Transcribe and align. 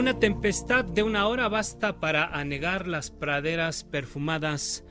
Una 0.00 0.18
tempestad 0.18 0.82
de 0.86 1.02
una 1.02 1.26
hora 1.26 1.46
basta 1.50 2.00
para 2.00 2.24
anegar 2.24 2.88
las 2.88 3.10
praderas 3.10 3.84
perfumadas. 3.84 4.82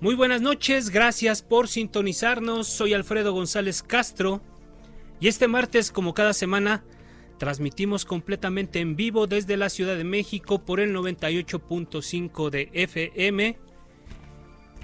Muy 0.00 0.14
buenas 0.14 0.40
noches, 0.40 0.88
gracias 0.88 1.42
por 1.42 1.68
sintonizarnos. 1.68 2.66
Soy 2.66 2.94
Alfredo 2.94 3.34
González 3.34 3.82
Castro 3.82 4.40
y 5.20 5.28
este 5.28 5.48
martes, 5.48 5.92
como 5.92 6.14
cada 6.14 6.32
semana, 6.32 6.82
transmitimos 7.38 8.06
completamente 8.06 8.80
en 8.80 8.96
vivo 8.96 9.26
desde 9.26 9.58
la 9.58 9.68
Ciudad 9.68 9.98
de 9.98 10.04
México 10.04 10.64
por 10.64 10.80
el 10.80 10.96
98.5 10.96 12.48
de 12.48 12.70
FM. 12.72 13.58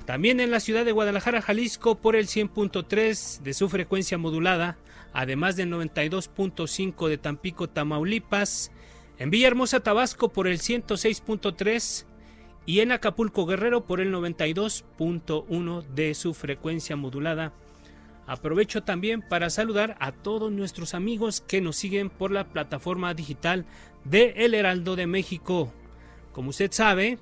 También 0.04 0.40
en 0.40 0.50
la 0.50 0.60
ciudad 0.60 0.84
de 0.84 0.92
Guadalajara, 0.92 1.40
Jalisco, 1.40 1.94
por 1.94 2.16
el 2.16 2.26
100.3 2.26 3.40
de 3.40 3.54
su 3.54 3.70
frecuencia 3.70 4.18
modulada, 4.18 4.76
además 5.14 5.56
del 5.56 5.70
92.5 5.70 7.08
de 7.08 7.16
Tampico, 7.16 7.70
Tamaulipas 7.70 8.72
en 9.20 9.28
Villahermosa, 9.28 9.80
Tabasco 9.80 10.30
por 10.30 10.48
el 10.48 10.58
106.3 10.58 12.06
y 12.64 12.80
en 12.80 12.90
Acapulco, 12.90 13.44
Guerrero 13.44 13.84
por 13.84 14.00
el 14.00 14.14
92.1 14.14 15.84
de 15.88 16.14
su 16.14 16.32
frecuencia 16.32 16.96
modulada. 16.96 17.52
Aprovecho 18.26 18.82
también 18.82 19.20
para 19.20 19.50
saludar 19.50 19.94
a 20.00 20.12
todos 20.12 20.50
nuestros 20.50 20.94
amigos 20.94 21.42
que 21.42 21.60
nos 21.60 21.76
siguen 21.76 22.08
por 22.08 22.30
la 22.30 22.48
plataforma 22.48 23.12
digital 23.12 23.66
de 24.04 24.32
El 24.36 24.54
Heraldo 24.54 24.96
de 24.96 25.06
México. 25.06 25.70
Como 26.32 26.48
usted 26.48 26.72
sabe, 26.72 27.18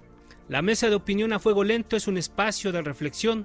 la 0.49 0.63
mesa 0.63 0.89
de 0.91 0.95
opinión 0.95 1.33
a 1.33 1.41
fuego 1.41 1.65
lento 1.65 1.97
es 1.97 2.07
un 2.07 2.17
espacio 2.17 2.71
de 2.71 2.81
reflexión 2.81 3.45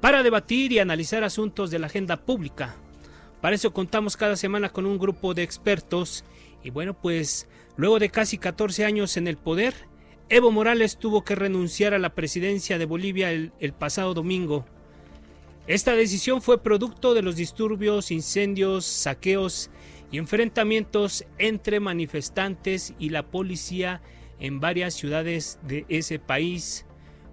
para 0.00 0.22
debatir 0.22 0.70
y 0.70 0.78
analizar 0.78 1.24
asuntos 1.24 1.72
de 1.72 1.80
la 1.80 1.88
agenda 1.88 2.16
pública. 2.16 2.76
Para 3.40 3.56
eso 3.56 3.72
contamos 3.72 4.16
cada 4.16 4.36
semana 4.36 4.68
con 4.68 4.86
un 4.86 4.98
grupo 4.98 5.34
de 5.34 5.42
expertos 5.42 6.24
y 6.62 6.70
bueno, 6.70 6.94
pues 6.94 7.48
Luego 7.78 8.00
de 8.00 8.10
casi 8.10 8.38
14 8.38 8.84
años 8.84 9.16
en 9.16 9.28
el 9.28 9.36
poder, 9.36 9.72
Evo 10.28 10.50
Morales 10.50 10.98
tuvo 10.98 11.22
que 11.22 11.36
renunciar 11.36 11.94
a 11.94 12.00
la 12.00 12.12
presidencia 12.16 12.76
de 12.76 12.86
Bolivia 12.86 13.30
el, 13.30 13.72
pasado 13.72 14.14
domingo. 14.14 14.66
Esta 15.68 15.94
decisión 15.94 16.42
fue 16.42 16.60
producto 16.60 17.14
de 17.14 17.22
los 17.22 17.36
disturbios, 17.36 18.10
incendios, 18.10 18.84
saqueos 18.84 19.70
y 20.10 20.18
enfrentamientos 20.18 21.24
entre 21.38 21.78
manifestantes 21.78 22.94
y 22.98 23.10
la 23.10 23.30
policía 23.30 24.02
en 24.40 24.58
varias 24.58 24.94
ciudades 24.94 25.60
de 25.62 25.86
ese 25.88 26.18
país, 26.18 26.84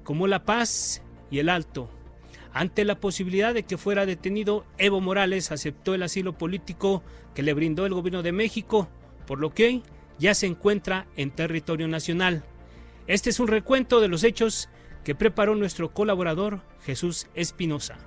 como 0.04 0.28
La 0.28 0.46
Paz 0.46 1.02
y 1.32 1.40
El 1.40 1.50
Alto. 1.50 1.90
Ante 2.54 2.86
la 2.86 3.00
posibilidad 3.00 3.56
de 3.56 3.64
que 3.64 3.80
fuera 3.80 4.06
detenido, 4.06 4.64
Evo 4.78 5.02
Morales 5.02 5.52
aceptó 5.52 5.96
el 5.96 6.04
asilo 6.04 6.38
político 6.38 7.02
que 7.34 7.42
le 7.42 7.56
brindó 7.56 7.88
el 7.88 7.96
gobierno 7.96 8.22
de 8.22 8.32
México, 8.32 8.90
por 9.26 9.40
lo 9.40 9.54
que 9.54 9.82
ya 10.20 10.34
se 10.34 10.48
encuentra 10.48 11.08
en 11.16 11.32
territorio 11.32 11.88
nacional. 11.88 12.44
Este 13.08 13.30
es 13.30 13.40
un 13.40 13.48
recuento 13.48 14.02
de 14.02 14.08
los 14.08 14.24
hechos 14.24 14.70
que 15.04 15.16
preparó 15.16 15.56
nuestro 15.56 15.94
colaborador 15.94 16.62
Jesús 16.84 17.28
Espinosa. 17.36 17.98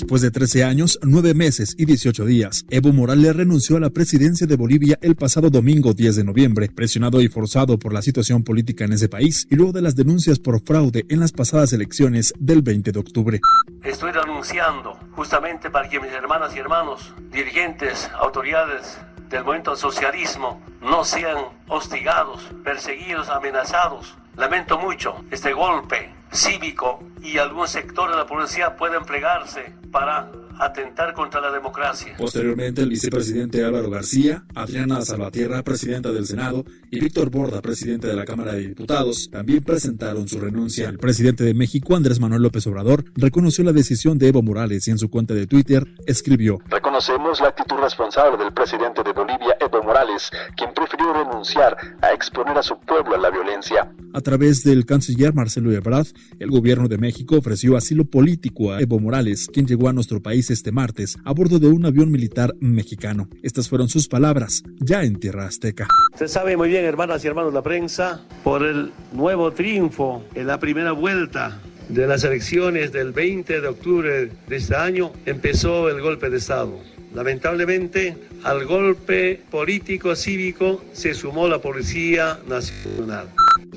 Después 0.00 0.22
de 0.22 0.30
13 0.30 0.64
años, 0.64 0.98
9 1.02 1.34
meses 1.34 1.74
y 1.76 1.84
18 1.84 2.24
días, 2.24 2.64
Evo 2.70 2.90
Morales 2.90 3.36
renunció 3.36 3.76
a 3.76 3.80
la 3.80 3.90
presidencia 3.90 4.46
de 4.46 4.56
Bolivia 4.56 4.98
el 5.02 5.14
pasado 5.14 5.50
domingo 5.50 5.92
10 5.92 6.16
de 6.16 6.24
noviembre, 6.24 6.70
presionado 6.74 7.20
y 7.20 7.28
forzado 7.28 7.78
por 7.78 7.92
la 7.92 8.00
situación 8.00 8.42
política 8.42 8.86
en 8.86 8.94
ese 8.94 9.10
país 9.10 9.46
y 9.50 9.56
luego 9.56 9.72
de 9.72 9.82
las 9.82 9.96
denuncias 9.96 10.38
por 10.38 10.62
fraude 10.62 11.04
en 11.10 11.20
las 11.20 11.32
pasadas 11.32 11.74
elecciones 11.74 12.32
del 12.38 12.62
20 12.62 12.92
de 12.92 12.98
octubre. 12.98 13.40
Estoy 13.84 14.12
renunciando 14.12 14.98
justamente 15.12 15.68
para 15.68 15.86
que 15.90 16.00
mis 16.00 16.12
hermanas 16.12 16.56
y 16.56 16.60
hermanos, 16.60 17.12
dirigentes, 17.30 18.08
autoridades 18.18 18.96
del 19.28 19.44
movimiento 19.44 19.76
socialismo 19.76 20.62
no 20.80 21.04
sean 21.04 21.36
hostigados, 21.68 22.40
perseguidos, 22.64 23.28
amenazados. 23.28 24.16
Lamento 24.34 24.78
mucho 24.78 25.22
este 25.30 25.52
golpe 25.52 26.10
cívico 26.32 27.02
y 27.22 27.38
algún 27.38 27.68
sector 27.68 28.10
de 28.10 28.16
la 28.16 28.26
policía 28.26 28.76
puede 28.76 28.96
emplearse 28.96 29.72
para 29.90 30.30
atentar 30.60 31.14
contra 31.14 31.40
la 31.40 31.50
democracia. 31.50 32.14
Posteriormente, 32.18 32.82
el 32.82 32.90
vicepresidente 32.90 33.64
Álvaro 33.64 33.88
García, 33.88 34.44
Adriana 34.54 35.00
Salvatierra, 35.00 35.62
presidenta 35.62 36.12
del 36.12 36.26
Senado, 36.26 36.64
y 36.90 37.00
Víctor 37.00 37.30
Borda, 37.30 37.62
presidente 37.62 38.06
de 38.06 38.14
la 38.14 38.26
Cámara 38.26 38.52
de 38.52 38.68
Diputados, 38.68 39.30
también 39.30 39.64
presentaron 39.64 40.28
su 40.28 40.38
renuncia. 40.38 40.90
El 40.90 40.98
presidente 40.98 41.44
de 41.44 41.54
México, 41.54 41.96
Andrés 41.96 42.20
Manuel 42.20 42.42
López 42.42 42.66
Obrador, 42.66 43.04
reconoció 43.14 43.64
la 43.64 43.72
decisión 43.72 44.18
de 44.18 44.28
Evo 44.28 44.42
Morales 44.42 44.86
y 44.86 44.90
en 44.90 44.98
su 44.98 45.08
cuenta 45.08 45.32
de 45.32 45.46
Twitter 45.46 45.86
escribió: 46.06 46.58
Reconocemos 46.68 47.40
la 47.40 47.48
actitud 47.48 47.76
responsable 47.76 48.36
del 48.36 48.52
presidente 48.52 49.02
de 49.02 49.12
Bolivia, 49.12 49.56
Evo 49.60 49.82
Morales, 49.82 50.30
quien 50.58 50.74
prefirió 50.74 51.12
renunciar 51.14 51.74
a 52.02 52.12
exponer 52.12 52.58
a 52.58 52.62
su 52.62 52.78
pueblo 52.80 53.14
a 53.14 53.18
la 53.18 53.30
violencia. 53.30 53.90
A 54.12 54.20
través 54.20 54.62
del 54.64 54.84
canciller 54.84 55.32
Marcelo 55.32 55.72
Ebrard, 55.72 56.08
el 56.38 56.50
gobierno 56.50 56.88
de 56.88 56.98
México 56.98 57.09
ofreció 57.36 57.76
asilo 57.76 58.04
político 58.04 58.72
a 58.72 58.80
Evo 58.80 58.98
Morales, 58.98 59.48
quien 59.52 59.66
llegó 59.66 59.88
a 59.88 59.92
nuestro 59.92 60.22
país 60.22 60.50
este 60.50 60.72
martes 60.72 61.16
a 61.24 61.32
bordo 61.32 61.58
de 61.58 61.68
un 61.68 61.84
avión 61.86 62.10
militar 62.10 62.54
mexicano. 62.60 63.28
Estas 63.42 63.68
fueron 63.68 63.88
sus 63.88 64.08
palabras, 64.08 64.62
ya 64.78 65.02
en 65.02 65.16
tierra 65.16 65.46
azteca. 65.46 65.86
Se 66.16 66.28
sabe 66.28 66.56
muy 66.56 66.68
bien, 66.68 66.84
hermanas 66.84 67.24
y 67.24 67.28
hermanos 67.28 67.52
de 67.52 67.58
la 67.58 67.62
prensa, 67.62 68.24
por 68.44 68.64
el 68.64 68.92
nuevo 69.12 69.52
triunfo 69.52 70.24
en 70.34 70.46
la 70.46 70.58
primera 70.58 70.92
vuelta 70.92 71.60
de 71.88 72.06
las 72.06 72.24
elecciones 72.24 72.92
del 72.92 73.12
20 73.12 73.60
de 73.60 73.68
octubre 73.68 74.30
de 74.48 74.56
este 74.56 74.76
año, 74.76 75.12
empezó 75.26 75.88
el 75.88 76.00
golpe 76.00 76.30
de 76.30 76.38
Estado. 76.38 76.78
Lamentablemente, 77.14 78.16
al 78.44 78.66
golpe 78.66 79.40
político 79.50 80.14
cívico 80.14 80.82
se 80.92 81.14
sumó 81.14 81.48
la 81.48 81.60
Policía 81.60 82.38
Nacional. 82.48 83.28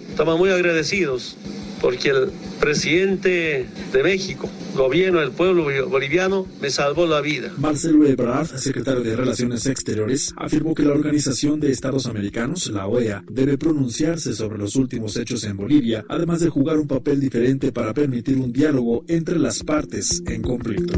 Estamos 0.10 0.38
muy 0.38 0.52
agradecidos 0.52 1.38
porque 1.82 2.10
el 2.10 2.32
presidente 2.62 3.66
de 3.92 4.04
México, 4.04 4.50
gobierno 4.74 5.20
del 5.20 5.32
pueblo 5.32 5.66
boliviano, 5.90 6.48
me 6.62 6.70
salvó 6.70 7.06
la 7.06 7.20
vida. 7.20 7.52
Marcelo 7.58 8.06
Ebrard, 8.08 8.48
secretario 8.56 9.02
de 9.02 9.18
Relaciones 9.18 9.66
Exteriores, 9.66 10.34
afirmó 10.38 10.76
que 10.76 10.84
la 10.84 10.94
Organización 10.94 11.60
de 11.60 11.72
Estados 11.72 12.06
Americanos, 12.06 12.70
la 12.70 12.88
OEA, 12.88 13.26
debe 13.30 13.58
pronunciarse 13.58 14.34
sobre 14.34 14.60
los 14.60 14.78
últimos 14.78 15.18
hechos 15.18 15.44
en 15.44 15.58
Bolivia, 15.58 16.06
además 16.08 16.40
de 16.40 16.50
jugar 16.50 16.78
un 16.78 16.88
papel 16.88 17.20
diferente 17.20 17.74
para 17.74 17.94
permitir 17.94 18.38
un 18.38 18.54
diálogo 18.54 19.04
entre 19.10 19.38
las 19.38 19.62
partes 19.62 20.24
en 20.26 20.42
conflicto. 20.42 20.94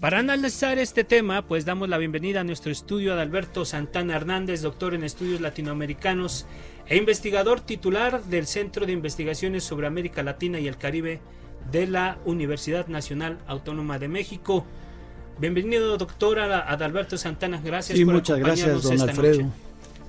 Para 0.00 0.18
analizar 0.18 0.78
este 0.78 1.04
tema, 1.04 1.42
pues 1.42 1.66
damos 1.66 1.90
la 1.90 1.98
bienvenida 1.98 2.40
a 2.40 2.44
nuestro 2.44 2.72
estudio 2.72 3.12
a 3.12 3.20
Alberto 3.20 3.66
Santana 3.66 4.16
Hernández, 4.16 4.62
doctor 4.62 4.94
en 4.94 5.04
estudios 5.04 5.42
latinoamericanos 5.42 6.46
e 6.86 6.96
investigador 6.96 7.60
titular 7.60 8.24
del 8.24 8.46
Centro 8.46 8.86
de 8.86 8.92
Investigaciones 8.92 9.62
sobre 9.62 9.86
América 9.86 10.22
Latina 10.22 10.58
y 10.58 10.68
el 10.68 10.78
Caribe 10.78 11.20
de 11.70 11.86
la 11.86 12.16
Universidad 12.24 12.86
Nacional 12.86 13.40
Autónoma 13.46 13.98
de 13.98 14.08
México. 14.08 14.64
Bienvenido, 15.38 15.98
doctor 15.98 16.38
Adalberto 16.38 17.18
Santana. 17.18 17.60
Gracias 17.62 18.00
por 18.00 18.14
muchas 18.14 18.38
gracias, 18.38 18.82
don 18.82 19.02
Alfredo. 19.02 19.52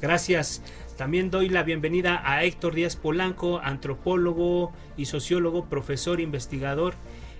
Gracias. 0.02 0.62
También 0.96 1.30
doy 1.30 1.50
la 1.50 1.64
bienvenida 1.64 2.22
a 2.24 2.46
Héctor 2.46 2.76
Díaz 2.76 2.96
Polanco, 2.96 3.60
antropólogo 3.62 4.72
y 4.96 5.06
sociólogo, 5.06 5.66
profesor 5.66 6.22
investigador 6.22 6.94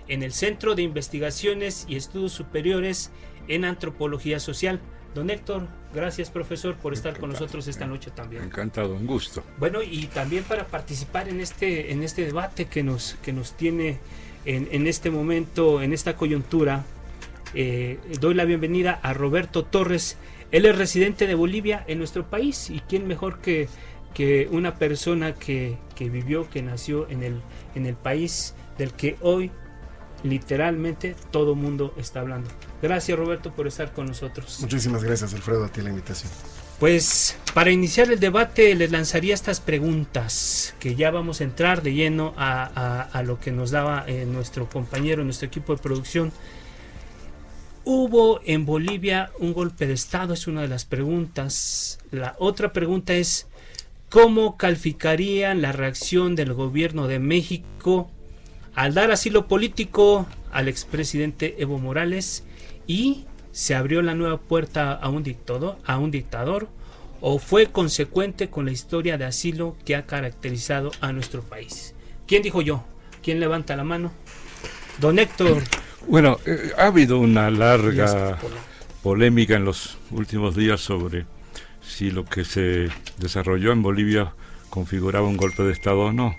en 0.08 0.22
el 0.22 0.32
Centro 0.32 0.74
de 0.74 0.82
Investigaciones 0.82 1.84
y 1.88 1.96
Estudios 1.96 2.32
Superiores 2.32 3.10
en 3.48 3.64
Antropología 3.64 4.40
Social. 4.40 4.80
Don 5.14 5.28
Héctor, 5.28 5.68
gracias 5.94 6.30
profesor 6.30 6.76
por 6.76 6.94
estar 6.94 7.18
con 7.18 7.30
nosotros 7.30 7.68
esta 7.68 7.86
noche 7.86 8.10
también. 8.10 8.44
Encantado, 8.44 8.94
un 8.94 9.06
gusto. 9.06 9.44
Bueno, 9.58 9.82
y 9.82 10.06
también 10.06 10.44
para 10.44 10.66
participar 10.66 11.28
en 11.28 11.40
este, 11.40 11.92
en 11.92 12.02
este 12.02 12.24
debate 12.24 12.64
que 12.64 12.82
nos, 12.82 13.16
que 13.22 13.32
nos 13.32 13.52
tiene 13.56 13.98
en, 14.44 14.68
en 14.72 14.86
este 14.86 15.10
momento, 15.10 15.82
en 15.82 15.92
esta 15.92 16.16
coyuntura, 16.16 16.84
eh, 17.54 17.98
doy 18.20 18.34
la 18.34 18.46
bienvenida 18.46 18.98
a 19.02 19.12
Roberto 19.12 19.64
Torres. 19.64 20.16
Él 20.50 20.64
es 20.64 20.76
residente 20.76 21.26
de 21.26 21.34
Bolivia 21.34 21.84
en 21.86 21.98
nuestro 21.98 22.28
país 22.28 22.70
y 22.70 22.80
quién 22.80 23.06
mejor 23.06 23.40
que, 23.40 23.68
que 24.14 24.48
una 24.50 24.76
persona 24.76 25.34
que, 25.34 25.76
que 25.94 26.08
vivió, 26.08 26.48
que 26.48 26.62
nació 26.62 27.08
en 27.10 27.22
el, 27.22 27.40
en 27.74 27.84
el 27.84 27.94
país 27.94 28.54
del 28.78 28.92
que 28.92 29.16
hoy 29.20 29.50
literalmente 30.22 31.16
todo 31.30 31.54
mundo 31.54 31.94
está 31.96 32.20
hablando. 32.20 32.48
Gracias 32.80 33.18
Roberto 33.18 33.52
por 33.52 33.66
estar 33.66 33.92
con 33.92 34.06
nosotros. 34.06 34.58
Muchísimas 34.60 35.04
gracias 35.04 35.34
Alfredo 35.34 35.64
a 35.64 35.68
ti 35.68 35.82
la 35.82 35.90
invitación. 35.90 36.30
Pues 36.78 37.38
para 37.54 37.70
iniciar 37.70 38.10
el 38.10 38.18
debate 38.18 38.74
les 38.74 38.90
lanzaría 38.90 39.34
estas 39.34 39.60
preguntas 39.60 40.74
que 40.80 40.96
ya 40.96 41.10
vamos 41.10 41.40
a 41.40 41.44
entrar 41.44 41.82
de 41.82 41.94
lleno 41.94 42.34
a, 42.36 42.70
a, 42.74 43.02
a 43.02 43.22
lo 43.22 43.38
que 43.38 43.52
nos 43.52 43.70
daba 43.70 44.04
eh, 44.08 44.26
nuestro 44.26 44.68
compañero, 44.68 45.22
nuestro 45.22 45.46
equipo 45.46 45.76
de 45.76 45.82
producción. 45.82 46.32
¿Hubo 47.84 48.40
en 48.44 48.64
Bolivia 48.64 49.30
un 49.38 49.52
golpe 49.52 49.86
de 49.86 49.94
Estado? 49.94 50.34
Es 50.34 50.46
una 50.46 50.62
de 50.62 50.68
las 50.68 50.84
preguntas. 50.84 51.98
La 52.10 52.36
otra 52.38 52.72
pregunta 52.72 53.14
es, 53.14 53.48
¿cómo 54.08 54.56
calificarían 54.56 55.62
la 55.62 55.72
reacción 55.72 56.36
del 56.36 56.52
gobierno 56.52 57.08
de 57.08 57.18
México 57.18 58.10
al 58.74 58.94
dar 58.94 59.10
asilo 59.10 59.48
político 59.48 60.26
al 60.50 60.68
expresidente 60.68 61.56
Evo 61.58 61.78
Morales 61.78 62.44
y 62.86 63.24
se 63.52 63.74
abrió 63.74 64.02
la 64.02 64.14
nueva 64.14 64.38
puerta 64.38 64.92
a 64.92 65.08
un 65.08 65.22
dictador, 65.22 65.76
a 65.84 65.98
un 65.98 66.10
dictador 66.10 66.68
o 67.20 67.38
fue 67.38 67.66
consecuente 67.66 68.50
con 68.50 68.64
la 68.64 68.72
historia 68.72 69.16
de 69.16 69.24
asilo 69.24 69.76
que 69.84 69.94
ha 69.94 70.06
caracterizado 70.06 70.90
a 71.00 71.12
nuestro 71.12 71.42
país. 71.42 71.94
¿Quién 72.26 72.42
dijo 72.42 72.62
yo? 72.62 72.84
¿Quién 73.22 73.38
levanta 73.38 73.76
la 73.76 73.84
mano? 73.84 74.12
Don 74.98 75.18
Héctor. 75.18 75.62
Bueno, 76.08 76.38
eh, 76.46 76.72
ha 76.76 76.86
habido 76.86 77.18
una 77.18 77.48
larga 77.50 78.38
polémica 79.02 79.54
en 79.54 79.64
los 79.64 79.98
últimos 80.10 80.56
días 80.56 80.80
sobre 80.80 81.26
si 81.80 82.10
lo 82.10 82.24
que 82.24 82.44
se 82.44 82.88
desarrolló 83.18 83.72
en 83.72 83.82
Bolivia 83.82 84.34
configuraba 84.70 85.28
un 85.28 85.36
golpe 85.36 85.62
de 85.62 85.72
Estado 85.72 86.00
o 86.00 86.12
no. 86.12 86.34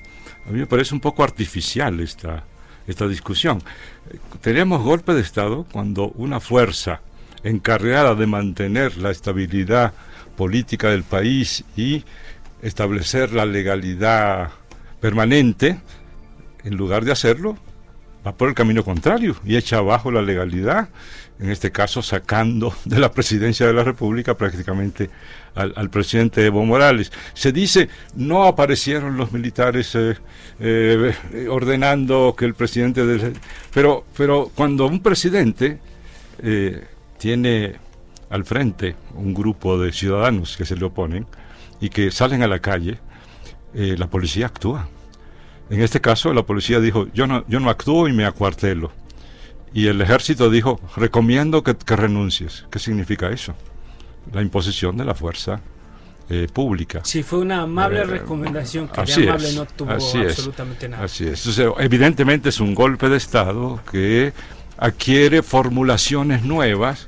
A 0.48 0.52
mí 0.52 0.60
me 0.60 0.68
parece 0.68 0.94
un 0.94 1.02
poco 1.02 1.24
artificial 1.24 2.00
esta, 2.00 2.44
esta 2.88 3.08
discusión. 3.08 3.62
Tenemos 4.42 4.82
golpe 4.82 5.14
de 5.14 5.22
Estado 5.22 5.66
cuando 5.72 6.10
una 6.16 6.40
fuerza 6.40 7.02
encargada 7.44 8.16
de 8.16 8.28
mantener 8.28 8.98
la 8.98 9.12
estabilidad 9.12 9.94
política 10.36 10.90
del 10.90 11.04
país 11.04 11.64
y 11.76 12.04
establecer 12.62 13.34
la 13.34 13.46
legalidad 13.46 14.52
permanente, 15.00 15.80
en 16.64 16.76
lugar 16.76 17.04
de 17.04 17.12
hacerlo, 17.12 17.58
va 18.26 18.36
por 18.36 18.50
el 18.50 18.56
camino 18.56 18.84
contrario 18.84 19.36
y 19.44 19.58
echa 19.58 19.78
abajo 19.78 20.12
la 20.12 20.22
legalidad, 20.22 20.90
en 21.40 21.50
este 21.50 21.72
caso 21.72 22.02
sacando 22.02 22.74
de 22.86 23.00
la 23.00 23.12
presidencia 23.12 23.66
de 23.66 23.74
la 23.74 23.84
República 23.84 24.36
prácticamente 24.36 25.10
al, 25.56 25.90
presidente 25.90 26.46
Evo 26.46 26.66
Morales. 26.66 27.12
Se 27.34 27.52
dice, 27.52 27.90
no 28.16 28.46
aparecieron 28.46 29.18
los 29.18 29.32
militares 29.32 29.94
eh, 29.96 30.16
eh, 30.60 31.48
ordenando 31.50 32.36
que 32.38 32.46
el 32.46 32.56
presidente... 32.56 33.06
De, 33.06 33.34
pero, 33.74 34.06
pero 34.18 34.52
cuando 34.56 34.88
un 34.88 35.02
presidente 35.02 35.80
eh, 36.40 36.84
tiene 37.20 37.76
al 38.30 38.46
frente 38.46 38.96
un 39.14 39.34
grupo 39.34 39.78
de 39.78 39.92
ciudadanos 39.92 40.58
que 40.58 40.66
se 40.66 40.76
le 40.76 40.86
oponen 40.86 41.28
y 41.80 41.90
que 41.90 42.10
salen 42.10 42.42
a 42.42 42.48
la 42.48 42.60
calle, 42.60 42.98
la 43.74 44.08
policía 44.08 44.48
actúa. 44.48 44.88
En 45.70 45.82
este 45.82 46.00
caso, 46.00 46.34
la 46.34 46.44
policía 46.44 46.80
dijo, 46.80 47.08
yo 47.14 47.28
no, 47.28 47.44
yo 47.48 47.60
no 47.60 47.70
actúo 47.70 48.08
y 48.08 48.14
me 48.14 48.26
acuartelo. 48.26 48.92
Y 49.74 49.88
el 49.88 50.00
ejército 50.02 50.50
dijo, 50.50 50.80
recomiendo 50.96 51.64
que, 51.64 51.76
que 51.76 51.96
renuncies. 51.96 52.66
¿Qué 52.70 52.80
significa 52.80 53.30
eso? 53.30 53.56
La 54.32 54.42
imposición 54.42 54.98
de 54.98 55.06
la 55.06 55.16
fuerza 55.16 55.62
eh, 56.30 56.48
pública. 56.52 57.02
Sí, 57.04 57.22
fue 57.22 57.40
una 57.40 57.64
amable 57.64 58.00
eh, 58.00 58.06
recomendación 58.06 58.88
que 58.88 59.02
así 59.02 59.24
de 59.24 59.30
amable 59.30 59.50
es, 59.50 59.56
no 59.56 59.66
tuvo 59.66 59.92
así 59.92 60.20
absolutamente 60.20 60.86
es, 60.86 60.92
nada. 60.92 61.04
Así 61.04 61.26
es. 61.26 61.46
Entonces, 61.46 61.74
evidentemente 61.80 62.50
es 62.50 62.60
un 62.62 62.74
golpe 62.74 63.10
de 63.10 63.18
Estado 63.18 63.82
que 63.92 64.32
adquiere 64.78 65.44
formulaciones 65.44 66.44
nuevas 66.44 67.08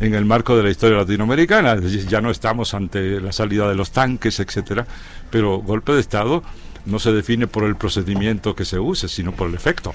en 0.00 0.14
el 0.14 0.24
marco 0.24 0.56
de 0.56 0.64
la 0.64 0.70
historia 0.70 0.98
latinoamericana. 0.98 1.74
Es 1.74 1.82
decir, 1.82 2.08
ya 2.08 2.20
no 2.20 2.30
estamos 2.30 2.74
ante 2.74 3.20
la 3.20 3.30
salida 3.30 3.68
de 3.68 3.76
los 3.76 3.92
tanques, 3.92 4.40
etcétera, 4.40 4.84
pero 5.30 5.58
golpe 5.58 5.92
de 5.92 6.00
Estado 6.00 6.42
no 6.86 6.98
se 6.98 7.12
define 7.12 7.46
por 7.46 7.64
el 7.64 7.76
procedimiento 7.76 8.56
que 8.56 8.64
se 8.64 8.78
use, 8.78 9.08
sino 9.08 9.32
por 9.32 9.48
el 9.48 9.54
efecto. 9.54 9.92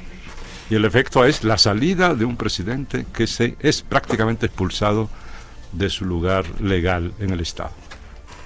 Y 0.71 0.75
el 0.75 0.85
efecto 0.85 1.25
es 1.25 1.43
la 1.43 1.57
salida 1.57 2.15
de 2.15 2.23
un 2.23 2.37
presidente 2.37 3.05
que 3.11 3.27
se 3.27 3.57
es 3.59 3.81
prácticamente 3.81 4.45
expulsado 4.45 5.09
de 5.73 5.89
su 5.89 6.05
lugar 6.05 6.45
legal 6.61 7.11
en 7.19 7.31
el 7.31 7.41
Estado. 7.41 7.71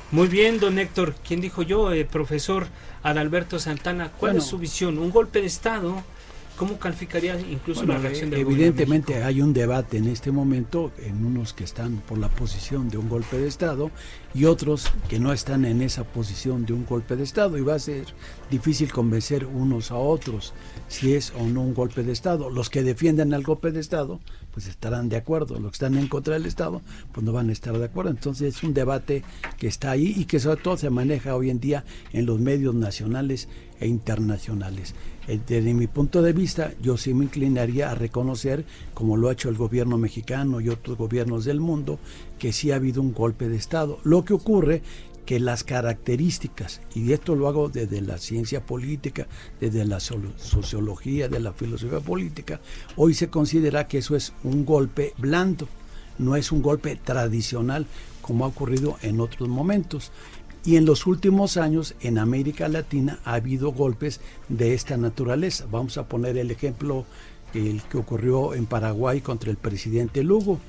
Muy 0.10 0.27
bien, 0.27 0.60
don 0.60 0.80
Héctor. 0.80 1.13
¿Quién 1.24 1.39
dijo 1.39 1.62
yo? 1.62 1.94
Eh, 1.94 2.04
profesor 2.04 2.66
Adalberto 3.04 3.60
Santana. 3.60 4.06
¿Cuál 4.10 4.31
Bueno. 4.31 4.39
es 4.44 4.50
su 4.50 4.57
visión? 4.57 4.98
¿Un 4.98 5.12
golpe 5.12 5.39
de 5.39 5.45
Estado? 5.45 6.04
¿Cómo 6.57 6.80
calificaría 6.80 7.38
incluso 7.39 7.81
Bueno, 7.81 7.94
la 7.95 8.00
reacción 8.00 8.30
del 8.30 8.39
evidentemente 8.39 9.16
de 9.16 9.24
hay 9.24 9.42
un 9.42 9.54
debate 9.54 9.98
en 9.98 10.07
este 10.07 10.31
momento 10.31 10.94
en 10.98 11.24
unos 11.25 11.54
que 11.54 11.66
están 11.66 11.98
por 11.98 12.18
la 12.18 12.30
posición 12.30 12.89
de 12.89 12.98
un 12.98 13.10
golpe 13.10 13.38
de 13.38 13.48
Estado 13.48 13.92
y 14.33 14.45
otros 14.45 14.89
que 15.10 15.19
no 15.19 15.33
están 15.33 15.66
en 15.66 15.81
esa 15.81 16.06
posición 16.06 16.66
de 16.66 16.72
un 16.72 16.86
golpe 16.86 17.18
de 17.18 17.24
Estado 17.24 17.57
y 17.57 17.62
va 17.62 17.75
a 17.75 17.80
ser 17.80 18.06
difícil 18.50 18.92
convencer 18.92 19.45
unos 19.45 19.92
a 19.92 19.95
otros 19.95 20.54
si 20.87 21.13
es 21.13 21.33
o 21.37 21.45
no 21.47 21.61
un 21.61 21.73
golpe 21.73 22.03
de 22.03 22.11
Estado. 22.11 22.49
Los 22.49 22.69
que 22.69 22.83
defiendan 22.83 23.33
el 23.33 23.43
golpe 23.43 23.71
de 23.71 23.79
Estado 23.79 24.19
pues 24.51 24.67
estarán 24.67 25.09
de 25.09 25.17
acuerdo, 25.17 25.59
los 25.59 25.71
que 25.71 25.75
están 25.75 25.97
en 25.97 26.07
contra 26.07 26.35
del 26.35 26.45
Estado 26.45 26.81
pues 27.11 27.25
no 27.25 27.33
van 27.33 27.49
a 27.49 27.53
estar 27.53 27.77
de 27.77 27.85
acuerdo. 27.85 28.11
Entonces 28.11 28.55
es 28.55 28.63
un 28.63 28.73
debate 28.73 29.23
que 29.57 29.67
está 29.67 29.91
ahí 29.91 30.13
y 30.15 30.25
que 30.25 30.39
sobre 30.39 30.61
todo 30.61 30.77
se 30.77 30.89
maneja 30.89 31.35
hoy 31.35 31.49
en 31.49 31.59
día 31.59 31.83
en 32.13 32.25
los 32.25 32.39
medios 32.39 32.73
nacionales 32.73 33.47
e 33.79 33.87
internacionales. 33.87 34.95
Eh, 35.27 35.39
Desde 35.45 35.73
mi 35.73 35.87
punto 35.87 36.21
de 36.21 36.33
vista, 36.33 36.71
yo 36.81 36.97
sí 36.97 37.13
me 37.13 37.25
inclinaría 37.25 37.91
a 37.91 37.95
reconocer, 37.95 38.65
como 38.93 39.17
lo 39.17 39.29
ha 39.29 39.33
hecho 39.33 39.49
el 39.49 39.55
gobierno 39.55 39.97
mexicano 39.97 40.61
y 40.61 40.69
otros 40.69 40.97
gobiernos 40.97 41.45
del 41.45 41.59
mundo, 41.59 41.99
que 42.39 42.53
sí 42.53 42.71
ha 42.71 42.75
habido 42.75 43.01
un 43.01 43.13
golpe 43.13 43.49
de 43.49 43.57
Estado. 43.57 44.00
Lo 44.03 44.24
que 44.24 44.33
ocurre 44.33 44.81
que 45.25 45.39
las 45.39 45.63
características, 45.63 46.82
y 46.94 47.12
esto 47.12 47.36
lo 47.36 47.48
hago 47.48 47.70
desde 47.70 48.01
la 48.01 48.17
ciencia 48.17 48.65
política, 48.65 49.27
desde 49.60 49.86
la 49.86 50.00
sociología, 50.00 51.27
de 51.27 51.39
la 51.39 51.53
filosofía 51.53 52.00
política, 52.00 52.60
hoy 52.96 53.13
se 53.13 53.29
considera 53.29 53.88
que 53.88 53.98
eso 54.00 54.15
es 54.15 54.34
un 54.44 54.65
golpe 54.65 55.13
blando, 55.17 55.67
no 56.17 56.36
es 56.36 56.51
un 56.51 56.62
golpe 56.62 56.96
tradicional 56.96 57.86
como 58.22 58.46
ha 58.46 58.48
ocurrido 58.48 58.98
en 59.01 59.20
otros 59.20 59.50
momentos. 59.50 60.12
Y 60.63 60.77
en 60.77 60.86
los 60.86 61.05
últimos 61.05 61.58
años 61.58 61.94
en 62.01 62.17
América 62.17 62.67
Latina 62.67 63.20
ha 63.24 63.36
habido 63.36 63.72
golpes 63.72 64.20
de 64.50 64.74
esta 64.74 64.98
naturaleza. 64.98 65.67
Vamos 65.70 65.98
a 65.98 66.08
poner 66.08 66.38
el 66.38 66.50
ejemplo 66.50 67.05
el 67.53 67.84
que 67.84 67.98
ocurrió 67.98 68.53
en 68.55 68.65
Paraguay 68.65 69.22
contra 69.22 69.51
el 69.51 69.58
presidente 69.58 70.24
Lugo. 70.24 70.60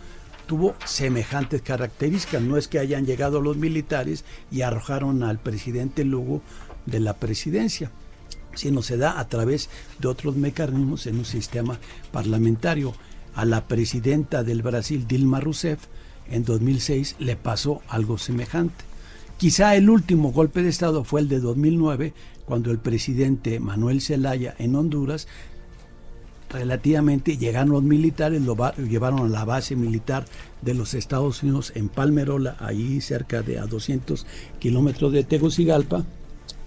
Tuvo 0.47 0.75
semejantes 0.85 1.62
características. 1.62 2.43
No 2.43 2.57
es 2.57 2.69
que 2.69 2.79
hayan 2.79 3.05
llegado 3.05 3.41
los 3.41 3.57
militares 3.57 4.25
y 4.50 4.62
arrojaron 4.62 5.23
al 5.23 5.38
presidente 5.38 6.05
Lugo 6.05 6.41
de 6.87 7.00
la 7.00 7.15
presidencia, 7.15 7.91
sino 8.55 8.83
se 8.83 8.97
da 8.97 9.19
a 9.19 9.29
través 9.29 9.69
de 9.99 10.09
otros 10.09 10.37
mecanismos 10.37 11.07
en 11.07 11.19
un 11.19 11.25
sistema 11.25 11.79
parlamentario. 12.12 12.95
A 13.35 13.45
la 13.45 13.67
presidenta 13.69 14.45
del 14.45 14.62
Brasil, 14.62 15.07
Dilma 15.07 15.41
Rousseff, 15.41 15.87
en 16.31 16.45
2006 16.45 17.17
le 17.19 17.37
pasó 17.37 17.83
algo 17.88 18.17
semejante. 18.17 18.85
Quizá 19.37 19.76
el 19.76 19.91
último 19.91 20.33
golpe 20.33 20.62
de 20.62 20.71
Estado 20.71 21.05
fue 21.05 21.21
el 21.21 21.29
de 21.29 21.41
2009, 21.41 22.15
cuando 22.47 22.71
el 22.71 22.79
presidente 22.79 23.61
Manuel 23.61 24.00
Zelaya 24.00 24.55
en 24.59 24.75
Honduras, 24.75 25.29
relativamente 26.50 27.37
llegaron 27.37 27.71
los 27.73 27.83
militares, 27.83 28.43
lo 28.43 28.57
va- 28.57 28.75
llevaron 28.76 29.21
a 29.26 29.29
la 29.29 29.45
base 29.45 29.76
militar 29.76 30.25
de 30.62 30.75
los 30.75 30.95
Estados 30.95 31.43
Unidos 31.43 31.73
en 31.75 31.88
Palmerola, 31.88 32.57
ahí 32.61 33.00
cerca 33.00 33.43
de 33.43 33.59
a 33.59 33.67
200 33.67 34.26
kilómetros 34.59 35.12
de 35.12 35.25
Tegucigalpa, 35.25 36.05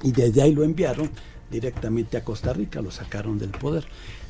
y 0.03 0.11
desde 0.11 0.41
ahí 0.41 0.53
lo 0.53 0.63
enviaron 0.63 1.09
directamente 1.51 2.15
a 2.17 2.23
Costa 2.23 2.53
Rica, 2.53 2.81
lo 2.81 2.91
sacaron 2.91 3.39
del 3.39 3.49
poder. 3.49 3.85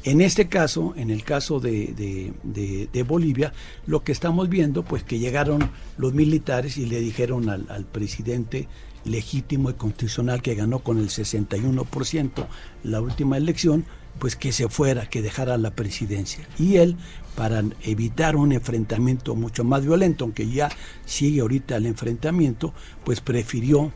En 0.05 0.21
este 0.21 0.47
caso, 0.47 0.93
en 0.95 1.09
el 1.09 1.23
caso 1.25 1.59
de, 1.59 1.87
de- 1.87 2.31
de- 2.43 2.87
de 2.91 3.03
Bolivia, 3.03 3.51
lo 3.85 4.03
que 4.03 4.13
estamos 4.13 4.47
viendo, 4.47 4.83
pues 4.83 5.03
que 5.03 5.19
llegaron 5.19 5.69
los 5.97 6.13
militares 6.13 6.77
y 6.77 6.85
le 6.85 7.01
dijeron 7.01 7.49
al, 7.49 7.65
al 7.69 7.83
presidente 7.85 8.67
legítimo 9.03 9.69
y 9.69 9.73
constitucional 9.73 10.41
que 10.41 10.55
ganó 10.55 10.79
con 10.79 10.97
el 10.99 11.09
61% 11.09 12.47
la 12.83 13.01
última 13.01 13.37
elección, 13.37 13.85
pues 14.17 14.35
que 14.35 14.51
se 14.51 14.67
fuera, 14.69 15.07
que 15.07 15.21
dejara 15.21 15.57
la 15.57 15.71
presidencia. 15.71 16.47
Y 16.57 16.77
él, 16.77 16.97
para 17.35 17.63
evitar 17.83 18.35
un 18.35 18.51
enfrentamiento 18.51 19.35
mucho 19.35 19.63
más 19.63 19.85
violento, 19.85 20.25
aunque 20.25 20.49
ya 20.49 20.69
sigue 21.05 21.41
ahorita 21.41 21.77
el 21.77 21.85
enfrentamiento, 21.85 22.73
pues 23.03 23.21
prefirió 23.21 23.91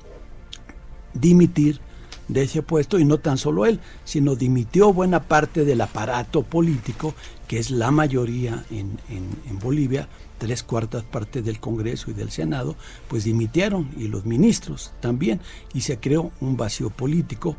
dimitir 1.14 1.82
de 2.28 2.44
ese 2.44 2.62
puesto 2.62 3.00
y 3.00 3.06
no 3.06 3.18
tan 3.18 3.38
solo 3.38 3.66
él, 3.66 3.80
sino 4.06 4.36
dimitió 4.36 4.94
buena 4.94 5.24
parte 5.24 5.66
del 5.66 5.82
aparato 5.82 6.44
político, 6.44 7.14
que 7.48 7.60
es 7.60 7.70
la 7.70 7.92
mayoría 7.92 8.64
en, 8.72 8.98
en, 9.10 9.60
Bolivia, 9.60 10.08
tres 10.38 10.64
cuartas 10.64 11.04
partes 11.04 11.46
del 11.46 11.60
Congreso 11.60 12.12
y 12.12 12.14
del 12.14 12.32
Senado, 12.32 12.76
pues 13.08 13.24
dimitieron 13.24 13.90
y 13.98 14.08
los 14.08 14.26
ministros 14.26 14.92
también, 15.00 15.40
y 15.74 15.82
se 15.82 16.00
creó 16.00 16.32
un 16.42 16.58
vacío 16.58 16.90
político. 16.90 17.56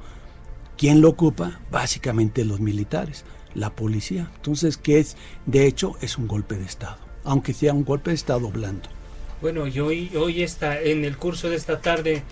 ¿Quién 0.77 1.01
lo 1.01 1.11
ocupa? 1.11 1.61
Básicamente 1.71 2.45
los 2.45 2.61
militares, 2.61 3.25
la 3.55 3.71
policía. 3.71 4.31
Entonces, 4.37 4.77
¿qué 4.77 4.99
es? 4.99 5.17
De 5.47 5.67
hecho, 5.67 5.97
es 6.01 6.19
un 6.19 6.27
golpe 6.27 6.57
de 6.57 6.65
Estado, 6.65 6.99
aunque 7.25 7.53
sea 7.53 7.73
un 7.73 7.85
golpe 7.85 8.11
de 8.11 8.17
Estado 8.17 8.51
blando. 8.51 8.89
Bueno, 9.41 9.67
y 9.67 9.79
hoy, 9.81 10.11
hoy 10.17 10.43
está 10.43 10.81
en 10.81 11.05
el 11.05 11.17
curso 11.17 11.51
de 11.51 11.57
esta 11.57 11.81
tarde 11.81 12.23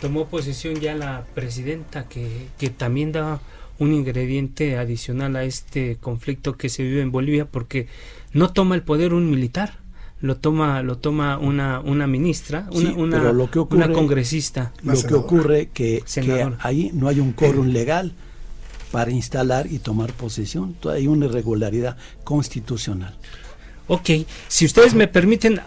tomó 0.00 0.26
posesión 0.26 0.76
ya 0.76 0.94
la 0.94 1.24
presidenta, 1.34 2.08
que, 2.08 2.46
que 2.58 2.70
también 2.70 3.12
da 3.12 3.40
un 3.78 3.92
ingrediente 3.92 4.76
adicional 4.76 5.36
a 5.36 5.44
este 5.44 5.96
conflicto 6.00 6.56
que 6.56 6.68
se 6.68 6.82
vive 6.82 7.00
en 7.00 7.12
Bolivia, 7.12 7.46
porque 7.46 7.88
no 8.32 8.52
toma 8.52 8.74
el 8.74 8.82
poder 8.82 9.14
un 9.14 9.30
militar, 9.30 9.78
lo 10.20 10.36
toma 10.36 10.82
lo 10.82 10.98
toma 10.98 11.38
una 11.38 11.80
una 11.80 12.06
ministra 12.06 12.68
una, 12.72 12.90
una, 12.92 13.92
congresista 13.92 14.72
lo 14.82 15.00
que 15.02 15.14
ocurre 15.14 15.68
que, 15.72 16.02
que 16.12 16.50
ahí 16.60 16.90
no 16.92 17.08
hay 17.08 17.20
un 17.20 17.32
quórum 17.32 17.68
legal 17.68 18.12
para 18.90 19.10
instalar 19.10 19.70
y 19.70 19.78
tomar 19.78 20.12
posesión 20.12 20.76
hay 20.90 21.06
una 21.06 21.26
irregularidad 21.26 21.96
constitucional 22.24 23.14
Ok, 23.90 24.10
si 24.48 24.66
ustedes 24.66 24.92
me 24.92 25.08
permiten, 25.08 25.62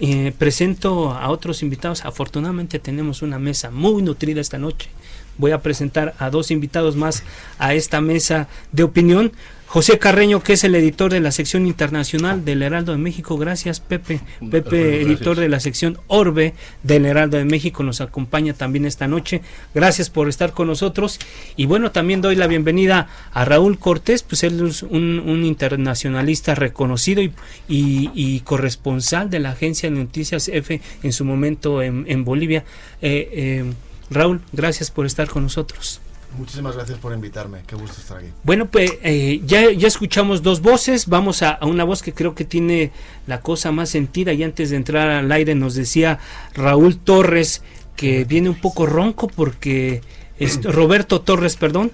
eh, 0.00 0.32
presento 0.38 1.12
a 1.12 1.28
otros 1.28 1.62
invitados. 1.62 2.02
Afortunadamente 2.06 2.78
tenemos 2.78 3.20
una 3.20 3.38
mesa 3.38 3.70
muy 3.70 4.00
nutrida 4.00 4.40
esta 4.40 4.56
noche. 4.56 4.88
Voy 5.36 5.50
a 5.50 5.60
presentar 5.60 6.14
a 6.18 6.30
dos 6.30 6.50
invitados 6.50 6.96
más 6.96 7.24
a 7.58 7.74
esta 7.74 8.00
mesa 8.00 8.48
de 8.72 8.84
opinión. 8.84 9.32
José 9.68 9.98
Carreño, 9.98 10.42
que 10.42 10.54
es 10.54 10.64
el 10.64 10.74
editor 10.74 11.12
de 11.12 11.20
la 11.20 11.30
sección 11.30 11.66
internacional 11.66 12.42
del 12.42 12.62
Heraldo 12.62 12.92
de 12.92 12.98
México. 12.98 13.36
Gracias, 13.36 13.80
Pepe. 13.80 14.22
Pepe, 14.50 15.02
editor 15.02 15.36
de 15.38 15.50
la 15.50 15.60
sección 15.60 15.98
Orbe 16.06 16.54
del 16.82 17.04
Heraldo 17.04 17.36
de 17.36 17.44
México, 17.44 17.82
nos 17.82 18.00
acompaña 18.00 18.54
también 18.54 18.86
esta 18.86 19.08
noche. 19.08 19.42
Gracias 19.74 20.08
por 20.08 20.30
estar 20.30 20.52
con 20.52 20.68
nosotros. 20.68 21.18
Y 21.54 21.66
bueno, 21.66 21.92
también 21.92 22.22
doy 22.22 22.34
la 22.34 22.46
bienvenida 22.46 23.08
a 23.30 23.44
Raúl 23.44 23.78
Cortés, 23.78 24.22
pues 24.22 24.42
él 24.42 24.66
es 24.66 24.82
un, 24.84 25.44
internacionalista 25.44 26.54
reconocido 26.54 27.22
y, 27.68 28.40
corresponsal 28.44 29.28
de 29.28 29.40
la 29.40 29.50
agencia 29.50 29.90
de 29.90 29.96
noticias 29.96 30.48
F 30.48 30.80
en 31.02 31.12
su 31.12 31.26
momento 31.26 31.82
en, 31.82 32.24
Bolivia. 32.24 32.64
Eh, 33.02 33.28
eh, 33.32 33.64
Raúl, 34.08 34.40
gracias 34.52 34.90
por 34.90 35.04
estar 35.04 35.28
con 35.28 35.42
nosotros. 35.42 36.00
Muchísimas 36.38 36.76
gracias 36.76 36.98
por 36.98 37.12
invitarme, 37.12 37.62
qué 37.66 37.74
gusto 37.74 38.00
estar 38.00 38.18
aquí. 38.18 38.28
Bueno, 38.44 38.66
pues 38.66 38.92
eh, 39.02 39.40
ya, 39.44 39.72
ya 39.72 39.88
escuchamos 39.88 40.40
dos 40.42 40.62
voces, 40.62 41.08
vamos 41.08 41.42
a, 41.42 41.58
una 41.62 41.82
voz 41.82 42.00
que 42.00 42.14
creo 42.14 42.36
que 42.36 42.44
tiene 42.44 42.92
la 43.26 43.40
cosa 43.40 43.72
más 43.72 43.90
sentida. 43.90 44.32
Y 44.32 44.44
antes 44.44 44.70
de 44.70 44.76
entrar 44.76 45.08
al 45.08 45.32
aire 45.32 45.56
nos 45.56 45.74
decía 45.74 46.20
Raúl 46.54 46.96
Torres 46.96 47.62
que 47.96 48.24
viene 48.24 48.48
un 48.48 48.54
poco 48.54 48.86
ronco 48.86 49.26
porque 49.26 50.00
Roberto 50.64 51.20
Torres, 51.20 51.56
perdón, 51.56 51.92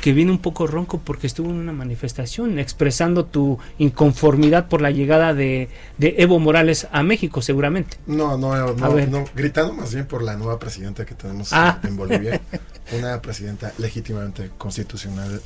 que 0.00 0.12
viene 0.12 0.32
un 0.32 0.38
poco 0.38 0.66
ronco 0.66 1.00
porque 1.04 1.26
estuvo 1.26 1.50
en 1.50 1.56
una 1.56 1.72
manifestación 1.72 2.58
expresando 2.58 3.24
tu 3.24 3.58
inconformidad 3.78 4.68
por 4.68 4.80
la 4.80 4.90
llegada 4.90 5.34
de, 5.34 5.68
Evo 6.00 6.38
Morales 6.38 6.88
a 6.90 7.02
México, 7.02 7.42
seguramente. 7.42 7.96
No, 8.06 8.36
no, 8.36 8.74
no, 8.74 9.24
gritando 9.34 9.72
más 9.72 9.94
bien 9.94 10.06
por 10.06 10.22
la 10.22 10.36
nueva 10.36 10.58
presidenta 10.58 11.04
que 11.04 11.14
tenemos 11.14 11.52
ah. 11.52 11.80
en 11.84 11.96
Bolivia, 11.96 12.40
una 12.98 13.20
presidenta 13.22 13.72
legítimamente 13.78 14.50
constitucional 14.58 15.40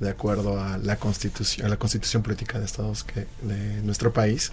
de 0.00 0.10
acuerdo 0.10 0.60
a 0.60 0.78
la 0.78 0.96
constitución, 0.96 1.66
a 1.66 1.70
la 1.70 1.76
constitución 1.76 2.22
política 2.22 2.58
de 2.58 2.64
Estados 2.64 3.04
que, 3.04 3.26
de 3.42 3.80
nuestro 3.82 4.12
país 4.12 4.52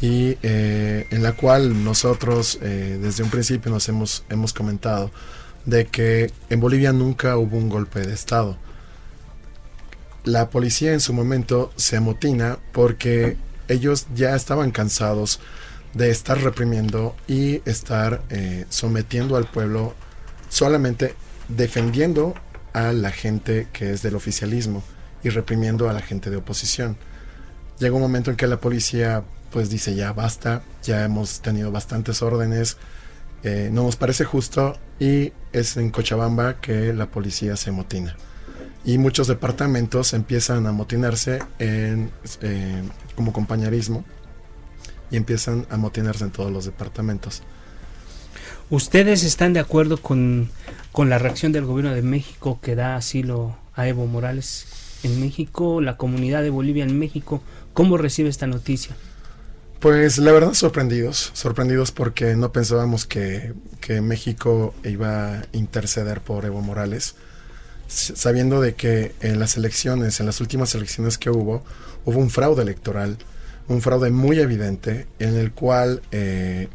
y 0.00 0.36
eh, 0.42 1.06
en 1.10 1.22
la 1.22 1.32
cual 1.32 1.84
nosotros 1.84 2.58
eh, 2.60 2.98
desde 3.00 3.22
un 3.22 3.30
principio 3.30 3.70
nos 3.70 3.88
hemos, 3.88 4.24
hemos 4.28 4.52
comentado 4.52 5.12
de 5.64 5.86
que 5.86 6.32
en 6.50 6.60
Bolivia 6.60 6.92
nunca 6.92 7.36
hubo 7.36 7.56
un 7.56 7.68
golpe 7.68 8.00
de 8.00 8.12
Estado. 8.12 8.56
La 10.24 10.50
policía 10.50 10.92
en 10.92 11.00
su 11.00 11.12
momento 11.12 11.72
se 11.76 11.96
amotina 11.96 12.58
porque 12.72 13.36
ellos 13.68 14.06
ya 14.14 14.34
estaban 14.34 14.70
cansados 14.70 15.40
de 15.94 16.10
estar 16.10 16.40
reprimiendo 16.40 17.14
y 17.26 17.60
estar 17.68 18.22
eh, 18.30 18.64
sometiendo 18.68 19.36
al 19.36 19.46
pueblo 19.46 19.94
solamente 20.48 21.14
defendiendo 21.48 22.34
a 22.72 22.92
la 22.92 23.10
gente 23.10 23.68
que 23.72 23.92
es 23.92 24.02
del 24.02 24.14
oficialismo 24.14 24.82
y 25.22 25.28
reprimiendo 25.28 25.88
a 25.88 25.92
la 25.92 26.00
gente 26.00 26.30
de 26.30 26.36
oposición. 26.36 26.96
Llega 27.78 27.94
un 27.94 28.02
momento 28.02 28.30
en 28.30 28.36
que 28.36 28.46
la 28.46 28.60
policía 28.60 29.22
pues 29.50 29.68
dice 29.68 29.94
ya 29.94 30.12
basta, 30.12 30.62
ya 30.82 31.04
hemos 31.04 31.40
tenido 31.40 31.70
bastantes 31.70 32.22
órdenes, 32.22 32.78
eh, 33.42 33.70
no 33.72 33.82
nos 33.82 33.96
parece 33.96 34.24
justo 34.24 34.76
y 35.00 35.32
es 35.52 35.76
en 35.76 35.90
Cochabamba 35.90 36.60
que 36.60 36.92
la 36.92 37.06
policía 37.06 37.56
se 37.56 37.72
motina. 37.72 38.16
Y 38.84 38.98
muchos 38.98 39.26
departamentos 39.26 40.12
empiezan 40.12 40.66
a 40.66 40.72
motinarse 40.72 41.40
en, 41.58 42.10
eh, 42.40 42.82
como 43.14 43.32
compañerismo 43.32 44.04
y 45.10 45.16
empiezan 45.16 45.66
a 45.70 45.76
motinarse 45.76 46.24
en 46.24 46.30
todos 46.30 46.50
los 46.50 46.64
departamentos. 46.64 47.42
¿Ustedes 48.70 49.22
están 49.24 49.52
de 49.52 49.60
acuerdo 49.60 49.98
con, 49.98 50.48
con 50.92 51.10
la 51.10 51.18
reacción 51.18 51.52
del 51.52 51.66
gobierno 51.66 51.94
de 51.94 52.02
México 52.02 52.58
que 52.62 52.74
da 52.74 52.96
asilo 52.96 53.56
a 53.74 53.86
Evo 53.86 54.06
Morales 54.06 54.66
en 55.02 55.20
México, 55.20 55.80
la 55.80 55.96
comunidad 55.96 56.42
de 56.42 56.50
Bolivia 56.50 56.84
en 56.84 56.98
México? 56.98 57.42
¿Cómo 57.74 57.98
recibe 57.98 58.28
esta 58.28 58.46
noticia? 58.46 58.96
Pues 59.82 60.18
la 60.18 60.30
verdad 60.30 60.54
sorprendidos, 60.54 61.32
sorprendidos 61.34 61.90
porque 61.90 62.36
no 62.36 62.52
pensábamos 62.52 63.04
que, 63.04 63.52
México 64.00 64.76
iba 64.84 65.38
a 65.38 65.42
interceder 65.50 66.20
por 66.20 66.44
Evo 66.44 66.62
Morales, 66.62 67.16
sabiendo 67.88 68.60
de 68.60 68.76
que 68.76 69.12
en 69.22 69.40
las 69.40 69.56
elecciones, 69.56 70.20
en 70.20 70.26
las 70.26 70.40
últimas 70.40 70.76
elecciones 70.76 71.18
que 71.18 71.30
hubo, 71.30 71.64
hubo 72.04 72.20
un 72.20 72.30
fraude 72.30 72.62
electoral, 72.62 73.18
un 73.66 73.82
fraude 73.82 74.12
muy 74.12 74.38
evidente 74.38 75.08
en 75.18 75.34
el 75.34 75.50
cual 75.50 76.00
eh, 76.12 76.68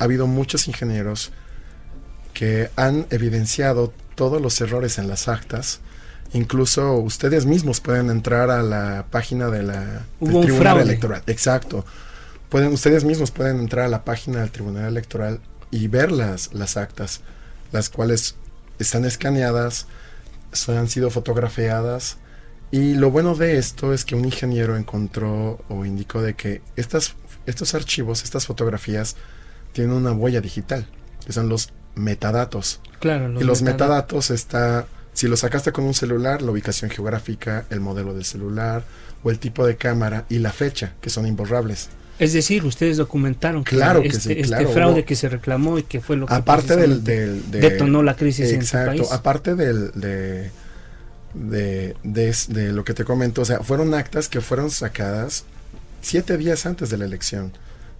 ha 0.00 0.04
habido 0.04 0.26
muchos 0.26 0.66
ingenieros 0.66 1.30
que 2.32 2.68
han 2.74 3.06
evidenciado 3.10 3.92
todos 4.16 4.42
los 4.42 4.60
errores 4.60 4.98
en 4.98 5.06
las 5.06 5.28
actas, 5.28 5.78
Incluso 6.34 6.94
ustedes 6.94 7.46
mismos 7.46 7.80
pueden 7.80 8.10
entrar 8.10 8.50
a 8.50 8.60
la 8.62 9.06
página 9.08 9.50
de 9.50 9.62
la, 9.62 10.04
del 10.18 10.40
Tribunal 10.42 10.80
Electoral. 10.80 11.22
Exacto. 11.28 11.86
Pueden, 12.48 12.72
ustedes 12.72 13.04
mismos 13.04 13.30
pueden 13.30 13.60
entrar 13.60 13.86
a 13.86 13.88
la 13.88 14.04
página 14.04 14.40
del 14.40 14.50
Tribunal 14.50 14.86
Electoral 14.86 15.40
y 15.70 15.86
ver 15.86 16.10
las, 16.10 16.52
las 16.52 16.76
actas, 16.76 17.20
las 17.70 17.88
cuales 17.88 18.34
están 18.80 19.04
escaneadas, 19.04 19.86
han 20.66 20.88
sido 20.88 21.10
fotografiadas. 21.10 22.16
Y 22.72 22.94
lo 22.94 23.12
bueno 23.12 23.36
de 23.36 23.56
esto 23.56 23.92
es 23.92 24.04
que 24.04 24.16
un 24.16 24.24
ingeniero 24.24 24.76
encontró 24.76 25.60
o 25.68 25.84
indicó 25.84 26.20
de 26.20 26.34
que 26.34 26.62
estas, 26.74 27.14
estos 27.46 27.76
archivos, 27.76 28.24
estas 28.24 28.46
fotografías, 28.46 29.14
tienen 29.72 29.94
una 29.94 30.10
huella 30.10 30.40
digital, 30.40 30.86
que 31.24 31.32
son 31.32 31.48
los 31.48 31.72
metadatos. 31.94 32.80
Claro, 32.98 33.40
y 33.40 33.44
los 33.44 33.62
metadatos 33.62 34.30
está 34.30 34.86
si 35.14 35.28
lo 35.28 35.36
sacaste 35.36 35.72
con 35.72 35.84
un 35.84 35.94
celular, 35.94 36.42
la 36.42 36.50
ubicación 36.50 36.90
geográfica, 36.90 37.64
el 37.70 37.80
modelo 37.80 38.12
del 38.12 38.24
celular 38.24 38.84
o 39.22 39.30
el 39.30 39.38
tipo 39.38 39.66
de 39.66 39.76
cámara 39.76 40.26
y 40.28 40.38
la 40.38 40.52
fecha, 40.52 40.92
que 41.00 41.08
son 41.08 41.26
imborrables. 41.26 41.88
Es 42.18 42.32
decir, 42.32 42.64
ustedes 42.64 42.96
documentaron 42.96 43.64
que, 43.64 43.74
claro 43.74 44.02
este, 44.02 44.40
este 44.40 44.66
fraude 44.66 45.04
que 45.04 45.16
se 45.16 45.28
reclamó 45.28 45.78
y 45.78 45.82
que 45.82 46.00
fue 46.00 46.16
lo 46.16 46.26
que 46.26 46.34
aparte 46.34 46.76
del, 46.76 47.02
del 47.02 47.50
detonó 47.50 48.02
la 48.02 48.14
crisis 48.14 48.52
en 48.52 48.60
el 48.60 48.86
país. 48.86 49.10
Aparte 49.10 49.56
del, 49.56 49.90
de, 49.94 50.50
de, 51.34 51.94
de, 52.48 52.72
lo 52.72 52.84
que 52.84 52.94
te 52.94 53.04
comento, 53.04 53.42
o 53.42 53.44
sea, 53.44 53.60
fueron 53.60 53.94
actas 53.94 54.28
que 54.28 54.40
fueron 54.40 54.70
sacadas 54.70 55.44
siete 56.02 56.36
días 56.36 56.66
antes 56.66 56.90
de 56.90 56.98
la 56.98 57.04
elección, 57.04 57.52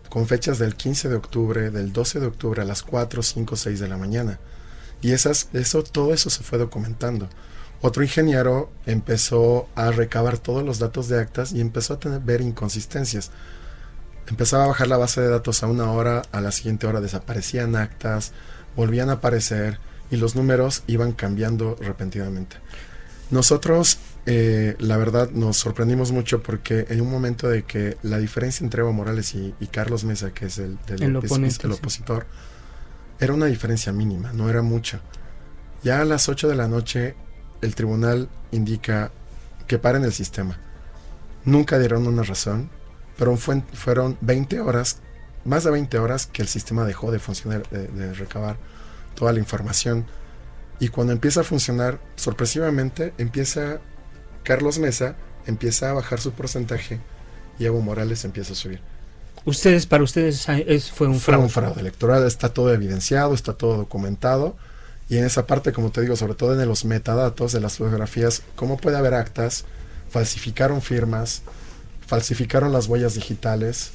con 0.09 0.28
fechas 0.28 0.61
del 0.61 0.76
15 0.76 1.09
de 1.09 1.14
octubre, 1.16 1.71
del 1.71 1.92
12 1.92 2.21
de 2.21 2.26
octubre 2.26 2.62
a 2.62 2.64
las 2.64 2.83
4, 2.83 3.23
5, 3.23 3.56
6 3.56 3.80
de 3.80 3.88
la 3.88 3.97
mañana. 3.97 4.38
Y 5.04 5.12
esas, 5.12 5.50
eso, 5.52 5.84
todo 5.84 6.14
eso 6.14 6.30
se 6.30 6.42
fue 6.42 6.56
documentando. 6.56 7.28
Otro 7.82 8.02
ingeniero 8.02 8.73
empezó 8.87 9.68
a 9.75 9.90
recabar 9.90 10.38
todos 10.38 10.64
los 10.64 10.78
datos 10.78 11.08
de 11.08 11.20
actas 11.20 11.52
y 11.52 11.61
empezó 11.61 11.92
a 11.92 12.00
tener, 12.00 12.20
ver 12.20 12.40
inconsistencias. 12.40 13.30
Empezaba 14.26 14.64
a 14.64 14.68
bajar 14.68 14.88
la 14.88 14.96
base 14.96 15.20
de 15.20 15.28
datos 15.28 15.62
a 15.62 15.66
una 15.66 15.92
hora, 15.92 16.23
a 16.32 16.40
la 16.40 16.50
siguiente 16.52 16.87
hora 16.87 17.02
desaparecían 17.02 17.76
actas, 17.76 18.32
volvían 18.76 19.11
a 19.11 19.14
aparecer 19.14 19.78
y 20.11 20.16
los 20.16 20.37
números 20.37 20.84
iban 20.87 21.12
cambiando 21.12 21.76
repentinamente. 21.78 22.56
Nosotros, 23.30 23.99
eh, 24.25 24.75
la 24.78 24.96
verdad, 24.96 25.28
nos 25.32 25.58
sorprendimos 25.58 26.12
mucho 26.12 26.42
porque 26.42 26.87
en 26.88 27.02
un 27.02 27.11
momento 27.11 27.46
de 27.46 27.64
que 27.64 27.99
la 28.02 28.16
diferencia 28.16 28.64
entre 28.64 28.80
Evo 28.80 28.94
Morales 28.94 29.34
y, 29.34 29.52
Carlos 29.70 30.04
Mesa, 30.04 30.32
que 30.32 30.46
es 30.46 30.56
el, 30.56 30.78
del, 30.87 31.14
opositor, 31.16 32.25
era 33.21 33.33
una 33.33 33.47
diferencia 33.47 33.92
mínima, 33.92 34.33
no 34.33 34.49
era 34.50 34.62
mucha. 34.62 35.00
Ya 35.83 36.00
a 36.00 36.04
las 36.04 36.28
8 36.28 36.49
de 36.49 36.54
la 36.54 36.68
noche, 36.68 37.14
el 37.61 37.75
tribunal 37.75 38.28
indica 38.50 39.11
que 39.66 39.78
paren 39.78 40.04
el 40.04 40.12
sistema. 40.12 40.59
Nunca 41.44 41.78
dieron 41.78 42.06
una 42.06 42.23
razón, 42.23 42.71
pero 43.18 43.37
fueron 43.37 44.18
20 44.21 44.61
horas, 44.61 44.99
más 45.44 45.64
de 45.64 45.71
20 45.71 45.99
horas 45.99 46.26
que 46.26 46.42
el 46.42 46.49
sistema 46.49 46.85
dejó 46.85 47.11
de 47.11 47.18
funcionar, 47.18 47.68
de 47.68 48.14
recabar 48.14 48.56
toda 49.14 49.33
la 49.33 49.38
información 49.38 50.06
y 50.78 50.88
cuando 50.88 51.12
empieza 51.12 51.40
a 51.40 51.44
funcionar, 51.44 52.00
sorpresivamente, 52.16 53.14
empieza 53.18 53.78
Carlos 54.42 54.78
Mesa, 54.78 55.16
empieza 55.47 55.90
a 55.90 55.92
bajar 55.92 56.21
su 56.21 56.33
porcentaje 56.33 57.00
y 57.59 57.64
Evo 57.64 57.80
Morales 57.80 58.25
empieza 58.25 58.52
a 58.52 58.56
subir. 58.56 58.80
Ustedes, 59.44 59.86
para 59.86 60.02
ustedes, 60.02 60.48
es, 60.48 60.90
fue 60.90 61.06
un 61.06 61.20
fraude. 61.20 61.38
Fue 61.38 61.44
un 61.44 61.50
fraude 61.50 61.80
electoral, 61.80 62.26
está 62.26 62.48
todo 62.48 62.72
evidenciado, 62.72 63.34
está 63.34 63.52
todo 63.52 63.76
documentado. 63.76 64.56
Y 65.08 65.18
en 65.18 65.24
esa 65.24 65.46
parte, 65.46 65.72
como 65.72 65.90
te 65.90 66.00
digo, 66.00 66.16
sobre 66.16 66.34
todo 66.34 66.58
en 66.58 66.68
los 66.68 66.84
metadatos 66.84 67.52
de 67.52 67.60
las 67.60 67.76
fotografías, 67.76 68.42
¿cómo 68.56 68.78
puede 68.78 68.96
haber 68.96 69.14
actas? 69.14 69.64
Falsificaron 70.08 70.80
firmas, 70.80 71.42
falsificaron 72.06 72.72
las 72.72 72.86
huellas 72.86 73.14
digitales, 73.14 73.90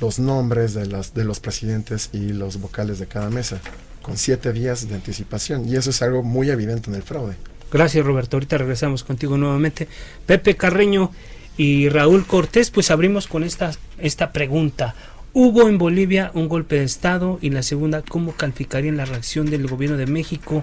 los 0.00 0.18
nombres 0.18 0.74
de, 0.74 0.86
las, 0.86 1.14
de 1.14 1.24
los 1.24 1.38
presidentes 1.38 2.10
y 2.12 2.32
los 2.32 2.60
vocales 2.60 2.98
de 2.98 3.06
cada 3.06 3.30
mesa 3.30 3.60
con 4.02 4.16
siete 4.16 4.52
días 4.52 4.88
de 4.88 4.96
anticipación. 4.96 5.68
Y 5.68 5.76
eso 5.76 5.90
es 5.90 6.02
algo 6.02 6.22
muy 6.22 6.50
evidente 6.50 6.90
en 6.90 6.96
el 6.96 7.02
fraude. 7.02 7.36
Gracias 7.72 8.04
Roberto, 8.04 8.36
ahorita 8.36 8.58
regresamos 8.58 9.04
contigo 9.04 9.38
nuevamente. 9.38 9.88
Pepe 10.26 10.56
Carreño 10.56 11.10
y 11.56 11.88
Raúl 11.88 12.26
Cortés, 12.26 12.70
pues 12.70 12.90
abrimos 12.90 13.26
con 13.26 13.44
esta, 13.44 13.72
esta 13.98 14.32
pregunta. 14.32 14.94
¿Hubo 15.34 15.68
en 15.68 15.78
Bolivia 15.78 16.30
un 16.34 16.48
golpe 16.48 16.76
de 16.76 16.84
Estado? 16.84 17.38
Y 17.40 17.50
la 17.50 17.62
segunda, 17.62 18.02
¿cómo 18.02 18.32
calificarían 18.32 18.96
la 18.96 19.06
reacción 19.06 19.46
del 19.46 19.66
gobierno 19.66 19.96
de 19.96 20.06
México 20.06 20.62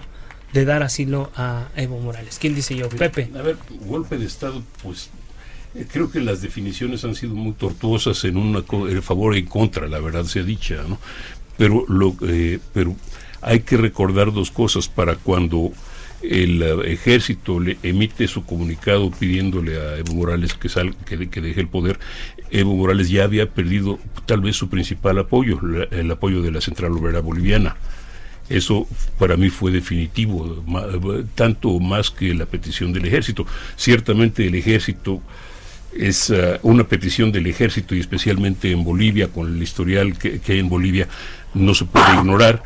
de 0.53 0.65
dar 0.65 0.83
asilo 0.83 1.31
a 1.35 1.69
Evo 1.75 1.99
Morales? 1.99 2.37
¿Quién 2.39 2.55
dice 2.55 2.75
yo? 2.75 2.89
Pepe. 2.89 3.29
A 3.35 3.41
ver, 3.41 3.57
golpe 3.85 4.17
de 4.17 4.25
Estado, 4.25 4.61
pues 4.83 5.09
eh, 5.75 5.87
creo 5.91 6.11
que 6.11 6.19
las 6.19 6.41
definiciones 6.41 7.03
han 7.03 7.15
sido 7.15 7.33
muy 7.35 7.53
tortuosas 7.53 8.23
en 8.25 8.37
una 8.37 8.63
en 8.69 9.03
favor 9.03 9.35
y 9.35 9.39
en 9.39 9.45
contra, 9.45 9.87
la 9.87 9.99
verdad 9.99 10.25
sea 10.25 10.43
dicha, 10.43 10.83
¿no? 10.87 10.99
Pero 11.57 11.85
lo 11.87 12.15
eh, 12.27 12.59
pero 12.73 12.95
hay 13.41 13.61
que 13.61 13.77
recordar 13.77 14.33
dos 14.33 14.51
cosas 14.51 14.87
para 14.87 15.15
cuando 15.15 15.71
el 16.21 16.61
eh, 16.61 16.93
ejército 16.93 17.59
le 17.59 17.77
emite 17.83 18.27
su 18.27 18.45
comunicado 18.45 19.11
pidiéndole 19.11 19.79
a 19.79 19.97
Evo 19.97 20.15
Morales 20.15 20.53
que, 20.53 20.69
sal, 20.69 20.95
que, 21.05 21.17
deje 21.17 21.61
el 21.61 21.67
poder, 21.67 21.99
Evo 22.51 22.75
Morales 22.75 23.09
ya 23.09 23.23
había 23.23 23.49
perdido 23.49 23.99
tal 24.25 24.41
vez 24.41 24.55
su 24.55 24.69
principal 24.69 25.17
apoyo, 25.19 25.59
el 25.91 26.11
apoyo 26.11 26.41
de 26.41 26.51
la 26.51 26.61
Central 26.61 26.91
Obrera 26.93 27.21
Boliviana. 27.21 27.75
Eso 28.49 28.87
para 29.19 29.37
mí 29.37 29.49
fue 29.49 29.71
definitivo, 29.71 30.63
tanto 31.35 31.79
más 31.79 32.09
que 32.09 32.33
la 32.33 32.47
petición 32.47 32.91
del 32.91 33.05
ejército. 33.05 33.45
Ciertamente 33.75 34.47
el 34.47 34.55
ejército 34.55 35.21
es 35.95 36.31
eh, 36.31 36.59
una 36.63 36.83
petición 36.83 37.31
del 37.31 37.45
ejército 37.45 37.93
y 37.93 37.99
especialmente 37.99 38.71
en 38.71 38.83
Bolivia, 38.83 39.27
con 39.27 39.53
el 39.53 39.61
historial 39.61 40.17
que 40.17 40.41
hay 40.47 40.59
en 40.59 40.69
Bolivia, 40.69 41.07
no 41.53 41.73
se 41.73 41.85
puede 41.85 42.13
ignorar 42.15 42.63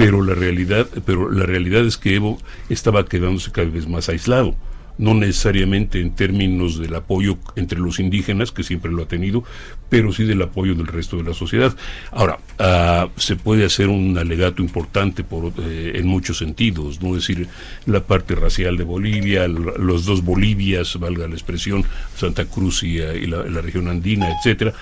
pero 0.00 0.22
la 0.22 0.34
realidad, 0.34 0.88
pero 1.04 1.30
la 1.30 1.44
realidad 1.44 1.84
es 1.84 1.98
que 1.98 2.14
Evo 2.14 2.38
estaba 2.70 3.04
quedándose 3.04 3.52
cada 3.52 3.68
vez 3.68 3.86
más 3.86 4.08
aislado 4.08 4.56
no 5.00 5.14
necesariamente 5.14 5.98
en 5.98 6.14
términos 6.14 6.78
del 6.78 6.94
apoyo 6.94 7.38
entre 7.56 7.78
los 7.78 7.98
indígenas, 7.98 8.52
que 8.52 8.62
siempre 8.62 8.92
lo 8.92 9.02
ha 9.02 9.08
tenido, 9.08 9.42
pero 9.88 10.12
sí 10.12 10.24
del 10.24 10.42
apoyo 10.42 10.74
del 10.74 10.86
resto 10.86 11.16
de 11.16 11.22
la 11.22 11.32
sociedad. 11.32 11.74
Ahora, 12.12 12.38
ah, 12.58 13.08
se 13.16 13.36
puede 13.36 13.64
hacer 13.64 13.88
un 13.88 14.18
alegato 14.18 14.60
importante 14.60 15.24
por, 15.24 15.54
eh, 15.58 15.92
en 15.94 16.06
muchos 16.06 16.36
sentidos, 16.36 17.00
¿no? 17.00 17.16
Es 17.16 17.26
decir, 17.26 17.48
la 17.86 18.04
parte 18.04 18.34
racial 18.34 18.76
de 18.76 18.84
Bolivia, 18.84 19.48
los 19.48 20.04
dos 20.04 20.22
Bolivias, 20.22 20.98
valga 21.00 21.26
la 21.26 21.34
expresión, 21.34 21.82
Santa 22.14 22.44
Cruz 22.44 22.82
y, 22.82 23.00
ah, 23.00 23.14
la, 23.26 23.62
región 23.62 23.88
andina, 23.88 24.28
etcétera, 24.36 24.74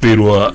pero 0.00 0.48
uh, 0.48 0.52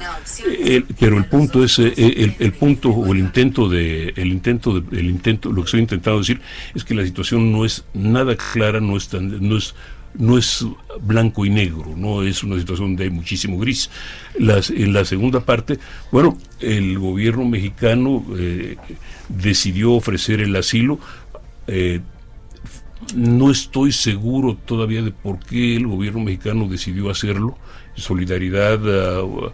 el, 0.64 0.86
pero 1.00 1.18
el 1.18 1.26
punto 1.26 1.64
es 1.64 1.80
eh, 1.80 1.94
el, 1.98 2.36
el, 2.40 2.54
punto 2.54 2.90
o 2.90 3.12
el 3.14 3.20
intento 3.20 3.68
de 3.68 4.14
el 4.16 4.28
intento 4.28 4.80
de, 4.80 5.00
el 5.00 5.06
intento 5.08 5.50
lo 5.50 5.62
que 5.62 5.66
estoy 5.66 5.80
intentando 5.82 6.20
decir 6.20 6.40
es 6.76 6.84
que 6.84 6.94
la 6.94 7.04
situación 7.04 7.52
no 7.52 7.66
es 7.66 7.84
nada 7.94 8.36
clara 8.36 8.80
no 8.80 8.96
es 8.96 9.12
no 9.14 9.58
es 9.58 9.74
no 10.16 10.38
es 10.38 10.66
blanco 11.02 11.46
y 11.46 11.50
negro, 11.50 11.94
no 11.96 12.24
es 12.24 12.44
una 12.44 12.58
situación 12.58 12.96
de 12.96 13.10
muchísimo 13.10 13.58
gris. 13.58 13.90
Las, 14.38 14.70
en 14.70 14.94
la 14.94 15.06
segunda 15.06 15.42
parte, 15.42 15.80
bueno, 16.12 16.38
el 16.60 16.98
gobierno 16.98 17.46
mexicano 17.46 18.26
eh, 18.38 18.78
decidió 19.30 19.94
ofrecer 19.94 20.42
el 20.42 20.56
asilo. 20.56 21.00
Eh, 21.68 22.02
no 23.16 23.50
estoy 23.50 23.92
seguro 23.92 24.58
todavía 24.66 25.02
de 25.02 25.12
por 25.12 25.40
qué 25.40 25.76
el 25.76 25.88
gobierno 25.88 26.22
mexicano 26.22 26.68
decidió 26.68 27.10
hacerlo 27.10 27.58
solidaridad 27.96 28.84
uh, 29.24 29.52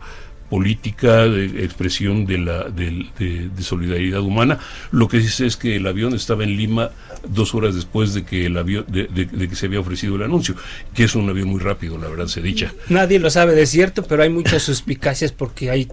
política, 0.50 1.28
de 1.28 1.65
expresión 1.65 2.26
de, 2.26 2.38
la, 2.38 2.63
de, 2.69 3.50
solidaridad 3.62 4.21
humana. 4.21 4.60
Lo 4.91 5.08
que 5.08 5.17
dice 5.17 5.45
es 5.45 5.58
que 5.58 5.76
el 5.78 5.88
avión 5.88 6.13
estaba 6.13 6.43
en 6.43 6.56
Lima 6.56 6.91
dos 7.28 7.56
horas 7.56 7.74
después 7.74 8.13
de 8.13 8.24
que 8.24 8.45
el 8.45 8.58
avión, 8.58 8.86
de, 8.88 9.08
que 9.50 9.56
se 9.56 9.65
había 9.65 9.80
ofrecido 9.80 10.15
el 10.15 10.24
anuncio, 10.24 10.56
que 10.93 11.04
es 11.06 11.15
un 11.15 11.28
avión 11.30 11.48
muy 11.48 11.60
rápido, 11.60 11.98
la 11.98 12.08
verdad 12.08 12.28
se 12.28 12.41
dicha. 12.41 12.71
Nadie 12.89 13.19
lo 13.19 13.30
sabe 13.32 13.56
de 13.56 13.65
cierto, 13.65 14.04
pero 14.04 14.21
hay 14.21 14.30
muchas 14.30 14.62
suspicacias 14.63 15.32
porque 15.32 15.71
hay, 15.71 15.88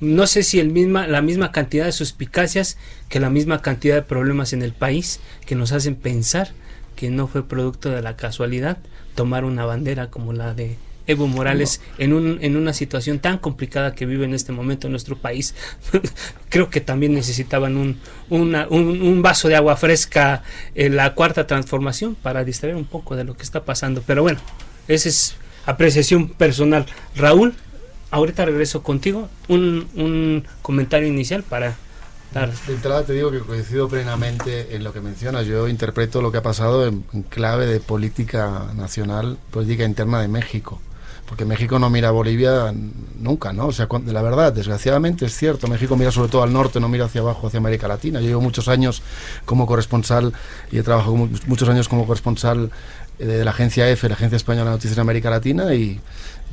no 0.00 0.26
sé 0.26 0.42
si 0.42 0.58
el 0.58 0.70
misma, 0.70 1.06
la 1.06 1.20
misma 1.20 1.52
cantidad 1.52 1.84
de 1.84 1.92
suspicacias 1.92 2.78
que 3.08 3.20
la 3.20 3.28
misma 3.28 3.60
cantidad 3.60 3.96
de 3.96 4.02
problemas 4.02 4.52
en 4.54 4.62
el 4.62 4.72
país 4.72 5.20
que 5.44 5.54
nos 5.54 5.72
hacen 5.72 5.94
pensar 5.94 6.52
que 6.96 7.10
no 7.10 7.28
fue 7.28 7.46
producto 7.46 7.90
de 7.90 8.02
la 8.02 8.16
casualidad 8.16 8.78
tomar 9.14 9.44
una 9.44 9.64
bandera 9.66 10.10
como 10.10 10.32
la 10.32 10.54
de 10.54 10.76
Evo 11.10 11.26
Morales 11.26 11.80
en, 11.98 12.12
un, 12.12 12.38
en 12.40 12.56
una 12.56 12.72
situación 12.72 13.18
tan 13.18 13.38
complicada 13.38 13.94
que 13.94 14.06
vive 14.06 14.24
en 14.24 14.32
este 14.32 14.52
momento 14.52 14.86
en 14.86 14.92
nuestro 14.92 15.16
país. 15.16 15.54
Creo 16.48 16.70
que 16.70 16.80
también 16.80 17.14
necesitaban 17.14 17.76
un, 17.76 17.98
un, 18.30 19.22
vaso 19.22 19.48
de 19.48 19.56
agua 19.56 19.76
fresca 19.76 20.42
en 20.74 20.94
la 20.96 21.14
cuarta 21.14 21.46
transformación 21.46 22.14
para 22.14 22.44
distraer 22.44 22.76
un 22.76 22.84
poco 22.84 23.16
de 23.16 23.24
lo 23.24 23.36
que 23.36 23.42
está 23.42 23.64
pasando. 23.64 24.02
Pero 24.06 24.22
bueno, 24.22 24.38
esa 24.86 25.08
es 25.08 25.34
apreciación 25.66 26.28
personal. 26.28 26.86
Raúl, 27.16 27.54
ahorita 28.12 28.44
regreso 28.44 28.82
contigo. 28.84 29.28
Un, 29.48 29.88
un 29.96 30.44
comentario 30.62 31.08
inicial 31.08 31.42
para 31.42 31.76
dar. 32.32 32.52
De 32.52 32.74
entrada 32.74 33.04
te 33.04 33.14
digo 33.14 33.32
que 33.32 33.40
coincido 33.40 33.88
plenamente 33.88 34.76
en 34.76 34.84
lo 34.84 34.92
que 34.92 35.00
mencionas. 35.00 35.44
Yo 35.46 35.66
interpreto 35.66 36.22
lo 36.22 36.30
que 36.30 36.38
ha 36.38 36.42
pasado 36.42 36.86
en 36.86 37.02
clave 37.28 37.66
de 37.66 37.80
política 37.80 38.68
nacional, 38.76 39.38
política 39.50 39.84
interna 39.84 40.20
de 40.20 40.28
México 40.28 40.80
porque 41.26 41.44
México 41.44 41.78
no 41.78 41.90
mira 41.90 42.08
a 42.08 42.10
Bolivia 42.10 42.74
nunca, 43.18 43.52
¿no? 43.52 43.66
O 43.66 43.72
sea, 43.72 43.88
la 44.06 44.22
verdad, 44.22 44.52
desgraciadamente 44.52 45.26
es 45.26 45.36
cierto, 45.36 45.68
México 45.68 45.96
mira 45.96 46.10
sobre 46.10 46.28
todo 46.28 46.42
al 46.42 46.52
norte, 46.52 46.80
no 46.80 46.88
mira 46.88 47.04
hacia 47.04 47.20
abajo, 47.20 47.46
hacia 47.46 47.58
América 47.58 47.88
Latina. 47.88 48.20
Yo 48.20 48.28
llevo 48.28 48.40
muchos 48.40 48.68
años 48.68 49.02
como 49.44 49.66
corresponsal 49.66 50.32
y 50.70 50.78
he 50.78 50.82
trabajado 50.82 51.14
muchos 51.14 51.68
años 51.68 51.88
como 51.88 52.06
corresponsal 52.06 52.70
eh, 53.18 53.26
de 53.26 53.44
la 53.44 53.50
agencia 53.50 53.88
EFE, 53.88 54.08
la 54.08 54.14
Agencia 54.14 54.36
Española 54.36 54.70
de 54.70 54.76
Noticias 54.76 54.96
de 54.96 55.02
América 55.02 55.30
Latina, 55.30 55.74
y 55.74 56.00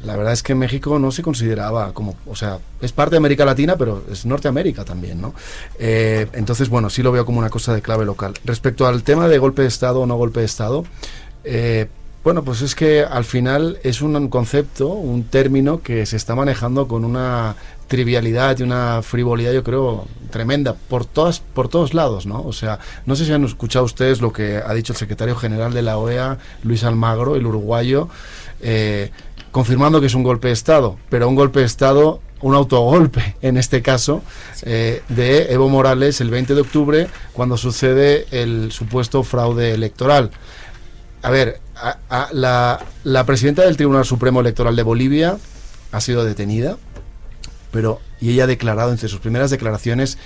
la 0.03 0.15
verdad 0.15 0.34
es 0.34 0.43
que 0.43 0.53
México 0.53 0.99
no 0.99 1.12
se 1.12 1.23
consideraba 1.23 1.93
como, 1.93 2.15
o 2.27 2.36
sea, 2.36 2.60
es 2.82 2.91
parte 2.91 3.12
de 3.12 3.17
América 3.17 3.45
Latina, 3.45 3.77
pero 3.77 4.03
es 4.12 4.25
Norteamérica 4.25 4.84
también, 4.84 5.21
¿no? 5.21 5.34
Eh, 5.80 6.27
entonces, 6.34 6.69
bueno, 6.69 6.89
sí 6.89 7.01
lo 7.01 7.12
veo 7.12 7.25
como 7.25 7.39
una 7.39 7.49
cosa 7.49 7.73
de 7.73 7.82
clave 7.82 8.06
local. 8.06 8.34
Respecto 8.43 8.86
al 8.86 9.03
tema 9.03 9.27
de 9.27 9.38
golpe 9.38 9.62
de 9.62 9.69
Estado 9.69 10.01
o 10.01 10.06
no 10.06 10.15
golpe 10.17 10.41
de 10.41 10.45
Estado, 10.45 10.84
eh, 11.43 11.88
bueno, 12.28 12.44
pues 12.44 12.62
es 12.62 12.76
que 12.76 13.04
al 13.04 13.24
final 13.24 13.80
es 13.84 14.02
un 14.02 14.28
concepto, 14.28 14.90
un 14.90 15.24
término 15.24 15.82
que 15.82 16.06
se 16.06 16.18
está 16.18 16.36
manejando 16.36 16.86
con 16.86 17.06
una 17.06 17.56
trivialidad 17.88 18.60
y 18.60 18.63
una 18.63 19.02
frivolidad, 19.02 19.54
yo 19.54 19.63
creo, 19.63 20.06
tremenda, 20.30 20.76
por 20.76 21.06
todas, 21.06 21.40
por 21.40 21.70
todos 21.70 21.94
lados, 21.94 22.26
¿no? 22.26 22.42
O 22.42 22.52
sea, 22.52 22.80
no 23.06 23.16
sé 23.16 23.24
si 23.24 23.32
han 23.32 23.46
escuchado 23.46 23.86
ustedes 23.86 24.20
lo 24.20 24.34
que 24.34 24.58
ha 24.58 24.74
dicho 24.74 24.92
el 24.92 24.98
secretario 24.98 25.38
general 25.38 25.74
de 25.74 25.82
la 25.84 25.98
OEA, 25.98 26.38
Luis 26.63 26.84
Almagro, 26.84 27.38
el 27.38 27.46
uruguayo, 27.46 28.10
eh, 28.60 29.12
confirmando 29.54 30.02
que 30.02 30.08
es 30.08 30.13
un 30.13 30.24
golpe 30.24 30.50
de 30.50 30.54
Estado, 30.54 30.98
pero 31.08 31.30
un 31.30 31.36
golpe 31.36 31.62
de 31.62 31.66
Estado, 31.66 32.20
un 32.42 32.56
autogolpe, 32.56 33.38
en 33.42 33.56
este 33.56 33.82
caso, 33.82 34.22
eh, 34.63 35.02
de 35.08 35.54
Evo 35.54 35.70
Morales 35.70 36.20
el 36.20 36.30
20 36.30 36.56
de 36.56 36.60
octubre, 36.60 37.08
cuando 37.32 37.56
sucede 37.56 38.26
el 38.32 38.74
supuesto 38.74 39.24
fraude 39.24 39.72
electoral. 39.74 40.32
A 41.24 41.32
ver, 41.32 41.62
la, 42.32 43.26
presidenta 43.26 43.63
del 43.63 43.78
Tribunal 43.78 44.06
Supremo 44.06 44.42
Electoral 44.42 44.76
de 44.76 44.84
Bolivia 44.84 45.38
ha 45.92 46.02
sido 46.02 46.24
detenida, 46.24 46.78
pero 47.72 48.00
y 48.20 48.32
ella 48.32 48.46
ha 48.46 48.48
declarado 48.48 48.92
entre 48.92 49.08
sus 49.10 49.20
primeras 49.20 49.52
declaraciones 49.52 50.18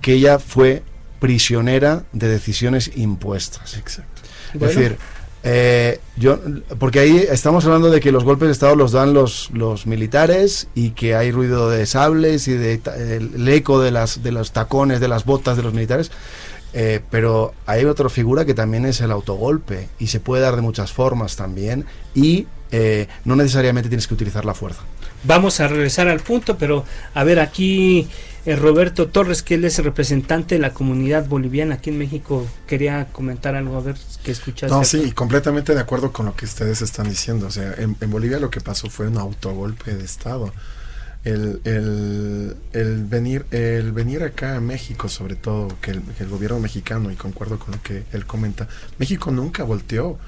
que 0.00 0.14
ella 0.14 0.38
fue 0.38 0.82
prisionera 1.20 2.04
de 2.12 2.28
decisiones 2.28 2.90
impuestas. 2.96 3.76
Exacto. 3.76 4.22
Es 4.54 4.60
decir, 4.60 4.98
Eh, 5.46 6.00
yo, 6.16 6.40
porque 6.78 7.00
ahí 7.00 7.18
estamos 7.30 7.66
hablando 7.66 7.90
de 7.90 8.00
que 8.00 8.10
los 8.10 8.24
golpes 8.24 8.48
de 8.48 8.52
Estado 8.52 8.76
los 8.76 8.92
dan 8.92 9.12
los, 9.12 9.50
los 9.52 9.86
militares 9.86 10.68
y 10.74 10.92
que 10.92 11.14
hay 11.14 11.32
ruido 11.32 11.68
de 11.68 11.84
sables 11.84 12.48
y 12.48 12.54
de 12.54 12.80
el, 12.96 13.46
eco 13.46 13.78
de, 13.82 13.90
las, 13.90 14.22
de 14.22 14.32
los 14.32 14.52
tacones, 14.52 15.00
de 15.00 15.08
las 15.08 15.26
botas 15.26 15.58
de 15.58 15.62
los 15.62 15.74
militares. 15.74 16.10
Eh, 16.76 17.00
pero 17.08 17.54
hay 17.66 17.84
otra 17.84 18.08
figura 18.08 18.44
que 18.44 18.52
también 18.52 18.84
es 18.84 19.00
el 19.00 19.12
autogolpe 19.12 19.88
y 20.00 20.08
se 20.08 20.18
puede 20.18 20.42
dar 20.42 20.56
de 20.56 20.62
muchas 20.62 20.92
formas 20.92 21.36
también 21.36 21.84
y 22.16 22.48
eh, 22.72 23.06
no 23.24 23.36
necesariamente 23.36 23.88
tienes 23.88 24.08
que 24.08 24.14
utilizar 24.14 24.44
la 24.44 24.54
fuerza. 24.54 24.80
Vamos 25.22 25.60
a 25.60 25.68
regresar 25.68 26.08
al 26.08 26.18
punto, 26.18 26.58
pero 26.58 26.84
a 27.14 27.22
ver 27.22 27.38
aquí 27.38 28.08
eh, 28.46 28.56
Roberto 28.56 29.08
Torres, 29.08 29.42
que 29.42 29.54
él 29.54 29.64
es 29.64 29.78
representante 29.78 30.56
de 30.56 30.60
la 30.60 30.74
comunidad 30.74 31.26
boliviana 31.26 31.76
aquí 31.76 31.90
en 31.90 31.98
México, 31.98 32.46
quería 32.66 33.06
comentar 33.10 33.54
algo, 33.54 33.76
a 33.76 33.80
ver 33.80 33.96
qué 34.22 34.32
escuchaste. 34.32 34.74
No, 34.74 34.84
sí, 34.84 35.12
completamente 35.12 35.74
de 35.74 35.80
acuerdo 35.80 36.12
con 36.12 36.26
lo 36.26 36.36
que 36.36 36.44
ustedes 36.44 36.82
están 36.82 37.08
diciendo. 37.08 37.46
O 37.46 37.50
sea, 37.50 37.74
en, 37.78 37.96
Bolivia 38.10 38.38
lo 38.38 38.50
que 38.50 38.60
pasó 38.60 38.90
fue 38.90 39.08
un 39.08 39.16
autogolpe 39.16 39.94
de 39.94 40.04
Estado. 40.04 40.52
El, 41.24 41.62
el, 41.64 43.04
venir, 43.04 43.46
el 43.50 43.92
venir 43.92 44.22
acá 44.22 44.56
a 44.56 44.60
México, 44.60 45.08
sobre 45.08 45.36
todo, 45.36 45.68
que 45.80 45.92
el, 45.92 46.02
que 46.02 46.24
el 46.24 46.28
gobierno 46.28 46.60
mexicano, 46.60 47.10
y 47.10 47.16
concuerdo 47.16 47.58
con 47.58 47.72
lo 47.72 47.82
que 47.82 48.04
él 48.12 48.26
comenta, 48.26 48.68
México 48.98 49.30
nunca 49.30 49.64
volteó 49.64 50.18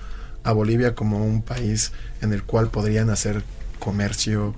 a 0.43 0.53
Bolivia 0.53 0.95
como 0.95 1.25
un 1.25 1.43
país 1.43 1.93
en 2.23 2.33
el 2.33 2.45
cual 2.45 2.71
podrían 2.71 3.11
hacer 3.11 3.43
comercio 3.79 4.55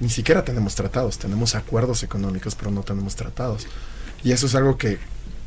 ni 0.00 0.10
siquiera 0.10 0.44
tenemos 0.44 0.74
tratados, 0.74 1.18
tenemos 1.18 1.54
acuerdos 1.54 2.02
económicos, 2.02 2.54
pero 2.54 2.70
no 2.70 2.82
tenemos 2.82 3.16
tratados. 3.16 3.66
Y 4.22 4.32
eso 4.32 4.46
es 4.46 4.54
algo 4.54 4.76
que 4.76 4.98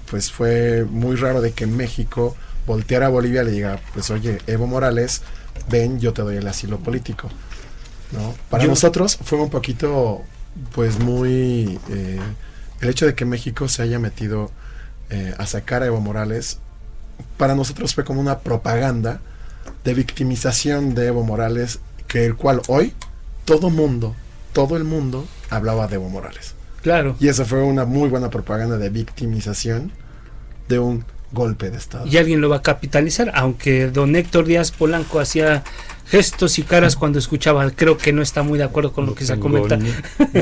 pues 0.10 0.32
fue 0.32 0.86
muy 0.90 1.16
raro 1.16 1.42
de 1.42 1.52
que 1.52 1.68
México 1.68 2.36
volteara 2.66 3.08
a 3.08 3.10
Bolivia 3.10 3.42
y 3.42 3.46
le 3.46 3.52
diga, 3.52 3.80
pues 3.94 4.10
oye, 4.10 4.40
Evo 4.48 4.68
Morales, 4.68 5.22
ven, 5.70 6.00
yo 6.00 6.14
te 6.14 6.22
doy 6.22 6.38
el 6.38 6.48
asilo 6.48 6.80
político. 6.80 7.30
¿No? 8.12 8.36
Para 8.50 8.66
nosotros 8.66 9.18
fue 9.24 9.40
un 9.40 9.50
poquito, 9.50 10.22
pues 10.74 11.00
muy... 11.00 11.80
Eh, 11.90 12.20
el 12.82 12.90
hecho 12.90 13.06
de 13.06 13.16
que 13.16 13.26
México 13.26 13.68
se 13.68 13.82
haya 13.82 14.00
metido 14.00 14.52
eh, 15.10 15.34
a 15.38 15.48
sacar 15.48 15.84
a 15.84 15.88
Evo 15.88 16.00
Morales, 16.00 16.60
para 17.38 17.56
nosotros 17.56 17.96
fue 17.96 18.04
como 18.04 18.22
una 18.22 18.40
propaganda 18.40 19.20
de 19.84 19.94
victimización 19.94 20.94
de 20.94 21.08
Evo 21.08 21.24
Morales, 21.24 21.80
que 22.08 22.26
el 22.26 22.36
cual 22.36 22.62
hoy 22.68 22.94
todo 23.46 23.70
mundo, 23.70 24.16
todo 24.54 24.78
el 24.78 24.84
mundo 24.84 25.26
hablaba 25.50 25.88
de 25.88 25.96
Evo 25.96 26.10
Morales. 26.10 26.54
Claro. 26.82 27.16
Y 27.20 27.28
esa 27.28 27.46
fue 27.46 27.64
una 27.64 27.86
muy 27.86 28.10
buena 28.10 28.30
propaganda 28.30 28.78
de 28.78 28.90
victimización 28.90 29.92
de 30.68 30.80
un 30.80 31.06
golpe 31.32 31.70
de 31.70 31.78
Estado. 31.78 32.08
Y 32.08 32.18
alguien 32.18 32.42
lo 32.42 32.50
va 32.50 32.58
a 32.58 32.62
capitalizar, 32.62 33.32
aunque 33.36 33.88
don 33.88 34.16
Héctor 34.16 34.46
Díaz 34.46 34.72
Polanco 34.72 35.20
hacía 35.20 35.64
gestos 36.10 36.58
y 36.58 36.64
caras 36.64 36.96
cuando 36.96 37.20
escuchaba, 37.20 37.70
creo 37.72 37.98
que 37.98 38.14
no 38.14 38.22
está 38.22 38.42
muy 38.42 38.58
de 38.58 38.64
acuerdo 38.64 38.94
con 38.94 39.06
lo 39.06 39.14
que 39.14 39.26
se 39.26 39.38
comenta. 39.40 39.78
Ni, 39.78 39.92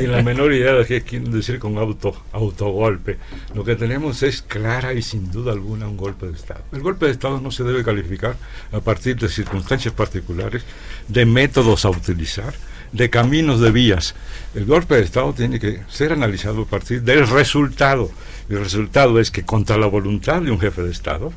la 0.06 0.22
menor 0.22 0.52
idea 0.52 0.74
de 0.74 0.86
qué 0.86 1.02
quieren 1.02 1.32
decir 1.32 1.58
con 1.58 1.76
auto, 1.78 2.22
autogolpe. 2.32 3.18
Lo 3.54 3.64
que 3.64 3.74
tenemos 3.74 4.22
es 4.22 4.42
clara 4.42 4.94
y 4.94 5.02
sin 5.02 5.30
duda 5.30 5.52
alguna 5.52 5.88
un 5.88 5.96
golpe 5.96 6.26
de 6.26 6.32
Estado. 6.32 6.62
El 6.72 6.82
golpe 6.82 7.06
de 7.06 7.12
Estado 7.12 7.40
no 7.40 7.50
se 7.50 7.64
debe 7.64 7.82
calificar 7.82 8.36
a 8.72 8.80
partir 8.80 9.16
de 9.16 9.28
circunstancias 9.28 9.92
particulares, 9.92 10.62
de 11.08 11.26
métodos 11.26 11.84
a 11.84 11.90
utilizar 11.90 12.54
de 12.92 13.10
caminos 13.10 13.60
de 13.60 13.70
vías. 13.70 14.14
El 14.54 14.64
golpe 14.64 14.94
de 14.96 15.02
Estado 15.02 15.32
tiene 15.32 15.60
que 15.60 15.82
ser 15.88 16.12
analizado 16.12 16.62
a 16.62 16.66
partir 16.66 17.02
del 17.02 17.26
resultado. 17.28 18.10
El 18.48 18.58
resultado 18.58 19.18
es 19.18 19.30
que 19.30 19.44
contra 19.44 19.76
la 19.76 19.86
voluntad 19.86 20.42
de 20.42 20.50
un 20.50 20.60
jefe 20.60 20.82
de 20.82 20.90
Estado 20.90 21.32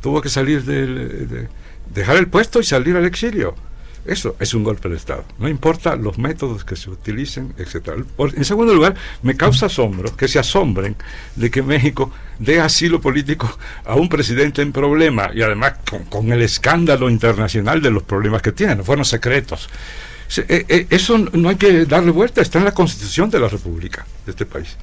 tuvo 0.00 0.20
que 0.20 0.28
salir 0.28 0.64
de, 0.64 1.48
dejar 1.94 2.16
el 2.16 2.28
puesto 2.28 2.60
y 2.60 2.64
salir 2.64 2.96
al 2.96 3.04
exilio. 3.04 3.54
Eso 4.04 4.34
es 4.40 4.52
un 4.52 4.64
golpe 4.64 4.88
de 4.88 4.96
Estado. 4.96 5.24
No 5.38 5.48
importa 5.48 5.94
los 5.94 6.18
métodos 6.18 6.64
que 6.64 6.74
se 6.74 6.90
utilicen, 6.90 7.54
etc. 7.56 8.04
en 8.18 8.44
segundo 8.44 8.74
lugar, 8.74 8.96
me 9.22 9.36
causa 9.36 9.66
asombro 9.66 10.16
que 10.16 10.26
se 10.26 10.40
asombren 10.40 10.96
de 11.36 11.52
que 11.52 11.62
México 11.62 12.10
dé 12.40 12.60
asilo 12.60 13.00
político 13.00 13.48
a 13.84 13.94
un 13.94 14.08
presidente 14.08 14.60
en 14.60 14.72
problema 14.72 15.30
y 15.32 15.42
además 15.42 15.74
con, 15.88 16.04
con 16.06 16.32
el 16.32 16.42
escándalo 16.42 17.08
internacional 17.08 17.80
de 17.80 17.92
los 17.92 18.02
problemas 18.02 18.42
que 18.42 18.50
tiene. 18.50 18.74
No 18.74 18.82
fueron 18.82 19.04
secretos. 19.04 19.68
Eh, 20.38 20.64
eh, 20.68 20.86
eso 20.90 21.18
no 21.18 21.48
hay 21.48 21.56
que 21.56 21.84
darle 21.84 22.10
vuelta, 22.10 22.40
está 22.40 22.58
en 22.58 22.64
la 22.64 22.74
constitución 22.74 23.30
de 23.30 23.38
la 23.38 23.48
República 23.48 24.06
de 24.24 24.32
este 24.32 24.46
país. 24.46 24.76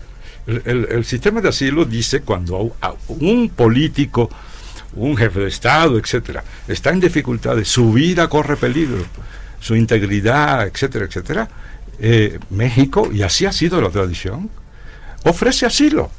El, 0.65 1.05
sistema 1.05 1.41
de 1.41 1.49
asilo 1.49 1.85
dice 1.85 2.21
cuando 2.21 2.75
un 3.07 3.49
político, 3.49 4.29
un 4.93 5.15
jefe 5.15 5.41
de 5.41 5.47
Estado, 5.47 5.97
etcétera, 5.97 6.43
está 6.67 6.89
en 6.89 6.99
dificultades, 6.99 7.67
su 7.67 7.93
vida 7.93 8.27
corre 8.27 8.57
peligro, 8.57 9.05
su 9.59 9.75
integridad, 9.75 10.65
etcétera, 10.67 11.05
etcétera, 11.05 11.49
eh, 11.99 12.39
México, 12.49 13.09
y 13.13 13.21
así 13.21 13.45
ha 13.45 13.51
sido 13.51 13.79
la 13.79 13.89
tradición, 13.89 14.49
ofrece 15.23 15.65
asilo. 15.65 16.09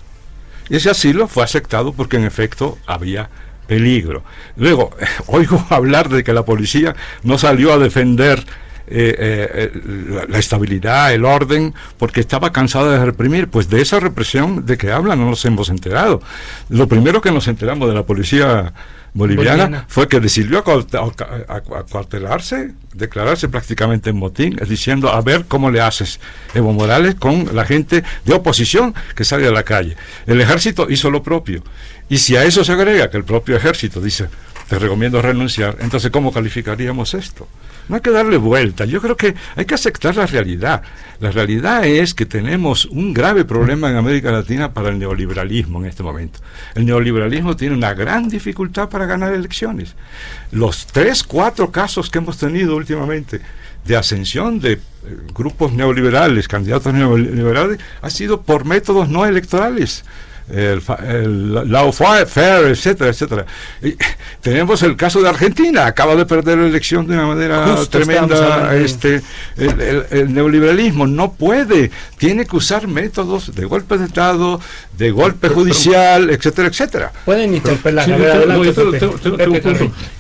Y 0.68 0.76
ese 0.76 0.90
asilo 0.90 1.26
fue 1.26 1.42
aceptado 1.42 1.92
porque 1.92 2.16
en 2.16 2.24
efecto 2.24 2.78
había 2.86 3.28
peligro. 3.66 4.22
Luego, 4.56 4.90
oigo 5.26 5.66
hablar 5.70 6.08
de 6.08 6.22
que 6.22 6.32
la 6.32 6.44
policía 6.44 6.94
no 7.24 7.38
salió 7.38 7.72
a 7.72 7.78
defender 7.78 8.44
eh, 8.90 9.70
eh, 9.74 10.26
la, 10.28 10.38
estabilidad, 10.38 11.14
el 11.14 11.24
orden, 11.24 11.74
porque 11.96 12.20
estaba 12.20 12.52
cansada 12.52 12.98
de 12.98 13.04
reprimir. 13.04 13.48
Pues 13.48 13.70
de 13.70 13.80
esa 13.80 14.00
represión 14.00 14.66
de 14.66 14.76
que 14.76 14.90
hablan 14.90 15.20
no 15.20 15.30
nos 15.30 15.44
hemos 15.44 15.68
enterado. 15.68 16.20
Lo 16.68 16.88
primero 16.88 17.20
que 17.20 17.30
nos 17.30 17.46
enteramos 17.48 17.88
de 17.88 17.94
la 17.94 18.04
policía 18.04 18.72
boliviana, 19.12 19.86
fue 19.88 20.08
que 20.08 20.20
decidió 20.20 20.58
acuartelarse, 20.58 22.72
declararse 22.94 23.48
prácticamente 23.48 24.10
en 24.10 24.16
motín, 24.16 24.56
diciendo 24.68 25.10
a 25.10 25.20
ver 25.20 25.46
cómo 25.46 25.70
le 25.70 25.80
haces 25.80 26.20
Evo 26.54 26.72
Morales 26.72 27.16
con 27.16 27.54
la 27.54 27.64
gente 27.64 28.04
de 28.24 28.34
oposición 28.34 28.94
que 29.14 29.24
sale 29.24 29.46
a 29.46 29.52
la 29.52 29.62
calle. 29.62 29.96
El 30.26 30.40
ejército 30.40 30.90
hizo 30.90 31.10
lo 31.10 31.22
propio. 31.22 31.62
Y 32.08 32.18
si 32.18 32.36
a 32.36 32.44
eso 32.44 32.64
se 32.64 32.72
agrega 32.72 33.10
que 33.10 33.16
el 33.16 33.24
propio 33.24 33.56
ejército 33.56 34.00
dice, 34.00 34.28
te 34.68 34.78
recomiendo 34.78 35.22
renunciar, 35.22 35.76
entonces 35.80 36.10
¿cómo 36.10 36.32
calificaríamos 36.32 37.14
esto? 37.14 37.48
No 37.90 37.96
hay 37.96 38.02
que 38.02 38.12
darle 38.12 38.36
vuelta. 38.36 38.84
Yo 38.84 39.00
creo 39.00 39.16
que 39.16 39.34
hay 39.56 39.64
que 39.64 39.74
aceptar 39.74 40.14
la 40.14 40.24
realidad. 40.24 40.82
La 41.18 41.32
realidad 41.32 41.84
es 41.84 42.14
que 42.14 42.24
tenemos 42.24 42.84
un 42.84 43.12
grave 43.12 43.44
problema 43.44 43.90
en 43.90 43.96
América 43.96 44.30
Latina 44.30 44.72
para 44.72 44.90
el 44.90 44.98
neoliberalismo 45.00 45.80
en 45.80 45.86
este 45.86 46.04
momento. 46.04 46.38
El 46.76 46.86
neoliberalismo 46.86 47.56
tiene 47.56 47.74
una 47.74 47.92
gran 47.92 48.28
dificultad 48.28 48.88
para 48.88 49.06
ganar 49.06 49.34
elecciones. 49.34 49.96
Los 50.52 50.86
tres, 50.86 51.24
cuatro 51.24 51.72
casos 51.72 52.08
que 52.10 52.18
hemos 52.18 52.38
tenido 52.38 52.76
últimamente 52.76 53.40
de 53.84 53.96
ascensión 53.96 54.60
de 54.60 54.74
eh, 54.74 54.80
grupos 55.34 55.72
neoliberales, 55.72 56.46
candidatos 56.46 56.94
neoliberales, 56.94 57.80
ha 58.02 58.10
sido 58.10 58.42
por 58.42 58.66
métodos 58.66 59.08
no 59.08 59.26
electorales 59.26 60.04
el, 60.52 60.82
el 60.82 61.92
Fair, 62.26 62.66
etcétera, 62.66 63.10
etcétera. 63.10 63.46
Y 63.82 63.96
tenemos 64.40 64.82
el 64.82 64.96
caso 64.96 65.20
de 65.20 65.28
Argentina, 65.28 65.86
acaba 65.86 66.16
de 66.16 66.26
perder 66.26 66.58
la 66.58 66.66
elección 66.66 67.06
de 67.06 67.14
una 67.14 67.26
manera 67.26 67.76
tremenda. 67.88 68.74
Este, 68.76 69.22
el, 69.56 70.32
neoliberalismo 70.32 71.06
no 71.06 71.32
puede, 71.32 71.90
tiene 72.16 72.46
que 72.46 72.56
usar 72.56 72.86
métodos 72.86 73.54
de 73.54 73.64
golpe 73.64 73.98
de 73.98 74.06
Estado, 74.06 74.60
de 74.96 75.10
golpe 75.10 75.48
judicial, 75.48 76.30
etcétera, 76.30 76.68
etcétera. 76.68 77.12
Pueden 77.24 77.54
interpelar. 77.54 78.08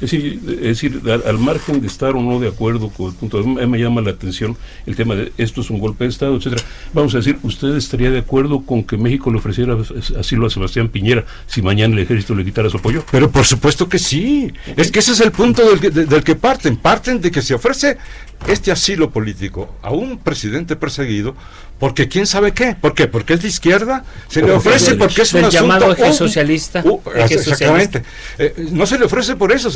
Es 0.00 0.10
decir, 0.10 1.02
al, 1.26 1.38
margen 1.38 1.80
de 1.80 1.86
estar 1.86 2.14
o 2.14 2.22
no 2.22 2.40
de 2.40 2.48
acuerdo 2.48 2.90
con 2.90 3.08
el 3.08 3.14
punto, 3.14 3.42
me 3.44 3.78
llama 3.78 4.00
la 4.00 4.10
atención 4.10 4.56
el 4.86 4.96
tema 4.96 5.14
de 5.14 5.32
esto 5.38 5.60
es 5.60 5.70
un 5.70 5.78
golpe 5.78 6.04
de 6.04 6.10
Estado, 6.10 6.36
etcétera. 6.36 6.62
Vamos 6.92 7.14
a 7.14 7.18
decir, 7.18 7.38
¿usted 7.42 7.76
estaría 7.76 8.10
de 8.10 8.18
acuerdo 8.18 8.60
con 8.62 8.82
que 8.84 8.96
México 8.96 9.30
le 9.30 9.38
ofreciera 9.38 9.76
asilo 10.20 10.46
a 10.46 10.50
Sebastián 10.50 10.88
Piñera 10.88 11.24
si 11.46 11.62
mañana 11.62 11.94
el 11.94 12.02
ejército 12.02 12.34
le 12.34 12.44
quitara 12.44 12.70
su 12.70 12.76
apoyo? 12.76 13.04
Pero 13.10 13.30
por 13.30 13.44
supuesto 13.44 13.88
que 13.88 13.98
sí. 13.98 14.52
Es 14.76 14.90
que 14.90 15.00
ese 15.00 15.12
es 15.12 15.20
el 15.20 15.32
punto 15.32 15.68
del 15.68 15.80
que, 15.80 15.90
del 15.90 16.24
que 16.24 16.36
parten. 16.36 16.76
Parten 16.76 17.20
de 17.20 17.30
que 17.30 17.42
se 17.42 17.54
ofrece 17.54 17.98
este 18.46 18.72
asilo 18.72 19.10
político 19.10 19.76
a 19.82 19.90
un 19.90 20.18
presidente 20.18 20.76
perseguido 20.76 21.34
porque 21.80 22.08
quién 22.08 22.26
sabe 22.26 22.52
qué. 22.52 22.76
¿Por 22.78 22.94
qué? 22.94 23.08
Porque 23.08 23.34
es 23.34 23.42
de 23.42 23.48
izquierda. 23.48 24.04
Se 24.28 24.42
le 24.42 24.52
ofrece 24.52 24.96
porque 24.96 25.22
es 25.22 25.32
un 25.32 25.44
asunto... 25.44 25.56
llamado 25.56 25.92
eje 25.92 26.12
socialista. 26.12 26.84
exactamente. 27.28 28.02
Eh, 28.38 28.68
no 28.72 28.86
se 28.86 28.98
le 28.98 29.06
ofrece 29.06 29.34
por 29.34 29.50
eso. 29.50 29.70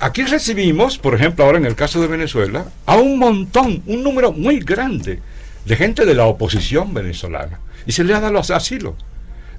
aquí 0.00 0.24
recibimos, 0.24 0.98
por 0.98 1.14
ejemplo, 1.14 1.44
ahora 1.44 1.58
en 1.58 1.66
el 1.66 1.76
caso 1.76 2.00
de 2.00 2.08
Venezuela, 2.08 2.66
a 2.84 2.96
un 2.96 3.18
montón, 3.18 3.80
un 3.86 4.02
número 4.02 4.32
muy 4.32 4.58
grande 4.58 5.20
de 5.64 5.76
gente 5.76 6.04
de 6.04 6.14
la 6.14 6.26
oposición 6.26 6.92
venezolana. 6.92 7.60
Y 7.86 7.92
se 7.92 8.02
le 8.02 8.12
ha 8.12 8.20
dado 8.20 8.38
asilo. 8.38 8.96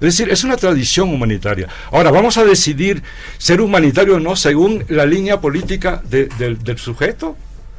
Es 0.00 0.16
decir, 0.16 0.30
es 0.30 0.44
una 0.44 0.56
tradición 0.56 1.12
humanitaria. 1.12 1.68
Ahora, 1.90 2.10
vamos 2.10 2.38
a 2.38 2.44
decidir 2.44 3.02
ser 3.36 3.60
humanitario 3.60 4.16
o 4.16 4.20
no 4.20 4.36
según 4.36 4.84
la 4.88 5.06
línea 5.06 5.40
política 5.40 6.02
del 6.04 6.78
sujeto. 6.78 7.36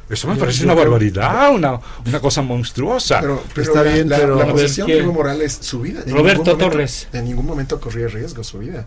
Eso 0.08 0.26
me 0.26 0.34
parece 0.34 0.64
una 0.64 0.74
barbaridad, 0.74 1.54
una, 1.54 1.78
una 2.04 2.20
cosa 2.20 2.42
monstruosa. 2.42 3.20
Pero, 3.20 3.44
está 3.56 3.82
bien, 3.82 4.08
la, 4.08 4.16
pero, 4.16 4.36
la, 4.36 4.46
posición 4.48 4.88
de 4.88 4.98
Evo 4.98 5.12
Morales, 5.12 5.56
su 5.60 5.80
vida. 5.80 6.02
Roberto 6.04 6.56
Torres. 6.56 7.06
En 7.12 7.26
ningún 7.26 7.46
momento 7.46 7.80
corría 7.80 8.08
riesgo 8.08 8.42
su 8.42 8.58
vida. 8.58 8.86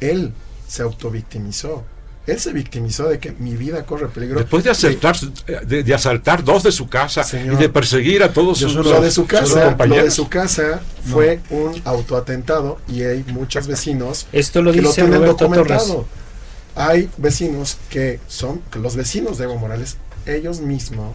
Él 0.00 0.32
se 0.66 0.82
autovictimizó. 0.82 1.84
Él 2.26 2.40
se 2.40 2.52
victimizó 2.52 3.08
de 3.08 3.20
que 3.20 3.32
mi 3.32 3.54
vida 3.54 3.86
corre 3.86 4.08
peligro. 4.08 4.40
Después 4.40 4.64
de 4.64 4.70
asaltar, 4.70 5.16
de, 5.16 5.94
asaltar 5.94 6.42
dos 6.42 6.64
de 6.64 6.72
su 6.72 6.88
casa 6.88 7.24
y 7.38 7.54
de 7.54 7.68
perseguir 7.68 8.22
a 8.24 8.32
todos 8.32 8.58
sus, 8.58 8.74
lo 8.74 9.00
de 9.00 9.10
su 9.12 9.26
casa, 9.26 9.64
compañeros. 9.66 9.98
Lo 9.98 10.04
de 10.04 10.10
su 10.10 10.28
casa 10.28 10.80
fue 11.04 11.40
un 11.50 11.80
autoatentado 11.84 12.80
y 12.88 13.02
hay 13.02 13.24
muchos 13.28 13.68
vecinos 13.68 14.26
Esto 14.32 14.60
lo 14.60 14.72
que 14.72 14.82
lo 14.82 14.92
tienen 14.92 15.24
documentado. 15.24 16.04
Hay 16.74 17.08
vecinos 17.16 17.78
que 17.88 18.20
son, 18.26 18.60
los 18.74 18.96
vecinos 18.96 19.38
de 19.38 19.44
Evo 19.44 19.56
Morales, 19.56 19.96
ellos 20.26 20.60
mismos 20.60 21.14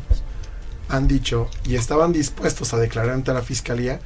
han 0.88 1.08
dicho 1.08 1.50
y 1.66 1.76
estaban 1.76 2.14
dispuestos 2.14 2.74
a 2.74 2.78
declarar 2.78 3.12
ante 3.12 3.34
la 3.34 3.42
fiscalía 3.42 4.00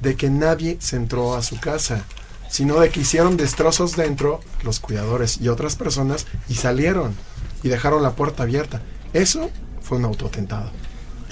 de 0.00 0.16
que 0.16 0.28
nadie 0.28 0.76
se 0.80 0.96
entró 0.96 1.34
a 1.34 1.42
su 1.42 1.58
casa 1.58 2.04
sino 2.48 2.80
de 2.80 2.90
que 2.90 3.00
hicieron 3.00 3.36
destrozos 3.36 3.96
dentro 3.96 4.40
los 4.62 4.80
cuidadores 4.80 5.40
y 5.40 5.48
otras 5.48 5.76
personas 5.76 6.26
y 6.48 6.54
salieron 6.54 7.14
y 7.62 7.68
dejaron 7.68 8.02
la 8.02 8.12
puerta 8.12 8.44
abierta. 8.44 8.82
Eso 9.12 9.50
fue 9.82 9.98
un 9.98 10.04
autotentado. 10.04 10.70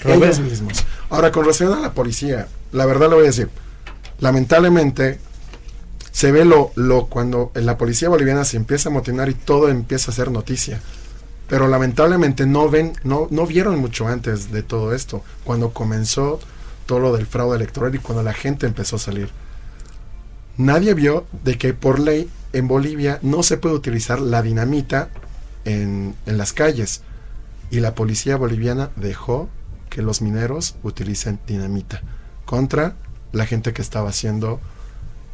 Ellos 0.03 0.39
mismos. 0.39 0.85
Ahora, 1.09 1.31
con 1.31 1.43
relación 1.43 1.73
a 1.73 1.79
la 1.79 1.93
policía, 1.93 2.47
la 2.71 2.85
verdad 2.85 3.09
le 3.09 3.15
voy 3.15 3.23
a 3.23 3.27
decir, 3.27 3.49
lamentablemente 4.19 5.19
se 6.11 6.31
ve 6.31 6.45
lo, 6.45 6.71
lo 6.75 7.07
cuando 7.07 7.51
la 7.55 7.77
policía 7.77 8.09
boliviana 8.09 8.45
se 8.45 8.57
empieza 8.57 8.89
a 8.89 8.91
motinar 8.91 9.29
y 9.29 9.33
todo 9.33 9.69
empieza 9.69 10.11
a 10.11 10.13
ser 10.13 10.31
noticia. 10.31 10.81
Pero 11.47 11.67
lamentablemente 11.67 12.45
no 12.45 12.69
ven, 12.69 12.93
no, 13.03 13.27
no 13.31 13.47
vieron 13.47 13.79
mucho 13.79 14.07
antes 14.07 14.51
de 14.51 14.63
todo 14.63 14.93
esto, 14.93 15.23
cuando 15.43 15.71
comenzó 15.71 16.39
todo 16.85 16.99
lo 16.99 17.15
del 17.15 17.25
fraude 17.25 17.55
electoral 17.55 17.95
y 17.95 17.99
cuando 17.99 18.23
la 18.23 18.33
gente 18.33 18.65
empezó 18.65 18.97
a 18.97 18.99
salir 18.99 19.29
nadie 20.57 20.93
vio 20.93 21.25
de 21.43 21.57
que 21.57 21.73
por 21.73 21.99
ley 21.99 22.29
en 22.53 22.67
Bolivia 22.67 23.19
no 23.21 23.43
se 23.43 23.57
puede 23.57 23.75
utilizar 23.75 24.19
la 24.19 24.41
dinamita 24.41 25.09
en, 25.65 26.15
en 26.25 26.37
las 26.37 26.53
calles. 26.53 27.01
Y 27.69 27.79
la 27.81 27.95
policía 27.95 28.37
boliviana 28.37 28.91
dejó 28.95 29.49
que 29.89 30.01
los 30.01 30.21
mineros 30.21 30.75
utilicen 30.83 31.39
dinamita 31.47 32.01
contra 32.45 32.95
la 33.31 33.45
gente 33.45 33.73
que 33.73 33.81
estaba 33.81 34.09
haciendo 34.09 34.59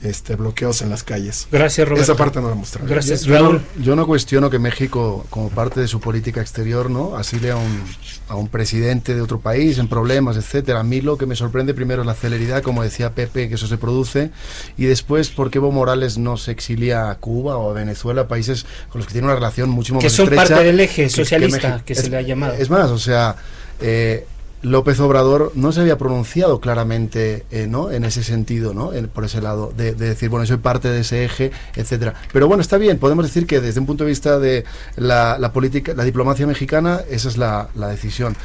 este, 0.04 0.36
bloqueos 0.36 0.82
en 0.82 0.90
las 0.90 1.04
calles. 1.04 1.48
Gracias, 1.52 1.88
Roberto. 1.88 2.12
Esa 2.12 2.18
parte 2.18 2.42
no 2.42 2.50
la 2.50 2.56
mostraron. 2.56 2.90
Gracias, 2.90 3.24
yo, 3.24 3.34
Raúl. 3.34 3.62
Yo, 3.82 3.96
no 3.96 4.06
cuestiono 4.06 4.50
que 4.50 4.60
México, 4.60 5.26
como 5.30 5.50
parte 5.50 5.80
de 5.80 5.88
su 5.88 6.00
política 6.00 6.42
exterior, 6.42 6.90
¿no? 6.90 7.16
asile 7.16 7.52
a 7.52 7.56
un, 7.56 7.84
a 8.28 8.36
un 8.36 8.48
presidente 8.48 9.16
de 9.16 9.22
otro 9.22 9.40
país 9.40 9.78
en 9.78 9.88
problemas, 9.88 10.38
etcétera. 10.38 10.82
A 10.82 10.84
mí 10.84 11.02
lo 11.02 11.18
que 11.18 11.26
me 11.26 11.36
sorprende 11.36 11.74
primero 11.74 12.02
es 12.02 12.08
la 12.08 12.14
celeridad, 12.14 12.62
como 12.62 12.84
decía 12.84 13.12
Pepe, 13.12 13.50
que 13.50 13.56
eso 13.56 13.68
se 13.68 13.78
produce, 13.78 14.32
y 14.78 14.86
después 14.86 15.30
por 15.30 15.50
qué 15.50 15.60
Evo 15.60 15.72
Morales 15.72 16.18
no 16.18 16.38
se 16.38 16.52
exilia 16.52 17.10
a 17.10 17.16
Cuba 17.16 17.58
o 17.58 17.72
a 17.72 17.74
Venezuela, 17.74 18.28
países 18.28 18.66
con 18.90 19.00
los 19.00 19.08
que 19.08 19.14
tiene 19.14 19.28
una 19.28 19.36
relación 19.36 19.70
mucho 19.70 19.94
más 19.94 20.04
estrecha. 20.04 20.30
Que 20.30 20.36
son 20.38 20.48
parte 20.48 20.64
del 20.64 20.80
eje 20.80 21.10
socialista, 21.10 21.82
que, 21.86 21.96
se 21.96 22.10
le 22.10 22.18
ha 22.18 22.22
llamado. 22.22 22.54
Es 22.54 22.70
más, 22.70 22.90
o 22.90 23.00
sea... 23.00 23.36
Eh, 23.82 24.28
López 24.64 24.98
Obrador 25.02 25.52
no 25.56 25.74
se 25.74 25.82
había 25.82 25.98
pronunciado 25.98 26.62
claramente 26.62 27.46
eh, 27.52 27.68
¿no? 27.70 27.92
en 27.92 28.06
ese 28.06 28.24
sentido, 28.24 28.74
¿no? 28.74 28.92
por 29.14 29.26
ese 29.26 29.42
lado, 29.42 29.74
de, 29.76 29.94
decir, 29.94 30.30
bueno, 30.30 30.46
soy 30.46 30.58
parte 30.58 30.88
de 30.88 31.02
ese 31.02 31.26
eje, 31.26 31.52
etcétera. 31.76 32.14
Pero 32.32 32.48
bueno, 32.48 32.62
está 32.62 32.78
bien, 32.78 32.98
podemos 32.98 33.26
decir 33.26 33.46
que 33.46 33.60
desde 33.60 33.82
un 33.82 33.86
punto 33.86 34.06
de 34.06 34.10
vista 34.10 34.40
de 34.40 34.64
la, 34.96 35.52
política, 35.54 35.94
la 35.94 36.06
diplomacia 36.06 36.48
mexicana, 36.48 37.02
esa 37.10 37.28
es 37.28 37.38
la, 37.38 37.70
decisión. 37.76 38.38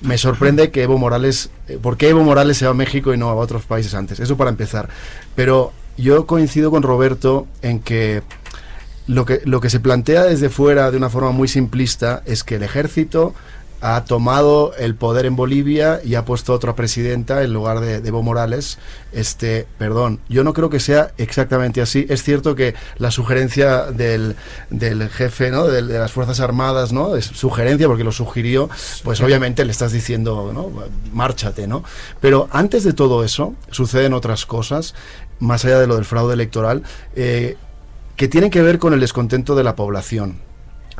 Me 0.00 0.16
sorprende 0.16 0.70
que 0.70 0.82
Evo 0.82 0.96
Morales, 0.96 1.50
eh, 1.68 1.78
¿por 1.80 1.98
qué 1.98 2.08
Evo 2.08 2.22
Morales 2.22 2.56
se 2.56 2.64
va 2.64 2.70
a 2.70 2.74
México 2.74 3.12
y 3.12 3.18
no 3.18 3.28
a 3.28 3.34
otros 3.34 3.64
países 3.64 3.94
antes? 3.94 4.18
Eso 4.18 4.36
para 4.36 4.50
empezar. 4.50 4.88
Pero 5.34 5.72
yo 5.98 6.26
coincido 6.26 6.70
con 6.70 6.82
Roberto 6.82 7.46
en 7.60 7.80
que 7.80 8.22
lo 9.06 9.24
que, 9.24 9.42
lo 9.44 9.60
que 9.60 9.70
se 9.70 9.80
plantea 9.80 10.24
desde 10.24 10.48
fuera 10.48 10.90
de 10.90 10.96
una 10.96 11.10
forma 11.10 11.30
muy 11.30 11.48
simplista 11.48 12.22
es 12.26 12.44
que 12.44 12.56
el 12.56 12.62
ejército 12.62 13.34
ha 13.80 14.04
tomado 14.04 14.74
el 14.78 14.94
poder 14.94 15.26
en 15.26 15.36
Bolivia 15.36 16.00
y 16.04 16.14
ha 16.14 16.24
puesto 16.24 16.52
otra 16.52 16.74
presidenta 16.74 17.42
en 17.42 17.52
lugar 17.52 17.80
de, 17.80 17.96
Evo 17.96 18.22
Morales. 18.22 18.78
Este, 19.12 19.66
perdón, 19.78 20.20
yo 20.28 20.44
no 20.44 20.52
creo 20.52 20.70
que 20.70 20.80
sea 20.80 21.12
exactamente 21.18 21.80
así. 21.80 22.06
Es 22.08 22.22
cierto 22.22 22.54
que 22.54 22.74
la 22.98 23.10
sugerencia 23.10 23.84
del, 23.84 24.36
del 24.70 25.08
jefe 25.08 25.50
¿no? 25.50 25.66
de, 25.66 25.82
las 25.82 26.12
Fuerzas 26.12 26.40
Armadas, 26.40 26.92
¿no? 26.92 27.16
Es 27.16 27.26
sugerencia 27.26 27.86
porque 27.86 28.04
lo 28.04 28.12
sugirió, 28.12 28.68
pues 29.04 29.20
obviamente 29.20 29.64
le 29.64 29.72
estás 29.72 29.92
diciendo, 29.92 30.52
¿no? 30.54 30.70
Márchate, 31.12 31.66
¿no? 31.66 31.84
Pero 32.20 32.48
antes 32.52 32.84
de 32.84 32.92
todo 32.92 33.24
eso, 33.24 33.54
suceden 33.70 34.14
otras 34.14 34.46
cosas, 34.46 34.94
más 35.38 35.64
allá 35.64 35.78
de 35.80 35.86
lo 35.86 35.96
del 35.96 36.04
fraude 36.04 36.34
electoral, 36.34 36.82
eh, 37.14 37.56
que 38.16 38.28
tienen 38.28 38.50
que 38.50 38.62
ver 38.62 38.78
con 38.78 38.94
el 38.94 39.00
descontento 39.00 39.54
de 39.54 39.64
la 39.64 39.76
población. 39.76 40.40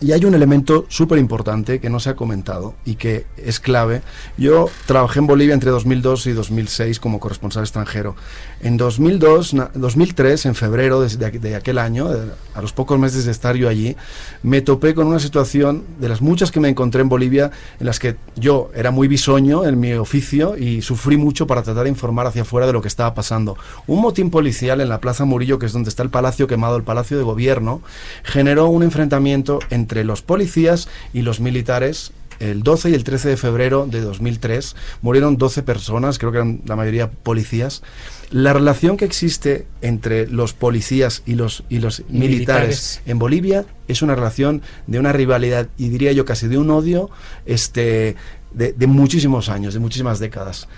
Y 0.00 0.12
hay 0.12 0.26
un 0.26 0.34
elemento 0.34 0.84
súper 0.88 1.18
importante 1.18 1.80
que 1.80 1.88
no 1.88 2.00
se 2.00 2.10
ha 2.10 2.16
comentado 2.16 2.74
y 2.84 2.96
que 2.96 3.24
es 3.38 3.60
clave. 3.60 4.02
Yo 4.36 4.68
trabajé 4.84 5.20
en 5.20 5.26
Bolivia 5.26 5.54
entre 5.54 5.70
2002 5.70 6.26
y 6.26 6.32
2006 6.32 7.00
como 7.00 7.18
corresponsal 7.18 7.62
extranjero. 7.62 8.14
En 8.60 8.76
2002, 8.76 9.56
2003, 9.74 10.46
en 10.46 10.54
febrero 10.54 11.00
de, 11.00 11.56
aquel 11.56 11.78
año, 11.78 12.10
a 12.54 12.60
los 12.60 12.74
pocos 12.74 12.98
meses 12.98 13.24
de 13.24 13.32
estar 13.32 13.56
yo 13.56 13.70
allí, 13.70 13.96
me 14.42 14.60
topé 14.60 14.94
con 14.94 15.06
una 15.06 15.18
situación 15.18 15.84
de 15.98 16.10
las 16.10 16.20
muchas 16.20 16.50
que 16.50 16.60
me 16.60 16.68
encontré 16.68 17.00
en 17.00 17.08
Bolivia 17.08 17.50
en 17.80 17.86
las 17.86 17.98
que 17.98 18.16
yo 18.34 18.70
era 18.74 18.90
muy 18.90 19.08
bisoño 19.08 19.64
en 19.64 19.80
mi 19.80 19.94
oficio 19.94 20.58
y 20.58 20.82
sufrí 20.82 21.16
mucho 21.16 21.46
para 21.46 21.62
tratar 21.62 21.84
de 21.84 21.90
informar 21.90 22.26
hacia 22.26 22.42
afuera 22.42 22.66
de 22.66 22.74
lo 22.74 22.82
que 22.82 22.88
estaba 22.88 23.14
pasando. 23.14 23.56
Un 23.86 24.02
motín 24.02 24.30
policial 24.30 24.82
en 24.82 24.90
la 24.90 25.00
Plaza 25.00 25.24
Murillo, 25.24 25.58
que 25.58 25.64
es 25.64 25.72
donde 25.72 25.88
está 25.88 26.02
el 26.02 26.10
palacio 26.10 26.46
quemado, 26.46 26.76
el 26.76 26.82
palacio 26.82 27.16
de 27.16 27.22
gobierno, 27.22 27.80
generó 28.24 28.66
un 28.66 28.82
enfrentamiento 28.82 29.58
en 29.70 29.85
entre 29.86 30.02
los 30.02 30.20
policías 30.20 30.88
y 31.12 31.22
los 31.22 31.38
militares 31.38 32.10
el 32.40 32.64
12 32.64 32.90
y 32.90 32.94
el 32.94 33.04
13 33.04 33.30
de 33.30 33.36
febrero 33.36 33.86
de 33.88 34.00
2003 34.00 34.74
murieron 35.00 35.38
12 35.38 35.62
personas, 35.62 36.18
creo 36.18 36.32
que 36.32 36.38
eran 36.38 36.60
la 36.66 36.74
mayoría 36.74 37.08
policías. 37.08 37.82
La 38.30 38.52
relación 38.52 38.96
que 38.96 39.04
existe 39.04 39.66
entre 39.80 40.26
los 40.26 40.52
policías 40.52 41.22
y 41.24 41.36
los, 41.36 41.62
y 41.68 41.78
los 41.78 42.02
militares, 42.08 43.00
en 43.06 43.20
Bolivia 43.20 43.64
es 43.86 44.02
una 44.02 44.16
relación 44.16 44.60
de 44.88 44.98
una 44.98 45.12
rivalidad 45.12 45.68
y 45.78 45.88
diría 45.88 46.10
yo 46.10 46.24
casi 46.24 46.48
de 46.48 46.58
un 46.58 46.68
odio 46.70 47.08
este, 47.46 48.16
de, 48.52 48.72
de 48.72 48.86
muchísimos 48.88 49.48
años, 49.48 49.72
de 49.72 49.80
muchísimas 49.80 50.18
décadas. 50.18 50.68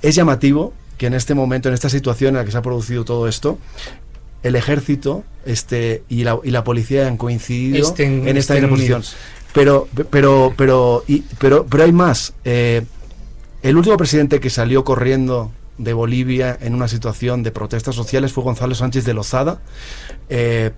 Es 0.00 0.14
llamativo 0.14 0.72
que 0.96 1.08
en 1.08 1.14
este 1.14 1.34
momento, 1.34 1.68
en 1.68 1.74
esta 1.74 1.88
situación 1.88 2.30
en 2.30 2.36
la 2.36 2.44
que 2.44 2.52
se 2.52 2.58
ha 2.58 2.62
producido 2.62 3.04
todo 3.04 3.26
esto, 3.26 3.58
el 4.42 4.56
ejército 4.56 5.24
este, 5.44 6.02
y, 6.08 6.24
la, 6.24 6.38
y 6.42 6.50
la 6.50 6.64
policía 6.64 7.06
han 7.06 7.16
coincidido 7.16 7.94
en 7.98 8.36
esta 8.36 8.54
posición. 8.68 9.02
Pero, 9.52 9.88
pero, 10.10 10.54
pero, 10.56 11.04
y, 11.06 11.20
pero, 11.38 11.66
pero 11.66 11.84
hay 11.84 11.92
más. 11.92 12.32
Eh, 12.44 12.82
el 13.62 13.76
último 13.76 13.96
presidente 13.96 14.40
que 14.40 14.50
salió 14.50 14.82
corriendo 14.84 15.52
de 15.78 15.92
Bolivia 15.92 16.56
en 16.60 16.74
una 16.74 16.88
situación 16.88 17.42
de 17.42 17.50
protestas 17.50 17.94
sociales 17.94 18.32
fue 18.32 18.44
Gonzalo 18.44 18.74
Sánchez 18.74 19.04
de 19.04 19.14
Lozada. 19.14 19.60
Eh, 20.28 20.70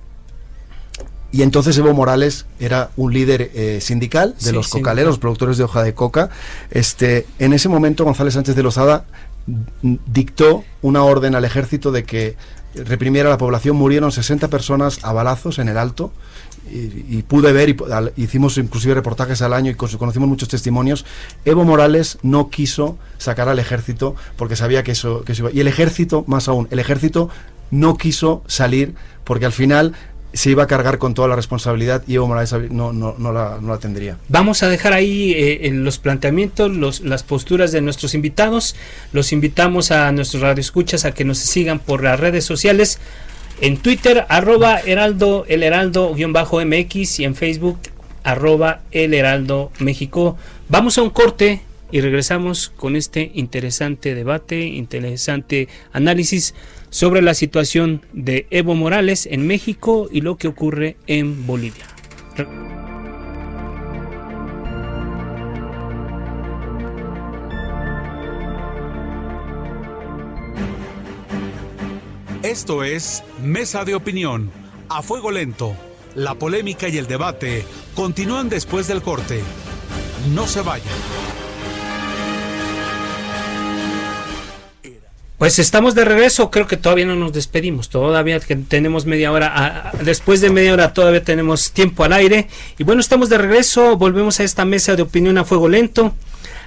y 1.31 1.43
entonces 1.43 1.77
Evo 1.79 1.93
Morales 1.95 2.47
era 2.61 2.91
un 2.97 3.13
líder 3.13 3.51
eh, 3.55 3.81
sindical 3.81 4.37
de 4.41 4.53
los 4.53 4.69
cocaleros, 4.69 5.19
productores 5.19 5.59
de 5.59 5.65
hoja 5.65 5.83
de 5.83 5.93
coca. 5.93 6.31
Este, 6.71 7.27
en 7.41 7.53
ese 7.53 7.69
momento 7.69 8.05
González 8.05 8.35
Sánchez 8.35 8.55
de 8.55 8.63
Lozada 8.63 9.05
dictó 10.07 10.65
una 10.81 11.03
orden 11.03 11.35
al 11.35 11.45
ejército 11.45 11.91
de 11.91 12.05
que 12.05 12.37
reprimiera 12.75 13.29
a 13.29 13.33
la 13.33 13.39
población, 13.39 13.77
murieron 13.77 14.13
60 14.13 14.49
personas 14.49 14.99
a 15.03 15.13
balazos 15.13 15.59
en 15.59 15.69
el 15.69 15.79
Alto. 15.79 16.13
Y, 16.71 17.21
pude 17.23 17.53
ver, 17.53 17.69
y, 17.69 17.77
hicimos 18.17 18.57
inclusive 18.57 18.95
reportajes 18.95 19.43
al 19.43 19.53
año 19.53 19.71
y 19.71 19.75
conocimos 19.75 20.29
muchos 20.29 20.49
testimonios. 20.49 21.05
Evo 21.45 21.63
Morales 21.65 22.19
no 22.23 22.49
quiso 22.49 22.97
sacar 23.19 23.51
al 23.51 23.59
ejército 23.59 24.17
porque 24.37 24.57
sabía 24.57 24.83
que 24.83 24.93
eso, 24.93 25.25
que 25.25 25.33
eso 25.33 25.43
iba. 25.43 25.53
Y 25.53 25.61
el 25.61 25.69
ejército, 25.69 26.25
más 26.27 26.49
aún, 26.49 26.67
el 26.71 26.79
ejército 26.79 27.29
no 27.71 27.99
quiso 27.99 28.43
salir 28.47 28.95
porque 29.25 29.45
al 29.45 29.53
final 29.53 29.95
se 30.35 30.51
iba 30.51 30.65
a 30.65 30.67
cargar 30.67 30.99
con 30.99 31.15
toda 31.15 31.29
la 31.29 31.37
responsabilidad 31.37 32.03
y 32.07 32.17
Evo 32.17 32.27
Morales 32.27 32.53
no, 32.71 32.93
no, 32.93 33.15
no, 33.17 33.33
la, 33.33 33.59
no 33.63 33.69
la, 33.69 33.79
tendría. 33.79 34.19
Vamos 34.29 34.63
a 34.63 34.69
dejar 34.69 34.93
ahí 34.93 35.33
eh, 35.33 35.67
en 35.69 35.85
los 35.85 35.99
planteamientos, 35.99 36.71
los, 36.71 37.01
las 37.01 37.23
posturas 37.23 37.73
de 37.73 37.81
nuestros 37.81 38.15
invitados. 38.15 38.75
Los 39.13 39.33
invitamos 39.33 39.93
a 39.93 40.11
nuestros 40.13 40.43
radioescuchas 40.43 41.05
a 41.05 41.13
que 41.13 41.25
nos 41.25 41.39
sigan 41.39 41.79
por 41.79 42.03
las 42.03 42.19
redes 42.19 42.45
sociales. 42.45 42.99
En 43.61 43.77
Twitter, 43.77 44.27
arroba 44.29 44.81
heraldo, 44.81 45.45
el 45.49 45.63
heraldo 45.63 46.13
guion 46.15 46.33
bajo 46.33 46.61
MX 46.65 47.21
y 47.21 47.25
en 47.25 47.37
Facebook, 47.37 47.79
arroba 48.25 48.81
el 48.91 49.15
heraldo 49.15 49.71
México. 49.79 50.37
Vamos 50.69 50.99
a 50.99 51.03
un 51.03 51.11
corte 51.11 51.63
y 51.93 52.01
regresamos 52.01 52.71
con 52.71 52.97
este 52.97 53.31
interesante 53.35 54.17
debate, 54.17 54.67
interesante 54.67 55.69
análisis 55.93 56.55
sobre 56.95 57.23
la 57.23 57.35
situación 57.35 58.03
de 58.13 58.47
Evo 58.51 58.77
Morales 58.77 59.27
en 59.29 59.49
México 59.49 60.09
y 60.13 60.21
lo 60.21 60.37
que 60.37 60.47
ocurre 60.47 60.97
en 61.09 61.45
Bolivia. 61.45 61.87
Esto 72.45 72.85
es 72.85 73.25
Mesa 73.43 73.85
de 73.85 73.97
Opinión, 73.97 74.53
a 74.89 75.03
fuego 75.03 75.33
lento 75.33 75.75
La 76.15 76.37
polémica 76.37 76.87
y 76.89 76.99
el 76.99 77.09
debate 77.09 77.65
continúan 77.97 78.49
después 78.49 78.87
del 78.87 79.03
corte. 79.03 79.41
No 80.33 80.47
se 80.47 80.61
vayan. 80.61 81.44
Pues 85.45 85.59
estamos 85.59 85.95
de 85.95 86.07
regreso, 86.07 86.51
creo 86.51 86.67
que 86.67 86.79
todavía 86.79 87.05
no 87.05 87.17
nos 87.17 87.35
despedimos, 87.35 87.91
todavía 87.91 88.41
tenemos 88.41 89.05
media 89.05 89.31
hora, 89.31 89.93
después 90.03 90.41
de 90.41 90.49
media 90.49 90.73
hora 90.73 90.95
todavía 90.95 91.23
tenemos 91.23 91.73
tiempo 91.73 92.03
al 92.03 92.15
aire. 92.15 92.49
Y 92.79 92.85
bueno, 92.85 93.03
estamos 93.03 93.29
de 93.29 93.37
regreso, 93.37 93.99
volvemos 93.99 94.41
a 94.41 94.45
esta 94.45 94.65
mesa 94.65 94.97
de 94.97 95.03
opinión 95.03 95.37
a 95.37 95.45
fuego 95.45 95.69
lento, 95.69 96.15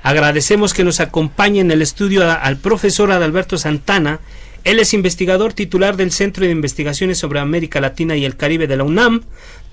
agradecemos 0.03 0.75
que 0.75 0.83
nos 0.83 0.99
acompañe 0.99 1.59
en 1.59 1.71
el 1.71 1.81
estudio 1.81 2.29
al 2.29 2.57
profesor 2.57 3.11
Adalberto 3.11 3.57
Santana, 3.57 4.19
él 4.63 4.77
es 4.77 4.93
investigador 4.93 5.53
titular 5.53 5.97
del 5.97 6.11
Centro 6.11 6.45
de 6.45 6.51
Investigaciones 6.51 7.17
sobre 7.17 7.39
América 7.39 7.81
Latina 7.81 8.15
y 8.15 8.25
el 8.25 8.37
Caribe 8.37 8.67
de 8.67 8.77
la 8.77 8.83
UNAM, 8.83 9.23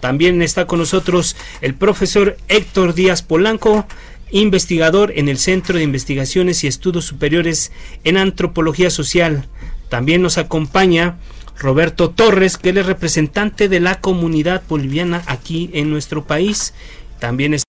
también 0.01 0.41
está 0.41 0.67
con 0.67 0.79
nosotros 0.79 1.37
el 1.61 1.75
profesor 1.75 2.39
Héctor 2.49 2.95
Díaz 2.95 3.21
Polanco, 3.21 3.87
investigador 4.41 5.13
en 5.15 5.29
el 5.29 5.39
Centro 5.39 5.79
de 5.79 5.85
Investigaciones 5.85 6.65
y 6.65 6.67
Estudios 6.67 7.05
Superiores 7.05 7.71
en 8.03 8.17
Antropología 8.17 8.91
Social. 8.91 9.47
También 9.89 10.23
nos 10.23 10.39
acompaña 10.39 11.19
Roberto 11.57 12.11
Torres, 12.11 12.57
que 12.59 12.71
él 12.71 12.79
es 12.79 12.87
representante 12.87 13.69
de 13.69 13.79
la 13.79 14.01
comunidad 14.01 14.65
boliviana 14.69 15.23
aquí 15.27 15.71
en 15.73 15.89
nuestro 15.89 16.25
país. 16.25 16.75
También 17.21 17.55
está 17.55 17.65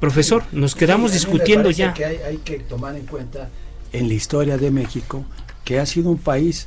Profesor, 0.00 0.42
nos 0.52 0.74
quedamos 0.74 1.12
discutiendo 1.12 1.70
ya. 1.70 1.92
Que 1.92 2.04
hay, 2.06 2.16
hay 2.26 2.36
que 2.38 2.60
tomar 2.60 2.96
en 2.96 3.04
cuenta 3.04 3.50
en 3.92 4.08
la 4.08 4.14
historia 4.14 4.56
de 4.56 4.70
México 4.70 5.24
que 5.64 5.78
ha 5.78 5.86
sido 5.86 6.10
un 6.10 6.18
país 6.18 6.66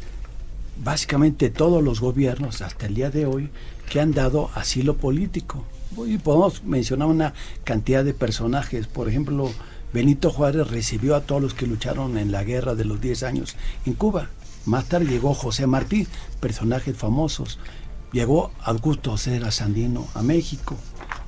básicamente 0.84 1.50
todos 1.50 1.84
los 1.84 2.00
gobiernos 2.00 2.62
hasta 2.62 2.86
el 2.86 2.96
día 2.96 3.10
de 3.10 3.26
hoy 3.26 3.50
que 3.90 4.00
han 4.00 4.12
dado 4.12 4.50
asilo 4.56 4.96
político. 4.96 5.63
Y 6.06 6.18
podemos 6.18 6.63
mencionar 6.63 7.08
una 7.08 7.34
cantidad 7.63 8.04
de 8.04 8.13
personajes. 8.13 8.88
Por 8.88 9.10
ejemplo, 9.10 9.52
Benito 9.94 10.30
Juárez 10.30 10.68
recibió 10.68 11.16
a 11.16 11.22
todos 11.22 11.42
los 11.42 11.54
que 11.54 11.68
lucharon 11.68 12.18
en 12.18 12.32
la 12.32 12.44
guerra 12.44 12.76
de 12.76 12.86
los 12.86 13.02
10 13.02 13.24
años 13.24 13.56
en 13.86 13.94
Cuba. 13.94 14.30
Más 14.66 14.86
tarde 14.86 15.08
llegó 15.08 15.34
José 15.34 15.66
Martí, 15.66 16.08
personajes 16.40 16.96
famosos. 16.96 17.58
Llegó 18.12 18.52
Augusto 18.62 19.18
Cera 19.18 19.52
Sandino 19.52 20.08
a 20.13 20.22
México. 20.22 20.76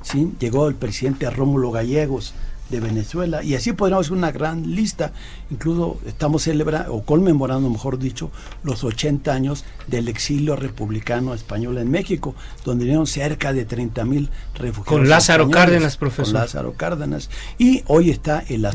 ¿sí? 0.02 0.34
Llegó 0.40 0.68
el 0.68 0.76
presidente 0.76 1.30
Rómulo 1.30 1.72
Gallegos 1.72 2.34
de 2.70 2.80
Venezuela. 2.80 3.44
Y 3.44 3.56
así 3.56 3.74
podríamos 3.74 4.08
hacer 4.08 4.18
una 4.18 4.32
gran 4.32 4.76
lista. 4.76 5.12
Incluso 5.50 6.00
estamos 6.06 6.44
celebrando, 6.44 6.94
o 6.94 7.04
conmemorando, 7.04 7.70
mejor 7.70 8.00
dicho, 8.00 8.32
los 8.64 8.84
80 8.84 9.32
años 9.32 9.66
del 9.88 10.08
exilio 10.08 10.56
republicano 10.56 11.34
español 11.34 11.78
en 11.78 11.92
México, 11.92 12.36
donde 12.66 12.86
vinieron 12.86 13.08
cerca 13.08 13.54
de 13.54 13.66
30 13.66 14.06
mil 14.06 14.30
refugiados. 14.56 14.88
Con 14.88 15.10
Lázaro 15.10 15.50
Cárdenas, 15.50 15.98
profesor. 15.98 16.26
Con 16.26 16.42
Lázaro 16.42 16.74
Cárdenas. 16.74 17.30
Y 17.58 17.84
hoy 17.88 18.10
está 18.10 18.44
el 18.48 18.66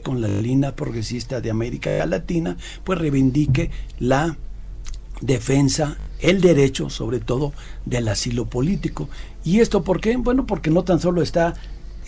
con 0.00 0.20
la 0.20 0.28
línea 0.28 0.74
progresista 0.74 1.40
de 1.40 1.50
América 1.50 2.04
Latina, 2.06 2.56
pues 2.84 2.98
reivindique 2.98 3.70
la 3.98 4.36
defensa, 5.20 5.98
el 6.20 6.40
derecho, 6.40 6.90
sobre 6.90 7.20
todo, 7.20 7.52
del 7.84 8.08
asilo 8.08 8.46
político. 8.46 9.08
¿Y 9.44 9.60
esto 9.60 9.82
por 9.84 10.00
qué? 10.00 10.16
Bueno, 10.16 10.46
porque 10.46 10.70
no 10.70 10.84
tan 10.84 11.00
solo 11.00 11.22
está 11.22 11.54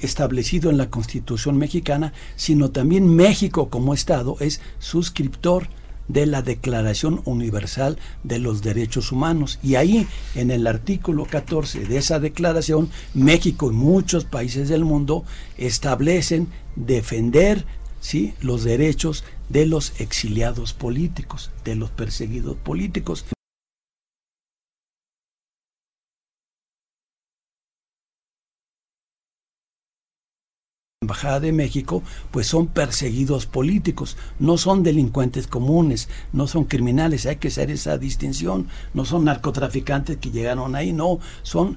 establecido 0.00 0.70
en 0.70 0.76
la 0.76 0.90
Constitución 0.90 1.56
mexicana, 1.56 2.12
sino 2.36 2.70
también 2.70 3.14
México 3.14 3.70
como 3.70 3.94
Estado 3.94 4.36
es 4.40 4.60
suscriptor 4.78 5.68
de 6.08 6.26
la 6.26 6.42
Declaración 6.42 7.22
Universal 7.24 7.98
de 8.22 8.38
los 8.38 8.62
Derechos 8.62 9.12
Humanos. 9.12 9.58
Y 9.62 9.76
ahí, 9.76 10.06
en 10.34 10.50
el 10.50 10.66
artículo 10.66 11.26
14 11.26 11.86
de 11.86 11.96
esa 11.96 12.18
declaración, 12.18 12.90
México 13.14 13.70
y 13.70 13.74
muchos 13.74 14.24
países 14.24 14.68
del 14.68 14.84
mundo 14.84 15.24
establecen 15.56 16.48
defender 16.76 17.64
¿sí? 18.00 18.34
los 18.40 18.64
derechos 18.64 19.24
de 19.48 19.66
los 19.66 20.00
exiliados 20.00 20.72
políticos, 20.72 21.50
de 21.64 21.76
los 21.76 21.90
perseguidos 21.90 22.56
políticos. 22.56 23.24
Embajada 31.04 31.40
de 31.40 31.52
México, 31.52 32.02
pues 32.30 32.46
son 32.46 32.66
perseguidos 32.66 33.46
políticos, 33.46 34.16
no 34.38 34.56
son 34.56 34.82
delincuentes 34.82 35.46
comunes, 35.46 36.08
no 36.32 36.46
son 36.46 36.64
criminales, 36.64 37.26
hay 37.26 37.36
que 37.36 37.48
hacer 37.48 37.70
esa 37.70 37.98
distinción, 37.98 38.68
no 38.94 39.04
son 39.04 39.24
narcotraficantes 39.24 40.16
que 40.16 40.30
llegaron 40.30 40.74
ahí, 40.74 40.92
no, 40.92 41.18
son 41.42 41.76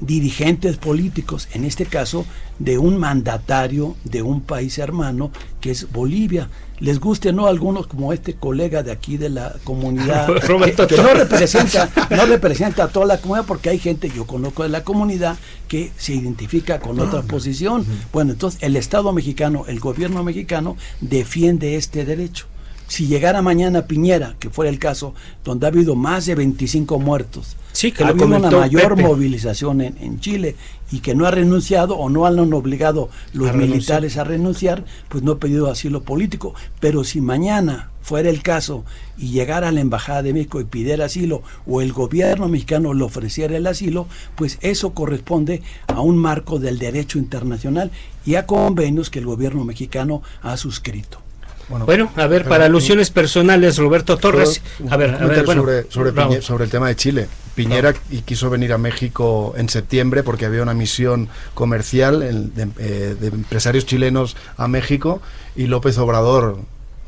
dirigentes 0.00 0.76
políticos, 0.76 1.48
en 1.52 1.64
este 1.64 1.86
caso 1.86 2.24
de 2.58 2.78
un 2.78 2.98
mandatario 2.98 3.96
de 4.04 4.22
un 4.22 4.40
país 4.40 4.78
hermano 4.78 5.30
que 5.60 5.70
es 5.70 5.90
Bolivia. 5.92 6.48
Les 6.80 7.00
guste 7.00 7.30
o 7.30 7.32
no 7.32 7.46
algunos 7.48 7.88
como 7.88 8.12
este 8.12 8.34
colega 8.34 8.84
de 8.84 8.92
aquí 8.92 9.16
de 9.16 9.30
la 9.30 9.56
comunidad 9.64 10.26
que, 10.86 10.96
no 10.96 11.12
representa 11.12 11.90
no 12.10 12.26
representa 12.26 12.84
a 12.84 12.88
toda 12.88 13.06
la 13.06 13.20
comunidad 13.20 13.46
porque 13.46 13.70
hay 13.70 13.78
gente 13.78 14.10
yo 14.14 14.26
conozco 14.26 14.62
de 14.62 14.68
la 14.68 14.84
comunidad 14.84 15.36
que 15.66 15.90
se 15.96 16.14
identifica 16.14 16.78
con 16.78 17.00
otra 17.00 17.22
posición. 17.22 17.84
Bueno, 18.12 18.32
entonces 18.32 18.62
el 18.62 18.76
Estado 18.76 19.12
mexicano, 19.12 19.64
el 19.66 19.80
gobierno 19.80 20.22
mexicano 20.22 20.76
defiende 21.00 21.74
este 21.76 22.04
derecho. 22.04 22.46
Si 22.88 23.06
llegara 23.06 23.42
mañana 23.42 23.86
Piñera, 23.86 24.34
que 24.40 24.50
fuera 24.50 24.70
el 24.70 24.78
caso, 24.78 25.14
donde 25.44 25.66
ha 25.66 25.68
habido 25.68 25.94
más 25.94 26.26
de 26.26 26.34
25 26.34 26.98
muertos, 26.98 27.56
Sí, 27.72 27.92
que 27.92 28.02
ha 28.02 28.08
habido 28.08 28.26
una 28.26 28.50
mayor 28.50 29.00
movilización 29.00 29.80
en, 29.82 30.18
Chile 30.18 30.56
y 30.90 30.98
que 30.98 31.14
no 31.14 31.26
ha 31.26 31.30
renunciado 31.30 31.96
o 31.96 32.08
no 32.08 32.26
han 32.26 32.38
obligado 32.52 33.08
los 33.32 33.54
militares 33.54 34.16
a 34.16 34.24
renunciar, 34.24 34.84
pues 35.08 35.22
no 35.22 35.32
ha 35.32 35.38
pedido 35.38 35.70
asilo 35.70 36.02
político. 36.02 36.54
Pero 36.80 37.04
si 37.04 37.20
mañana 37.20 37.90
fuera 38.00 38.30
el 38.30 38.42
caso 38.42 38.84
y 39.16 39.28
llegara 39.28 39.68
a 39.68 39.72
la 39.72 39.80
Embajada 39.80 40.22
de 40.22 40.32
México 40.32 40.60
y 40.60 40.64
pidiera 40.64 41.04
asilo 41.04 41.42
o 41.66 41.80
el 41.80 41.92
gobierno 41.92 42.48
mexicano 42.48 42.94
le 42.94 43.04
ofreciera 43.04 43.56
el 43.56 43.66
asilo, 43.66 44.08
pues 44.34 44.58
eso 44.60 44.94
corresponde 44.94 45.62
a 45.86 46.00
un 46.00 46.16
marco 46.16 46.58
del 46.58 46.78
derecho 46.78 47.18
internacional 47.18 47.92
y 48.24 48.34
a 48.36 48.46
convenios 48.46 49.10
que 49.10 49.20
el 49.20 49.26
gobierno 49.26 49.64
mexicano 49.64 50.22
ha 50.42 50.56
suscrito. 50.56 51.27
Bueno, 51.68 52.10
a 52.16 52.26
ver, 52.26 52.44
para 52.44 52.64
alusiones 52.64 53.10
personales, 53.10 53.76
Roberto 53.76 54.16
Torres. 54.16 54.62
A 54.90 54.96
ver, 54.96 55.14
a 55.14 55.26
ver 55.26 55.44
sobre, 55.44 55.90
sobre, 55.90 56.42
sobre, 56.42 56.64
el 56.64 56.70
tema 56.70 56.88
de 56.88 56.96
Chile. 56.96 57.28
Piñera 57.54 57.92
y 58.10 58.22
quiso 58.22 58.50
venir 58.50 58.72
a 58.72 58.78
México 58.78 59.52
en 59.56 59.68
septiembre 59.68 60.22
porque 60.22 60.46
había 60.46 60.62
una 60.62 60.74
misión 60.74 61.28
comercial 61.54 62.22
eh, 62.22 63.16
de, 63.18 63.26
empresarios 63.26 63.84
chilenos 63.84 64.36
a 64.56 64.68
México 64.68 65.20
y 65.56 65.66
López 65.66 65.98
Obrador 65.98 66.58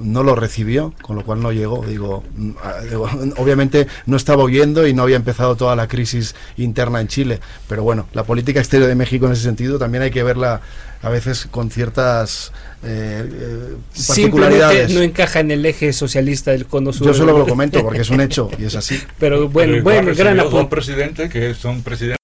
no 0.00 0.22
lo 0.22 0.34
recibió, 0.34 0.94
con 1.02 1.16
lo 1.16 1.24
cual 1.24 1.40
no 1.40 1.52
llegó. 1.52 1.84
Digo, 1.84 2.24
mm, 2.36 2.52
obviamente 3.36 3.86
no 4.06 4.16
estaba 4.16 4.42
oyendo 4.42 4.86
y 4.86 4.94
no 4.94 5.02
había 5.02 5.16
empezado 5.16 5.56
toda 5.56 5.76
la 5.76 5.88
crisis 5.88 6.34
interna 6.56 7.00
en 7.00 7.08
Chile. 7.08 7.40
Pero 7.68 7.82
bueno, 7.82 8.08
la 8.12 8.24
política 8.24 8.60
exterior 8.60 8.88
de 8.88 8.94
México 8.94 9.26
en 9.26 9.32
ese 9.32 9.42
sentido 9.42 9.78
también 9.78 10.02
hay 10.02 10.10
que 10.10 10.22
verla 10.22 10.60
a 11.02 11.08
veces 11.08 11.46
con 11.50 11.70
ciertas 11.70 12.52
eh, 12.82 13.24
eh 13.26 13.76
particularidades. 14.06 14.92
no 14.92 15.00
encaja 15.00 15.40
en 15.40 15.50
el 15.50 15.64
eje 15.64 15.92
socialista 15.92 16.50
del 16.50 16.66
cono 16.66 16.92
sur. 16.92 17.06
Yo 17.06 17.14
solo 17.14 17.36
lo 17.38 17.46
comento 17.46 17.82
porque 17.82 18.00
es 18.00 18.10
un 18.10 18.20
hecho 18.20 18.50
y 18.58 18.64
es 18.64 18.74
así. 18.74 19.00
Pero 19.18 19.48
bueno, 19.48 19.82
bueno, 19.82 20.14
gran 20.14 20.38
apunte. 20.40 20.70
presidente 20.70 21.28
que 21.28 21.54
son 21.54 21.82
presidentes 21.82 22.19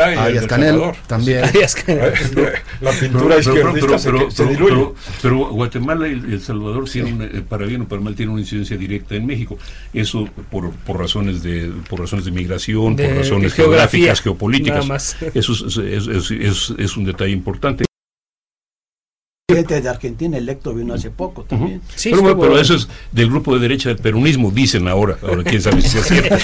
Arias 0.00 0.46
Canel 0.46 0.80
también. 1.06 1.42
La 2.80 2.90
pintura 2.92 3.38
izquierdista 3.38 3.98
se, 3.98 4.46
diluye. 4.46 4.92
Pero, 5.22 5.48
Guatemala 5.48 6.08
y 6.08 6.12
El 6.12 6.40
Salvador, 6.40 6.84
eh, 6.94 7.42
para 7.48 7.66
bien 7.66 7.82
o 7.82 7.88
para 7.88 8.00
mal, 8.00 8.14
tienen 8.14 8.32
una 8.32 8.40
incidencia 8.40 8.76
directa 8.76 9.14
en 9.14 9.26
México. 9.26 9.58
Eso 9.92 10.28
por, 10.50 10.70
por 10.72 10.98
razones 10.98 11.42
de 11.42 11.72
por 11.88 12.00
razones 12.00 12.24
de 12.24 12.30
migración, 12.30 12.96
por 12.96 13.06
razones 13.06 13.54
geográficas, 13.54 14.20
geopolíticas. 14.20 15.16
Eso 15.34 15.52
es, 15.52 16.30
es, 16.30 16.74
es 16.78 16.96
un 16.96 17.04
detalle 17.04 17.32
importante. 17.32 17.87
Presidente 19.48 19.80
de 19.80 19.88
Argentina 19.88 20.36
electo 20.36 20.74
vino 20.74 20.92
hace 20.92 21.10
poco 21.10 21.42
también. 21.42 21.80
sí, 21.94 22.10
pero, 22.10 22.38
pero, 22.38 22.60
eso 22.60 22.74
es 22.74 22.86
del 23.12 23.30
grupo 23.30 23.54
de 23.54 23.60
derecha 23.60 23.88
del 23.88 23.96
peronismo, 23.96 24.50
dicen 24.50 24.86
ahora. 24.88 25.16
Ahora 25.22 25.42
quién 25.42 25.62
sabe 25.62 25.80
si 25.80 25.96
es 25.96 26.06
cierto. 26.06 26.36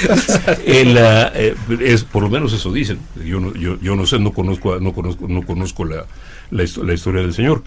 Eh, 0.64 1.54
es, 1.80 2.02
por 2.02 2.22
lo 2.22 2.30
menos 2.30 2.54
eso 2.54 2.72
dicen. 2.72 2.98
Yo 3.22 3.40
no, 3.40 3.52
yo, 3.52 3.78
yo 3.82 3.94
no 3.94 4.06
sé, 4.06 4.18
no 4.18 4.32
conozco, 4.32 4.80
no 4.80 4.94
conozco, 4.94 5.28
no 5.28 5.42
conozco 5.42 5.84
la, 5.84 6.06
la, 6.50 6.62
historia 6.62 7.20
del 7.20 7.34
señor. 7.34 7.62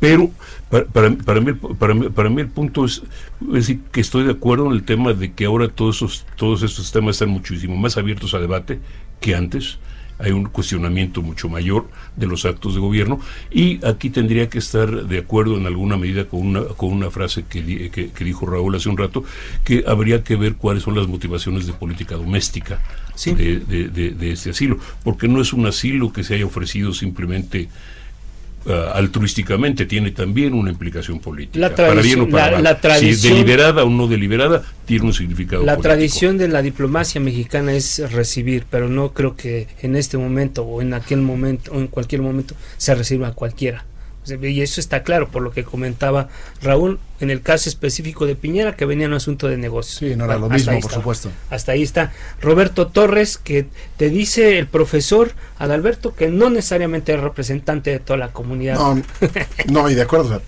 Pero 0.00 0.30
para, 0.68 0.84
para, 0.84 1.40
mí, 1.40 1.54
para, 1.54 1.94
mí, 1.94 2.10
para 2.10 2.28
mí 2.28 2.42
el 2.42 2.48
punto 2.48 2.84
es, 2.84 3.00
decir, 3.40 3.80
que 3.90 4.02
estoy 4.02 4.24
de 4.24 4.32
acuerdo 4.32 4.66
en 4.66 4.72
el 4.72 4.82
tema 4.82 5.14
de 5.14 5.32
que 5.32 5.46
ahora 5.46 5.68
todos, 5.68 5.96
esos, 5.96 6.26
todos 6.36 6.62
estos 6.62 6.92
temas 6.92 7.14
están 7.14 7.30
muchísimo 7.30 7.74
más 7.74 7.96
abiertos 7.96 8.34
a 8.34 8.38
debate 8.38 8.80
que 9.18 9.34
antes 9.34 9.78
hay 10.18 10.32
un 10.32 10.44
cuestionamiento 10.44 11.22
mucho 11.22 11.48
mayor 11.48 11.88
de 12.16 12.26
los 12.26 12.44
actos 12.44 12.74
de 12.74 12.80
gobierno. 12.80 13.20
Y 13.50 13.84
aquí 13.84 14.10
tendría 14.10 14.48
que 14.48 14.58
estar 14.58 15.06
de 15.06 15.18
acuerdo 15.18 15.56
en 15.56 15.66
alguna 15.66 15.96
medida 15.96 16.26
con 16.26 16.46
una, 16.46 16.64
con 16.64 16.92
una 16.92 17.10
frase 17.10 17.44
que, 17.44 17.90
que, 17.90 18.24
dijo 18.24 18.46
Raúl 18.46 18.74
hace 18.74 18.88
un 18.88 18.96
rato, 18.96 19.24
que 19.64 19.84
habría 19.86 20.22
que 20.22 20.36
ver 20.36 20.54
cuáles 20.56 20.82
son 20.82 20.94
las 20.94 21.08
motivaciones 21.08 21.66
de 21.66 21.72
política 21.72 22.16
doméstica 22.16 22.80
de, 23.24 23.60
de, 23.60 24.10
de, 24.10 24.32
este 24.32 24.50
asilo, 24.50 24.78
porque 25.02 25.28
no 25.28 25.40
es 25.40 25.52
un 25.52 25.66
asilo 25.66 26.12
que 26.12 26.24
se 26.24 26.34
haya 26.34 26.46
ofrecido 26.46 26.92
simplemente 26.92 27.68
uh, 28.66 28.72
altruísticamente 28.94 29.86
tiene 29.86 30.10
también 30.10 30.54
una 30.54 30.70
implicación 30.70 31.20
política. 31.20 31.58
La 31.58 31.74
para 31.74 32.00
bien 32.00 32.20
o 32.20 32.28
para 32.28 32.60
la, 32.60 32.80
tradición, 32.80 33.16
si 33.16 33.28
deliberada 33.28 33.84
o 33.84 33.90
no 33.90 34.06
deliberada, 34.06 34.62
tiene 34.84 35.06
un 35.06 35.12
significado 35.12 35.64
La 35.64 35.76
tradición 35.78 36.38
de 36.38 36.48
la 36.48 36.62
diplomacia 36.62 37.20
mexicana 37.20 37.74
es 37.74 38.12
recibir, 38.12 38.66
pero 38.70 38.88
no 38.88 39.12
creo 39.12 39.36
que 39.36 39.68
en 39.82 39.96
este 39.96 40.18
momento 40.18 40.64
o 40.64 40.82
en 40.82 40.94
aquel 40.94 41.20
momento 41.20 41.72
o 41.72 41.78
en 41.78 41.88
cualquier 41.88 42.22
momento 42.22 42.54
se 42.76 42.94
reciba 42.94 43.28
a 43.28 43.32
cualquiera. 43.32 43.84
Y 44.26 44.62
eso 44.62 44.80
está 44.80 45.02
claro 45.02 45.28
por 45.28 45.42
lo 45.42 45.50
que 45.50 45.64
comentaba 45.64 46.28
Raúl 46.62 46.98
en 47.20 47.30
el 47.30 47.42
caso 47.42 47.68
específico 47.68 48.26
de 48.26 48.34
Piñera, 48.34 48.76
que 48.76 48.86
venía 48.86 49.06
en 49.06 49.12
un 49.12 49.16
asunto 49.16 49.48
de 49.48 49.56
negocios. 49.56 49.98
Sí, 49.98 50.16
no 50.16 50.24
era 50.24 50.38
lo 50.38 50.48
mismo, 50.48 50.78
por 50.80 50.90
supuesto. 50.90 51.30
Hasta 51.50 51.72
ahí 51.72 51.82
está. 51.82 52.12
Roberto 52.40 52.88
Torres, 52.88 53.38
que 53.38 53.66
te 53.96 54.10
dice 54.10 54.58
el 54.58 54.66
profesor 54.66 55.32
Adalberto 55.58 56.14
que 56.14 56.28
no 56.28 56.50
necesariamente 56.50 57.14
es 57.14 57.20
representante 57.20 57.90
de 57.90 57.98
toda 57.98 58.18
la 58.18 58.32
comunidad. 58.32 58.78
No, 59.66 59.90
y 59.90 59.94
de 59.94 60.02
acuerdo. 60.02 60.40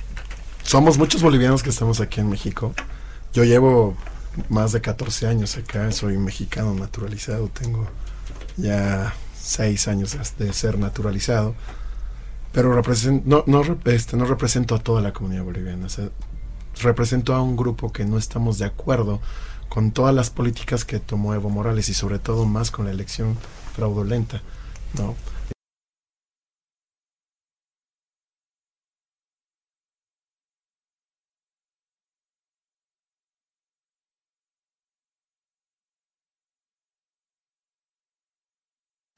somos 0.63 0.99
muchos 0.99 1.23
bolivianos 1.23 1.63
que 1.63 1.71
estamos 1.71 2.01
aquí 2.01 2.21
en 2.21 2.31
México. 2.31 2.75
Yo 3.33 3.45
llevo 3.45 3.97
más 4.49 4.73
de 4.73 4.81
14 4.81 5.27
años 5.27 5.57
acá, 5.57 5.91
soy 5.93 6.17
mexicano 6.19 6.75
naturalizado, 6.75 7.49
tengo 7.49 7.89
ya 8.57 9.15
6 9.41 9.89
años 9.89 10.17
de 10.39 10.53
ser 10.53 10.79
naturalizado 10.79 11.55
pero 12.57 12.83
no, 13.27 13.45
no, 13.47 13.79
este, 13.85 14.17
no 14.17 14.25
represento 14.25 14.75
a 14.75 14.79
toda 14.79 15.03
la 15.03 15.13
comunidad 15.13 15.45
boliviana. 15.45 15.89
represento 16.81 17.35
a 17.35 17.43
un 17.43 17.55
grupo 17.55 17.93
que 17.93 18.07
no 18.07 18.17
estamos 18.17 18.59
de 18.59 18.65
acuerdo 18.65 19.21
con 19.69 19.93
todas 19.93 20.15
las 20.15 20.31
políticas 20.31 20.87
que 20.87 20.99
tomó 20.99 21.35
Evo 21.35 21.51
Morales 21.51 21.91
y 21.91 21.95
sobre 21.95 22.19
todo 22.19 22.47
más 22.47 22.71
con 22.71 22.87
la 22.87 22.93
elección 22.93 23.37
fraudulenta. 23.75 24.41
¿no? 24.97 25.15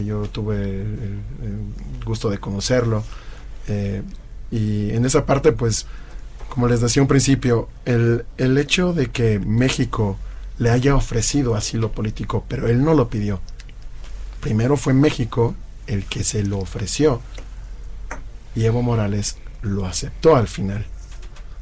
Yo 0.05 0.29
tuve 0.29 0.81
el 0.83 1.23
gusto 2.05 2.31
de 2.31 2.39
conocerlo. 2.39 3.05
Eh, 3.69 4.03
y 4.51 4.91
en 4.91 5.05
esa 5.05 5.27
parte, 5.27 5.53
pues, 5.53 5.87
como 6.49 6.69
les 6.69 6.81
decía 6.81 7.03
un 7.03 7.09
principio, 7.09 7.69
el, 7.85 8.25
el 8.39 8.57
hecho 8.59 8.93
de 8.93 9.09
que 9.09 9.39
México 9.39 10.19
le 10.59 10.71
haya 10.71 10.97
ofrecido 10.97 11.55
asilo 11.55 11.93
político, 11.93 12.45
pero 12.49 12.69
él 12.69 12.83
no 12.83 12.95
lo 12.95 13.09
pidió. 13.09 13.41
Primero 14.41 14.77
fue 14.77 14.93
México 14.95 15.55
el 15.87 16.05
que 16.05 16.25
se 16.25 16.43
lo 16.45 16.59
ofreció. 16.59 17.21
Y 18.55 18.65
Evo 18.65 18.83
Morales 18.83 19.37
lo 19.63 19.87
aceptó 19.87 20.37
al 20.37 20.49
final. 20.49 20.87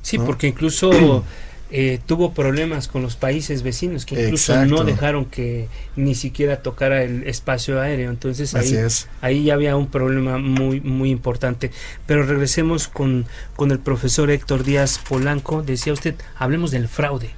Sí, 0.03 0.19
porque 0.19 0.47
incluso 0.47 0.91
eh, 1.71 1.99
tuvo 2.07 2.33
problemas 2.33 2.87
con 2.87 3.03
los 3.03 3.17
países 3.17 3.63
vecinos 3.63 4.07
que 4.07 4.23
incluso 4.23 4.65
no 4.67 4.85
dejaron 4.85 5.25
que 5.25 5.69
ni 5.97 6.15
siquiera 6.15 6.63
tocara 6.63 7.03
el 7.03 7.27
espacio 7.27 7.81
aéreo. 7.81 8.11
Entonces 8.11 8.55
ahí, 8.55 8.77
ahí 9.21 9.45
ya 9.45 9.55
había 9.55 9.77
un 9.77 9.89
problema 9.89 10.39
muy, 10.39 10.81
muy 10.81 11.11
importante. 11.11 11.73
Pero 12.07 12.25
regresemos 12.25 12.87
con, 12.87 13.27
con 13.57 13.73
el 13.73 13.81
profesor 13.81 14.31
Héctor 14.31 14.63
Díaz 14.63 14.99
Polanco. 15.09 15.63
Decía 15.63 15.93
usted, 15.93 16.15
hablemos 16.37 16.71
del 16.71 16.87
fraude. 16.87 17.31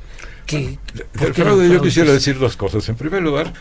Que, 0.45 0.79
el 1.21 1.35
fraude, 1.35 1.69
yo 1.71 1.81
quisiera 1.81 2.13
decir 2.13 2.39
dos 2.39 2.57
cosas. 2.57 2.87
En 2.89 2.97
primer 2.97 3.23
lugar, 3.23 3.53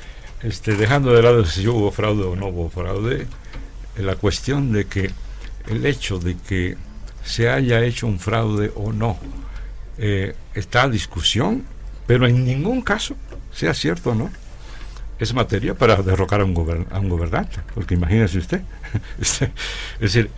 este, 0.43 0.76
dejando 0.76 1.13
de 1.13 1.22
lado 1.22 1.45
si 1.45 1.65
hubo 1.68 1.91
fraude 1.91 2.24
o 2.24 2.36
no 2.36 2.47
hubo 2.47 2.70
fraude, 2.70 3.26
la 3.97 4.15
cuestión 4.15 4.72
de 4.74 4.86
que 4.86 5.11
el 5.70 5.86
hecho 5.86 6.20
de 6.20 6.36
que 6.36 6.78
se 7.24 7.49
haya 7.49 7.84
hecho 7.84 8.07
un 8.07 8.20
fraude 8.20 8.72
o 8.76 8.93
no, 8.93 9.18
eh, 9.97 10.35
está 10.53 10.83
a 10.83 10.89
discusión, 10.89 11.65
pero 12.05 12.27
en 12.27 12.45
ningún 12.45 12.81
caso, 12.81 13.15
sea 13.51 13.73
cierto 13.73 14.11
o 14.11 14.15
no, 14.15 14.29
es 15.19 15.33
materia 15.33 15.73
para 15.73 15.95
derrocar 15.97 16.41
a 16.41 16.45
un, 16.45 16.53
gobernante, 16.53 17.59
porque 17.73 17.95
imagínese 17.95 18.37
usted. 18.37 18.61
Es 19.19 19.49
decir, 19.99 20.29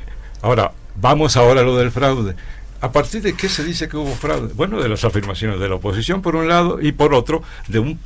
ahora, 0.42 0.72
vamos 0.96 1.36
ahora 1.38 1.62
a 1.62 1.64
lo 1.64 1.78
del 1.78 1.92
fraude. 1.92 2.36
¿A 2.82 2.92
partir 2.92 3.22
de 3.22 3.34
qué 3.34 3.50
se 3.50 3.64
dice 3.64 3.90
que 3.90 3.98
hubo 3.98 4.16
fraude? 4.16 4.54
Bueno, 4.54 4.82
de 4.82 4.88
las 4.88 5.04
afirmaciones 5.04 5.60
de 5.60 5.68
la 5.68 5.76
oposición 5.76 6.22
por 6.22 6.38
un 6.38 6.48
lado 6.48 6.80
y 6.82 6.94
por 6.94 7.14
otro 7.14 7.44
de 7.68 7.80
un 7.80 8.00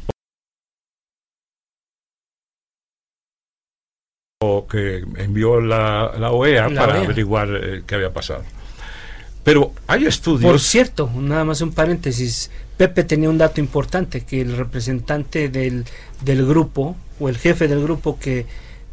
que 4.69 5.05
envió 5.17 5.61
la, 5.61 6.13
la 6.17 6.31
OEA 6.31 6.69
para 6.69 6.99
e 6.99 7.05
averiguar 7.05 7.47
eh, 7.51 7.83
qué 7.87 7.95
había 7.95 8.11
pasado. 8.11 8.43
Pero 9.43 9.73
hay 9.87 10.05
estudios. 10.05 10.49
Por 10.49 10.59
cierto, 10.59 11.09
nada 11.15 11.43
más 11.43 11.61
un 11.61 11.73
paréntesis. 11.73 12.49
Pepe 12.77 13.03
tenía 13.03 13.29
un 13.29 13.37
dato 13.37 13.59
importante, 13.59 14.21
que 14.21 14.41
el 14.41 14.55
representante 14.55 15.49
del, 15.49 15.85
del 16.23 16.45
grupo, 16.45 16.95
o 17.19 17.29
el 17.29 17.37
jefe 17.37 17.67
del 17.67 17.83
grupo 17.83 18.17
que, 18.19 18.45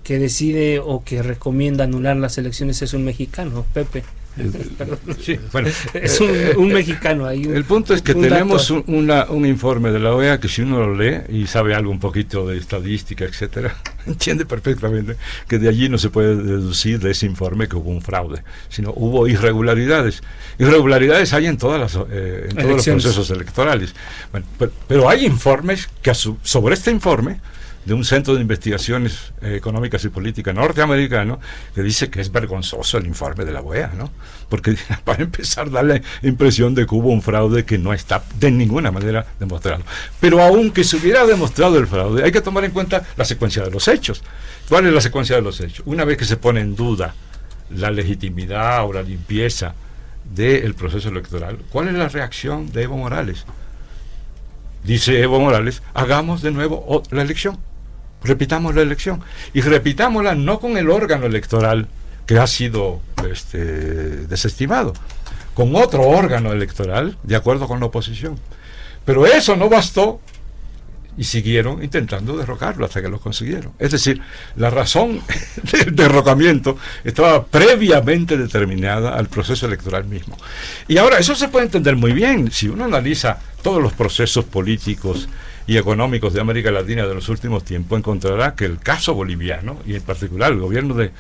que 0.03 0.19
decide 0.19 0.81
o 0.81 1.03
que 1.05 1.23
recomienda 1.23 1.85
anular 1.85 2.17
las 2.17 2.37
elecciones 2.37 2.83
es 2.83 2.95
un 2.95 3.05
mexicano, 3.05 3.65
Pepe. 3.73 4.03
Sí, 5.21 5.39
bueno, 5.53 5.69
es 5.95 6.21
un, 6.21 6.73
mexicano 6.73 7.27
ahí. 7.27 7.43
el 7.43 7.65
punto 7.65 7.95
es 7.95 8.03
que 8.03 8.15
tenemos 8.15 8.71
un, 8.71 8.85
un, 8.87 9.47
informe 9.47 9.91
de 9.91 9.99
la 9.99 10.15
OEA 10.15 10.41
que 10.41 10.49
si 10.49 10.63
uno 10.63 10.79
lo 10.81 10.95
lee 10.95 11.23
y 11.29 11.47
sabe 11.47 11.75
algo 11.75 11.91
un 11.91 11.99
poquito 11.99 12.47
de 12.47 12.57
estadística, 12.57 13.25
etcétera, 13.25 13.77
entiende 14.07 14.47
perfectamente 14.47 15.17
que 15.49 15.59
de 15.59 15.69
allí 15.69 15.89
no 15.89 15.99
se 15.99 16.11
puede 16.11 16.37
deducir 16.37 17.01
de 17.01 17.11
ese 17.11 17.27
informe 17.27 17.69
que 17.69 17.77
hubo 17.77 17.91
un 17.91 18.03
fraude, 18.03 18.43
sino 18.69 18.93
hubo 18.95 19.27
irregularidades. 19.27 20.23
Irregularidades 20.59 21.33
hay 21.33 21.47
en 21.47 21.59
todas 21.59 21.81
las 21.81 22.07
eh, 22.11 22.49
en 22.51 22.57
todos 22.57 22.77
los 22.77 22.85
procesos 22.85 23.31
electorales. 23.31 23.95
Bueno, 24.31 24.47
pero, 24.89 25.09
hay 25.09 25.27
informes 25.27 25.89
que 26.03 26.15
sobre 26.15 26.75
este 26.75 26.91
informe 26.91 27.41
de 27.91 27.95
un 27.95 28.05
centro 28.05 28.37
de 28.37 28.41
investigaciones 28.41 29.33
eh, 29.43 29.57
económicas 29.57 30.05
y 30.05 30.11
políticas 30.11 30.55
norteamericano 30.55 31.41
que 31.75 31.83
dice 31.83 32.09
que 32.09 32.21
es 32.21 32.31
vergonzoso 32.31 32.99
el 32.99 33.07
informe 33.09 33.45
de 33.45 33.51
la 33.51 33.63
OEA, 33.63 33.91
¿no? 33.99 34.13
Porque 34.49 34.77
para 35.05 35.25
empezar 35.25 35.69
da 35.73 35.83
la 35.83 36.01
impresión 36.23 36.73
de 36.73 36.87
que 36.87 36.95
hubo 36.95 37.09
un 37.09 37.21
fraude 37.21 37.65
que 37.65 37.79
no 37.79 37.93
está 37.93 38.23
de 38.39 38.53
ninguna 38.53 38.93
manera 38.93 39.27
demostrado. 39.41 39.83
Pero 40.21 40.41
aunque 40.41 40.85
se 40.85 40.99
hubiera 40.99 41.27
demostrado 41.27 41.79
el 41.79 41.89
fraude, 41.89 42.23
hay 42.23 42.31
que 42.31 42.41
tomar 42.41 42.65
en 42.65 42.71
cuenta 42.71 43.03
la 43.17 43.25
secuencia 43.25 43.65
de 43.65 43.73
los 43.73 43.89
hechos. 43.89 44.23
¿Cuál 44.69 44.87
es 44.87 44.93
la 44.93 45.01
secuencia 45.01 45.35
de 45.35 45.43
los 45.43 45.61
hechos? 45.61 45.83
Una 45.85 46.05
vez 46.05 46.17
que 46.17 46.27
se 46.27 46.37
pone 46.37 46.61
en 46.61 46.77
duda 46.77 47.17
la 47.71 47.91
legitimidad 47.91 48.87
o 48.87 48.93
la 48.93 49.03
limpieza 49.03 49.75
del 50.33 50.75
proceso 50.75 51.09
electoral, 51.09 51.59
¿cuál 51.71 51.89
es 51.89 51.95
la 51.95 52.09
reacción 52.09 52.71
de 52.71 52.85
Evo 52.85 52.97
Morales? 52.97 53.47
Dice 54.85 55.21
Evo 55.21 55.41
Morales, 55.41 55.83
hagamos 55.93 56.41
de 56.41 56.53
nuevo 56.53 57.03
la 57.11 57.23
elección 57.23 57.59
repitamos 58.23 58.75
la 58.75 58.83
elección. 58.83 59.23
Y 59.53 59.61
repitámosla 59.61 60.35
no 60.35 60.61
con 60.61 60.77
el 60.77 60.91
órgano 60.91 61.27
electoral 61.27 61.89
que 62.27 62.39
ha 62.39 62.47
sido 62.47 63.01
este, 63.29 63.59
desestimado, 64.27 64.93
con 65.55 65.75
otro 65.75 66.03
órgano 66.03 66.53
electoral 66.53 67.19
de 67.23 67.37
acuerdo 67.37 67.67
con 67.67 67.81
la 67.81 67.87
oposición. 67.87 68.39
Pero 69.05 69.27
eso 69.27 69.57
no 69.57 69.69
bastó 69.69 70.21
y 71.17 71.25
siguieron 71.25 71.83
intentando 71.83 72.37
derrocarlo 72.37 72.87
hasta 72.87 73.03
que 73.03 73.09
lo 73.09 73.21
consiguieron. 73.21 73.73
Es 73.79 73.91
decir, 73.91 74.23
la 74.57 74.71
razón 74.71 75.21
del 75.73 75.95
derrocamiento 75.95 76.79
estaba 77.05 77.45
previamente 77.45 78.37
determinada 78.37 79.17
al 79.17 79.27
proceso 79.27 79.67
electoral 79.67 80.05
mismo. 80.05 80.37
Y 80.89 80.99
ahora, 80.99 81.19
eso 81.19 81.35
se 81.35 81.49
puede 81.49 81.67
entender 81.67 81.97
muy 81.97 82.13
bien 82.13 82.51
si 82.51 82.69
uno 82.69 82.85
analiza 82.85 83.39
todos 83.63 83.83
los 83.83 83.93
procesos 83.93 84.45
políticos 84.45 85.29
y 85.67 85.77
económicos 85.77 86.33
de 86.33 86.41
América 86.41 86.71
Latina 86.71 87.07
de 87.07 87.15
los 87.15 87.29
últimos 87.29 87.65
tiempos, 87.65 87.99
encontrará 87.99 88.55
que 88.55 88.65
el 88.65 88.79
caso 88.79 89.15
boliviano, 89.15 89.79
y 89.87 89.95
en 89.95 90.03
particular 90.03 90.53
el 90.53 90.59
gobierno 90.59 90.95
de, 90.95 91.11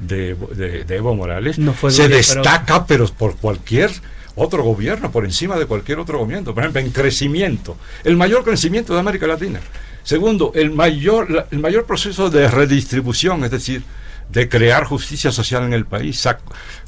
de, 0.00 0.84
Evo 0.88 1.14
Morales, 1.14 1.58
se 1.88 2.08
destaca, 2.08 2.86
pero... 2.86 3.06
por 3.06 3.36
cualquier 3.36 3.90
otro 4.38 4.62
gobierno, 4.62 5.10
por 5.10 5.24
encima 5.24 5.58
de 5.58 5.66
cualquier 5.66 5.98
otro 5.98 6.18
gobierno. 6.18 6.54
Por 6.54 6.62
ejemplo, 6.62 6.80
en 6.80 6.90
crecimiento, 6.90 7.76
el 8.04 8.16
mayor 8.16 8.44
crecimiento 8.44 8.94
de 8.94 9.00
América 9.00 9.26
Latina. 9.26 9.60
Segundo, 10.02 10.52
el 10.54 10.70
mayor, 10.70 11.46
el 11.50 11.58
mayor 11.58 11.84
proceso 11.84 12.30
de 12.30 12.48
redistribución, 12.48 13.44
es 13.44 13.50
decir, 13.50 13.82
de 14.30 14.48
crear 14.48 14.84
justicia 14.84 15.32
social 15.32 15.64
en 15.64 15.72
el 15.72 15.86
país. 15.86 16.26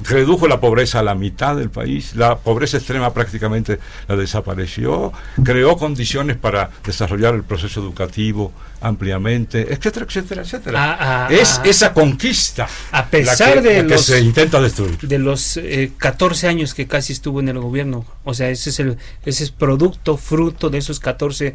redujo 0.02 0.48
la 0.48 0.60
pobreza 0.60 1.00
a 1.00 1.02
la 1.02 1.14
mitad 1.14 1.56
del 1.56 1.70
país, 1.70 2.14
la 2.14 2.38
pobreza 2.38 2.76
extrema 2.76 3.12
prácticamente 3.12 3.78
la 4.08 4.16
desapareció, 4.16 5.12
creó 5.42 5.76
condiciones 5.76 6.36
para 6.36 6.70
desarrollar 6.84 7.34
el 7.34 7.42
proceso 7.42 7.80
educativo 7.80 8.52
ampliamente, 8.82 9.72
etcétera, 9.72 10.06
etcétera, 10.06 10.42
etcétera. 10.42 10.82
Ah, 10.82 11.26
ah, 11.28 11.28
es 11.30 11.58
ah. 11.58 11.62
esa 11.64 11.92
conquista 11.92 12.66
a 12.92 13.06
pesar 13.06 13.60
de 13.62 13.86
que 13.86 13.98
se 13.98 14.20
intenta 14.20 14.60
destruir. 14.60 14.98
De 14.98 15.18
los 15.18 15.60
14 15.98 16.46
eh, 16.46 16.50
años 16.50 16.74
que 16.74 16.86
casi 16.86 17.12
estuvo 17.12 17.40
en 17.40 17.48
el 17.48 17.58
gobierno, 17.58 18.06
o 18.24 18.32
sea, 18.32 18.48
ese 18.48 18.70
es 18.70 18.80
el 18.80 18.96
ese 19.24 19.44
es 19.44 19.50
producto, 19.50 20.16
fruto 20.16 20.70
de 20.70 20.78
esos 20.78 20.98
14 20.98 21.54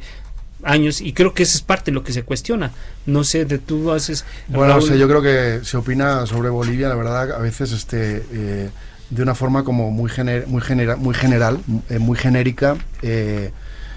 años 0.66 1.00
y 1.00 1.14
creo 1.14 1.34
que 1.34 1.44
eso 1.44 1.58
es 1.58 1.62
parte 1.62 1.92
de 1.92 1.96
lo 1.96 2.04
que 2.04 2.12
se 2.12 2.24
cuestiona. 2.24 2.72
No 3.06 3.24
sé, 3.24 3.46
de 3.46 3.60
tú 3.60 3.92
haces... 3.92 4.26
Bueno, 4.48 4.80
yo 4.80 5.08
creo 5.08 5.22
que 5.22 5.64
se 5.64 5.78
opina 5.78 6.26
sobre 6.26 6.50
Bolivia, 6.50 6.90
la 6.90 6.96
verdad, 6.96 7.32
a 7.32 7.40
veces 7.40 7.72
este, 7.72 8.24
eh, 8.34 8.70
de 9.10 9.24
una 9.24 9.36
forma 9.36 9.64
como 9.64 9.92
muy, 9.92 10.12
muy, 10.48 10.62
genera 10.62 10.96
muy 10.96 11.14
general, 11.16 11.60
eh, 11.90 12.00
muy 12.00 12.18
genérica, 12.18 12.76
eh, 13.02 13.52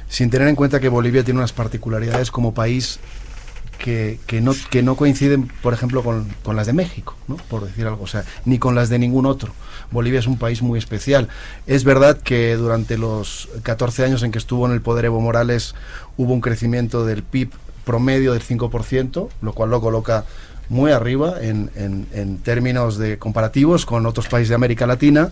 sin 0.08 0.30
tener 0.30 0.48
en 0.48 0.56
cuenta 0.56 0.80
que 0.80 0.88
Bolivia 0.88 1.24
tiene 1.24 1.38
unas 1.40 1.52
particularidades 1.52 2.30
como 2.30 2.54
país 2.54 3.00
que, 3.78 4.18
no, 4.42 4.52
que 4.70 4.82
no 4.82 4.96
coinciden, 4.96 5.50
por 5.62 5.72
ejemplo, 5.72 6.02
con, 6.02 6.26
con, 6.42 6.56
las 6.56 6.66
de 6.66 6.72
México, 6.72 7.16
¿no? 7.28 7.36
por 7.36 7.64
decir 7.64 7.86
algo, 7.86 8.02
o 8.02 8.06
sea, 8.06 8.24
ni 8.44 8.58
con 8.58 8.74
las 8.74 8.88
de 8.88 8.98
ningún 8.98 9.24
otro. 9.24 9.52
Bolivia 9.90 10.20
es 10.20 10.26
un 10.26 10.36
país 10.36 10.62
muy 10.62 10.78
especial. 10.78 11.28
Es 11.66 11.84
verdad 11.84 12.18
que 12.18 12.56
durante 12.56 12.98
los 12.98 13.48
14 13.62 14.04
años 14.04 14.22
en 14.22 14.32
que 14.32 14.38
estuvo 14.38 14.66
en 14.66 14.72
el 14.72 14.82
poder 14.82 15.06
Evo 15.06 15.20
Morales 15.20 15.74
hubo 16.16 16.34
un 16.34 16.40
crecimiento 16.40 17.06
del 17.06 17.22
PIB 17.22 17.50
promedio 17.84 18.34
del 18.34 18.42
5%, 18.42 19.28
lo 19.40 19.52
cual 19.52 19.70
lo 19.70 19.80
coloca 19.80 20.24
muy 20.68 20.90
arriba 20.92 21.36
en, 21.40 21.70
en, 21.74 22.38
términos 22.38 22.98
de 22.98 23.18
comparativos 23.18 23.86
con 23.86 24.04
otros 24.04 24.28
países 24.28 24.50
de 24.50 24.54
América 24.56 24.86
Latina, 24.86 25.30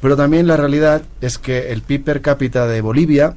pero 0.00 0.16
también 0.16 0.46
la 0.46 0.56
realidad 0.56 1.02
es 1.20 1.36
que 1.36 1.72
el 1.72 1.82
PIB 1.82 2.04
per 2.04 2.22
cápita 2.22 2.66
de 2.66 2.80
Bolivia 2.80 3.34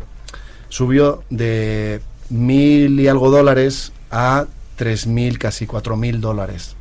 subió 0.69 1.23
de 1.29 1.99
mil 2.29 2.97
y 2.99 3.09
algo 3.09 3.29
dólares 3.29 3.91
a 4.13 4.45
tres 4.75 5.07
mil, 5.07 5.39
casi 5.39 5.65
cuatro 5.65 5.97
mil 5.97 6.21
dólares. 6.21 6.75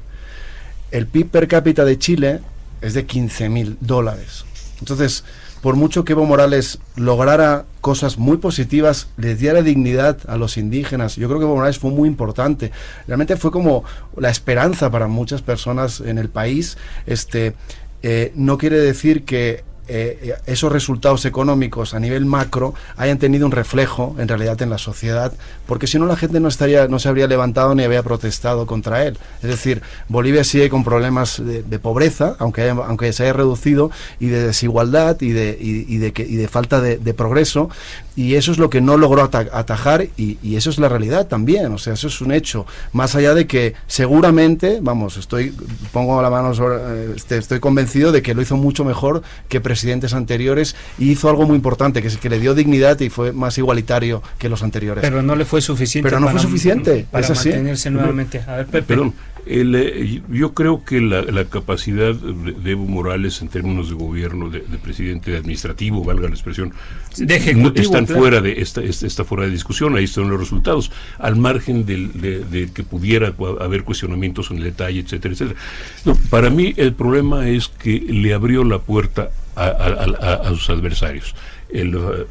El 0.90 1.06
PIB 1.06 1.30
per 1.30 1.48
cápita 1.48 1.84
de 1.84 1.98
Chile 1.98 2.40
es 2.82 2.92
de 2.92 3.06
15 3.06 3.48
mil 3.48 3.78
dólares. 3.80 4.44
Entonces, 4.80 5.24
por 5.62 5.76
mucho 5.76 6.04
que 6.04 6.12
Evo 6.12 6.26
Morales 6.26 6.80
lograra 6.96 7.64
cosas 7.80 8.18
muy 8.18 8.36
positivas, 8.36 9.08
les 9.16 9.38
diera 9.38 9.62
dignidad 9.62 10.18
a 10.28 10.36
los 10.36 10.58
indígenas, 10.58 11.16
yo 11.16 11.28
creo 11.28 11.38
que 11.38 11.46
Evo 11.46 11.54
Morales 11.54 11.78
fue 11.78 11.90
muy 11.90 12.08
importante. 12.08 12.72
Realmente 13.06 13.36
fue 13.36 13.50
como 13.50 13.84
la 14.16 14.28
esperanza 14.28 14.90
para 14.90 15.06
muchas 15.06 15.40
personas 15.40 16.00
en 16.00 16.18
el 16.18 16.28
país. 16.28 16.76
Este, 17.06 17.54
eh, 18.02 18.32
no 18.34 18.58
quiere 18.58 18.78
decir 18.78 19.24
que 19.24 19.64
eh, 19.88 20.34
esos 20.46 20.70
resultados 20.72 21.24
económicos 21.24 21.92
a 21.92 22.00
nivel 22.00 22.24
macro 22.24 22.72
hayan 22.96 23.18
tenido 23.18 23.46
un 23.46 23.52
reflejo 23.52 24.14
en 24.18 24.28
realidad 24.28 24.62
en 24.62 24.70
la 24.70 24.78
sociedad, 24.78 25.32
porque 25.66 25.86
si 25.86 25.98
no 25.98 26.06
la 26.06 26.16
gente 26.16 26.40
no 26.40 26.48
estaría, 26.48 26.88
no 26.88 26.98
se 26.98 27.08
habría 27.08 27.26
levantado 27.26 27.74
ni 27.74 27.82
habría 27.82 28.02
protestado 28.02 28.64
contra 28.66 29.04
él. 29.04 29.18
Es 29.42 29.48
decir, 29.50 29.82
Bolivia 30.08 30.44
sigue 30.44 30.70
con 30.70 30.84
problemas 30.84 31.42
de, 31.44 31.78
pobreza, 31.78 32.36
aunque 32.38 32.70
aunque 32.70 33.12
se 33.12 33.24
haya 33.24 33.32
reducido, 33.32 33.90
y 34.20 34.28
de 34.28 34.46
desigualdad 34.46 35.20
y 35.20 35.30
de, 35.30 35.58
y, 35.60 35.96
de, 35.98 36.12
y 36.16 36.36
de 36.36 36.48
falta 36.48 36.80
de, 36.80 37.14
progreso, 37.14 37.68
y 38.14 38.34
eso 38.34 38.52
es 38.52 38.58
lo 38.58 38.70
que 38.70 38.80
no 38.80 38.96
logró 38.96 39.22
atajar, 39.22 40.06
y, 40.16 40.56
eso 40.56 40.70
es 40.70 40.78
la 40.78 40.88
realidad 40.88 41.26
también, 41.26 41.72
o 41.72 41.78
sea, 41.78 41.94
eso 41.94 42.06
es 42.06 42.20
un 42.20 42.32
hecho. 42.32 42.66
Más 42.92 43.14
allá 43.14 43.34
de 43.34 43.46
que 43.46 43.74
seguramente, 43.88 44.78
vamos, 44.80 45.16
estoy 45.16 45.54
pongo 45.92 46.22
la 46.22 46.30
mano 46.30 46.54
sobre, 46.54 46.76
eh, 46.76 47.12
este, 47.16 47.36
estoy 47.36 47.58
convencido 47.58 48.12
de 48.12 48.22
que 48.22 48.34
lo 48.34 48.42
hizo 48.42 48.56
mucho 48.56 48.84
mejor 48.84 49.22
que 49.48 49.60
presidente 49.60 49.81
presidentes 49.82 50.14
anteriores 50.14 50.76
y 50.96 51.10
hizo 51.10 51.28
algo 51.28 51.44
muy 51.44 51.56
importante, 51.56 52.02
que 52.02 52.08
es 52.08 52.16
que 52.16 52.30
le 52.30 52.38
dio 52.38 52.54
dignidad 52.54 53.00
y 53.00 53.10
fue 53.10 53.32
más 53.32 53.58
igualitario 53.58 54.22
que 54.38 54.48
los 54.48 54.62
anteriores. 54.62 55.02
Pero 55.02 55.22
no 55.22 55.34
le 55.34 55.44
fue 55.44 55.60
suficiente. 55.60 56.08
Pero 56.08 56.20
no 56.20 56.28
fue 56.28 56.38
suficiente. 56.38 57.04
Para 57.10 57.28
mantenerse 57.28 57.90
nuevamente. 57.90 58.40
A 58.46 58.58
ver, 58.58 58.84
Perdón, 58.84 59.12
eh, 59.44 60.22
yo 60.30 60.54
creo 60.54 60.84
que 60.84 61.00
la, 61.00 61.44
capacidad 61.46 62.14
de 62.14 62.70
Evo 62.70 62.86
Morales 62.86 63.42
en 63.42 63.48
términos 63.48 63.88
de 63.88 63.96
gobierno, 63.96 64.48
de, 64.48 64.60
presidente 64.78 65.36
administrativo, 65.36 66.04
valga 66.04 66.28
la 66.28 66.34
expresión, 66.34 66.72
de 67.16 67.72
están 67.74 68.06
fuera 68.06 68.40
de 68.40 68.60
esta, 68.60 68.82
está 68.82 69.24
fuera 69.24 69.44
de 69.44 69.50
discusión. 69.50 69.96
Ahí 69.96 70.04
están 70.04 70.30
los 70.30 70.38
resultados, 70.38 70.92
al 71.18 71.34
margen 71.34 71.84
de, 71.84 72.70
que 72.72 72.84
pudiera 72.84 73.34
haber 73.60 73.82
cuestionamientos 73.82 74.52
en 74.52 74.58
el 74.58 74.62
detalle, 74.62 75.00
etcétera, 75.00 75.34
etcétera. 75.34 75.58
para 76.30 76.48
mí 76.48 76.72
el 76.76 76.92
problema 76.94 77.48
es 77.48 77.66
que 77.66 77.98
le 77.98 78.34
abrió 78.34 78.62
la 78.62 78.78
puerta 78.78 79.30
a, 79.56 80.48
sus 80.50 80.70
adversarios. 80.70 81.34
El, 81.72 81.96
uh, 81.96 82.26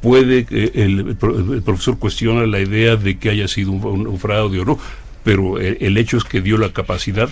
puede 0.00 0.46
el, 0.50 1.16
el, 1.18 1.62
profesor 1.62 1.98
cuestiona 1.98 2.46
la 2.46 2.60
idea 2.60 2.96
de 2.96 3.18
que 3.18 3.30
haya 3.30 3.48
sido 3.48 3.72
un, 3.72 4.18
fraude 4.18 4.60
o 4.60 4.64
no, 4.64 4.78
pero 5.24 5.58
el, 5.58 5.96
hecho 5.96 6.16
es 6.16 6.24
que 6.24 6.40
dio 6.40 6.58
la 6.58 6.72
capacidad, 6.72 7.28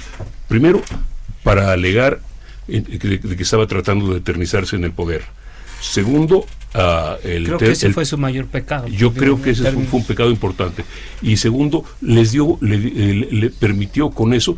primero, 0.49 0.83
para 1.43 1.73
alegar 1.73 2.21
de, 2.67 2.83
que 2.83 3.43
estaba 3.43 3.67
tratando 3.67 4.13
de 4.13 4.19
eternizarse 4.19 4.77
en 4.77 4.85
el 4.85 4.93
poder. 4.93 5.23
Segundo, 5.81 6.47
uh, 6.75 7.29
el 7.29 7.45
creo 7.45 7.59
que 7.59 7.71
ese 7.73 7.93
fue 7.93 8.07
su 8.07 8.17
mayor 8.17 8.47
pecado. 8.47 8.89
Yo 8.89 9.13
creo 9.13 9.41
que 9.41 9.51
ese 9.51 9.71
fue, 9.71 10.01
un 10.01 10.05
pecado 10.07 10.31
importante. 10.31 10.85
Y 11.21 11.37
segundo, 11.37 11.85
les 12.01 12.33
dio, 12.33 12.59
le, 12.61 13.51
permitió 13.51 14.11
con 14.11 14.33
eso 14.33 14.57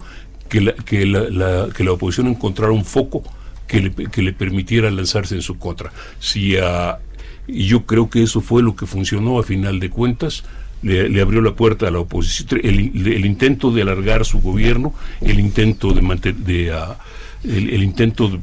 que 0.48 0.60
la, 0.60 0.72
que 0.72 1.04
la, 1.04 1.68
que 1.74 1.82
la 1.82 1.92
oposición 1.92 2.28
encontrara 2.28 2.72
un 2.72 2.84
foco 2.84 3.24
que 3.66 3.80
le, 3.80 3.92
que 3.92 4.22
le 4.22 4.32
permitiera 4.32 4.90
lanzarse 4.90 5.34
en 5.34 5.42
su 5.42 5.58
contra. 5.58 5.92
Si 6.18 6.56
a, 6.56 6.98
y 7.46 7.66
yo 7.66 7.86
creo 7.86 8.10
que 8.10 8.22
eso 8.22 8.40
fue 8.40 8.62
lo 8.62 8.76
que 8.76 8.86
funcionó 8.86 9.38
a 9.38 9.42
final 9.42 9.80
de 9.80 9.90
cuentas. 9.90 10.44
Le, 10.82 11.20
abrió 11.20 11.40
la 11.40 11.54
puerta 11.54 11.88
a 11.88 11.90
la 11.90 11.98
oposición, 11.98 12.60
el, 12.62 13.24
intento 13.24 13.72
de 13.72 13.82
alargar 13.82 14.24
su 14.24 14.40
gobierno, 14.40 14.94
el 15.20 15.40
intento 15.40 15.92
de, 15.92 16.02
mantener, 16.02 16.36
de 16.42 16.72
el, 17.44 17.82
intento, 17.82 18.38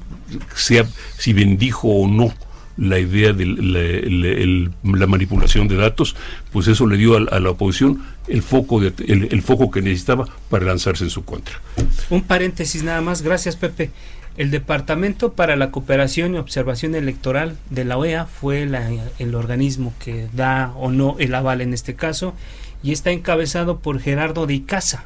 sea 0.54 0.86
si 1.18 1.32
bendijo 1.32 1.88
o 1.88 2.08
no 2.08 2.34
la 2.76 3.00
idea 3.00 3.34
de 3.34 3.46
la, 3.46 5.08
manipulación 5.08 5.68
de 5.68 5.76
datos, 5.76 6.16
pues 6.52 6.68
eso 6.68 6.88
le 6.88 6.98
dio 6.98 7.16
a, 7.16 7.40
la 7.40 7.52
oposición 7.52 8.04
el 8.28 8.42
foco, 8.42 8.80
de, 8.82 8.92
el, 9.08 9.42
foco 9.42 9.70
que 9.70 9.82
necesitaba 9.82 10.28
para 10.50 10.66
lanzarse 10.66 11.04
en 11.04 11.12
su 11.12 11.24
contra. 11.24 11.62
Un 12.10 12.24
paréntesis 12.24 12.84
nada 12.84 13.02
más, 13.02 13.22
gracias 13.22 13.56
Pepe. 13.56 13.92
El 14.36 14.50
Departamento 14.50 15.34
para 15.34 15.56
la 15.56 15.70
Cooperación 15.70 16.34
y 16.34 16.38
Observación 16.38 16.96
Electoral 16.96 17.56
de 17.70 17.86
la 17.86 17.98
OEA 17.98 18.26
fue 18.26 18.64
el 18.64 19.36
organismo 19.36 19.94
que 20.04 20.28
da 20.34 20.74
o 20.76 20.92
no 20.92 21.16
el 21.20 21.36
aval 21.36 21.62
en 21.62 21.74
este 21.74 21.94
caso 21.94 22.34
y 22.82 22.92
está 22.92 23.12
encabezado 23.12 23.80
por 23.80 24.00
Gerardo 24.00 24.48
de 24.48 24.56
Icaza. 24.56 25.06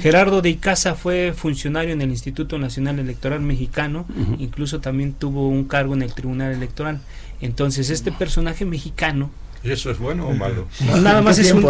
Gerardo 0.00 0.42
de 0.42 0.50
Icaza 0.50 0.94
fue 0.94 1.32
funcionario 1.34 1.94
en 1.94 2.02
el 2.02 2.10
Instituto 2.10 2.58
Nacional 2.58 2.98
Electoral 2.98 3.40
Mexicano, 3.40 4.06
incluso 4.38 4.80
también 4.80 5.14
tuvo 5.14 5.48
un 5.48 5.64
cargo 5.64 5.94
en 5.94 6.02
el 6.02 6.12
Tribunal 6.12 6.52
Electoral. 6.52 7.00
Entonces, 7.40 7.90
este 7.90 8.12
personaje 8.12 8.64
mexicano 8.64 9.30
¿Y 9.64 9.70
eso 9.70 9.90
es 9.90 9.98
bueno 9.98 10.26
o 10.26 10.34
malo? 10.34 10.66
Nada 11.00 11.22
más 11.22 11.38
es 11.38 11.52
un, 11.52 11.64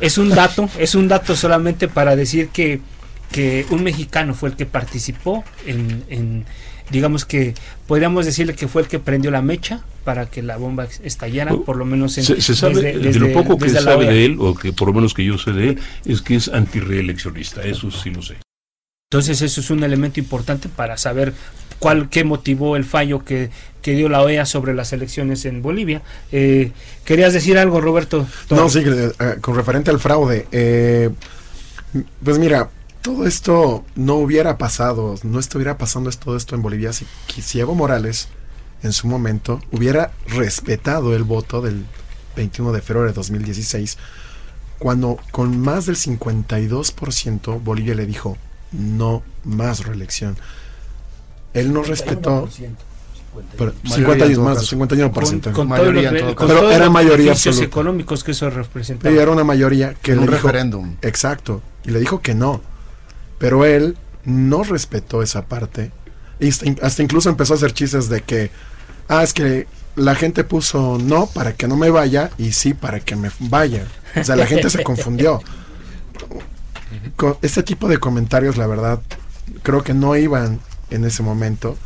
es 0.00 0.18
un 0.18 0.28
dato, 0.28 0.68
es 0.78 0.94
un 0.94 1.08
dato 1.08 1.34
solamente 1.34 1.88
para 1.88 2.14
decir 2.14 2.48
que 2.48 2.80
que 3.30 3.66
un 3.70 3.82
mexicano 3.82 4.34
fue 4.34 4.50
el 4.50 4.56
que 4.56 4.66
participó 4.66 5.44
en, 5.66 6.44
digamos 6.90 7.24
que 7.24 7.54
podríamos 7.86 8.26
decirle 8.26 8.54
que 8.54 8.68
fue 8.68 8.82
el 8.82 8.88
que 8.88 8.98
prendió 8.98 9.30
la 9.30 9.42
mecha 9.42 9.82
para 10.04 10.26
que 10.26 10.42
la 10.42 10.56
bomba 10.56 10.86
estallara, 11.02 11.52
oh, 11.52 11.64
por 11.64 11.76
lo 11.76 11.84
menos 11.84 12.16
en, 12.18 12.24
se, 12.24 12.54
sabe, 12.54 12.80
de 12.80 13.18
lo 13.18 13.32
poco 13.32 13.58
que 13.58 13.70
sabe 13.70 14.06
de 14.06 14.24
él, 14.24 14.36
o 14.38 14.54
que 14.54 14.72
por 14.72 14.88
lo 14.88 14.94
menos 14.94 15.14
que 15.14 15.24
yo 15.24 15.36
sé 15.36 15.52
de 15.52 15.70
él, 15.70 15.78
es 16.04 16.22
que 16.22 16.36
es 16.36 16.48
antireeleccionista, 16.48 17.62
eso 17.62 17.90
sí 17.90 18.10
lo 18.10 18.22
sé. 18.22 18.36
Entonces 19.10 19.40
eso 19.42 19.60
es 19.60 19.70
un 19.70 19.84
elemento 19.84 20.20
importante 20.20 20.68
para 20.68 20.96
saber 20.96 21.32
cuál 21.78 22.08
qué 22.08 22.24
motivó 22.24 22.76
el 22.76 22.84
fallo 22.84 23.24
que, 23.24 23.50
que 23.82 23.92
dio 23.92 24.08
la 24.08 24.22
OEA 24.22 24.46
sobre 24.46 24.74
las 24.74 24.92
elecciones 24.92 25.44
en 25.44 25.62
Bolivia. 25.62 26.02
Eh, 26.32 26.72
¿Querías 27.04 27.32
decir 27.32 27.58
algo, 27.58 27.80
Roberto? 27.80 28.26
No, 28.50 28.68
sí, 28.68 28.82
eh, 28.84 29.12
con 29.40 29.54
referente 29.54 29.90
al 29.90 30.00
fraude. 30.00 30.46
Eh, 30.50 31.10
pues 32.22 32.38
mira, 32.38 32.68
todo 33.06 33.24
esto 33.24 33.84
no 33.94 34.16
hubiera 34.16 34.58
pasado, 34.58 35.14
no 35.22 35.38
estuviera 35.38 35.78
pasando 35.78 36.10
todo 36.10 36.36
esto 36.36 36.56
en 36.56 36.62
Bolivia 36.62 36.92
si, 36.92 37.06
Evo 37.60 37.76
Morales 37.76 38.26
en 38.82 38.92
su 38.92 39.06
momento 39.06 39.60
hubiera 39.70 40.10
respetado 40.26 41.14
el 41.14 41.22
voto 41.22 41.62
del 41.62 41.86
21 42.34 42.72
de 42.72 42.80
febrero 42.82 43.06
de 43.06 43.12
2016, 43.12 43.96
cuando 44.80 45.20
con 45.30 45.56
más 45.60 45.86
del 45.86 45.94
52% 45.94 47.62
Bolivia 47.62 47.94
le 47.94 48.06
dijo 48.06 48.36
no 48.72 49.22
más 49.44 49.86
reelección. 49.86 50.36
Él 51.54 51.72
no 51.72 51.84
respetó... 51.84 52.48
51 53.84 54.42
más, 54.42 54.72
51%. 54.72 55.52
Con, 55.52 55.68
mayoría, 55.68 56.10
pero 56.10 56.70
era 56.72 56.90
mayoría 56.90 57.32
absoluta. 57.32 57.64
económicos 57.64 58.24
que 58.24 58.32
eso 58.32 58.50
representaba. 58.50 59.14
Y 59.14 59.18
era 59.18 59.30
una 59.30 59.44
mayoría 59.44 59.94
que 59.94 60.14
un 60.14 60.24
le 60.24 60.26
referéndum. 60.26 60.88
Dijo, 60.88 60.98
exacto. 61.02 61.62
Y 61.84 61.90
le 61.90 62.00
dijo 62.00 62.20
que 62.20 62.34
no. 62.34 62.62
Pero 63.38 63.64
él 63.64 63.96
no 64.24 64.62
respetó 64.64 65.22
esa 65.22 65.46
parte. 65.46 65.92
Y 66.40 66.50
hasta 66.82 67.02
incluso 67.02 67.28
empezó 67.28 67.54
a 67.54 67.56
hacer 67.56 67.72
chistes 67.72 68.08
de 68.08 68.22
que, 68.22 68.50
ah, 69.08 69.22
es 69.22 69.32
que 69.32 69.66
la 69.94 70.14
gente 70.14 70.44
puso 70.44 70.98
no 70.98 71.26
para 71.26 71.54
que 71.54 71.66
no 71.68 71.76
me 71.76 71.90
vaya 71.90 72.30
y 72.38 72.52
sí 72.52 72.74
para 72.74 73.00
que 73.00 73.16
me 73.16 73.30
vaya. 73.40 73.86
O 74.14 74.24
sea, 74.24 74.36
la 74.36 74.46
gente 74.46 74.70
se 74.70 74.82
confundió. 74.82 75.42
Con 77.16 77.36
este 77.42 77.62
tipo 77.62 77.88
de 77.88 77.98
comentarios, 77.98 78.56
la 78.56 78.66
verdad, 78.66 79.00
creo 79.62 79.82
que 79.82 79.94
no 79.94 80.16
iban 80.16 80.60
en 80.90 81.04
ese 81.04 81.22
momento 81.22 81.76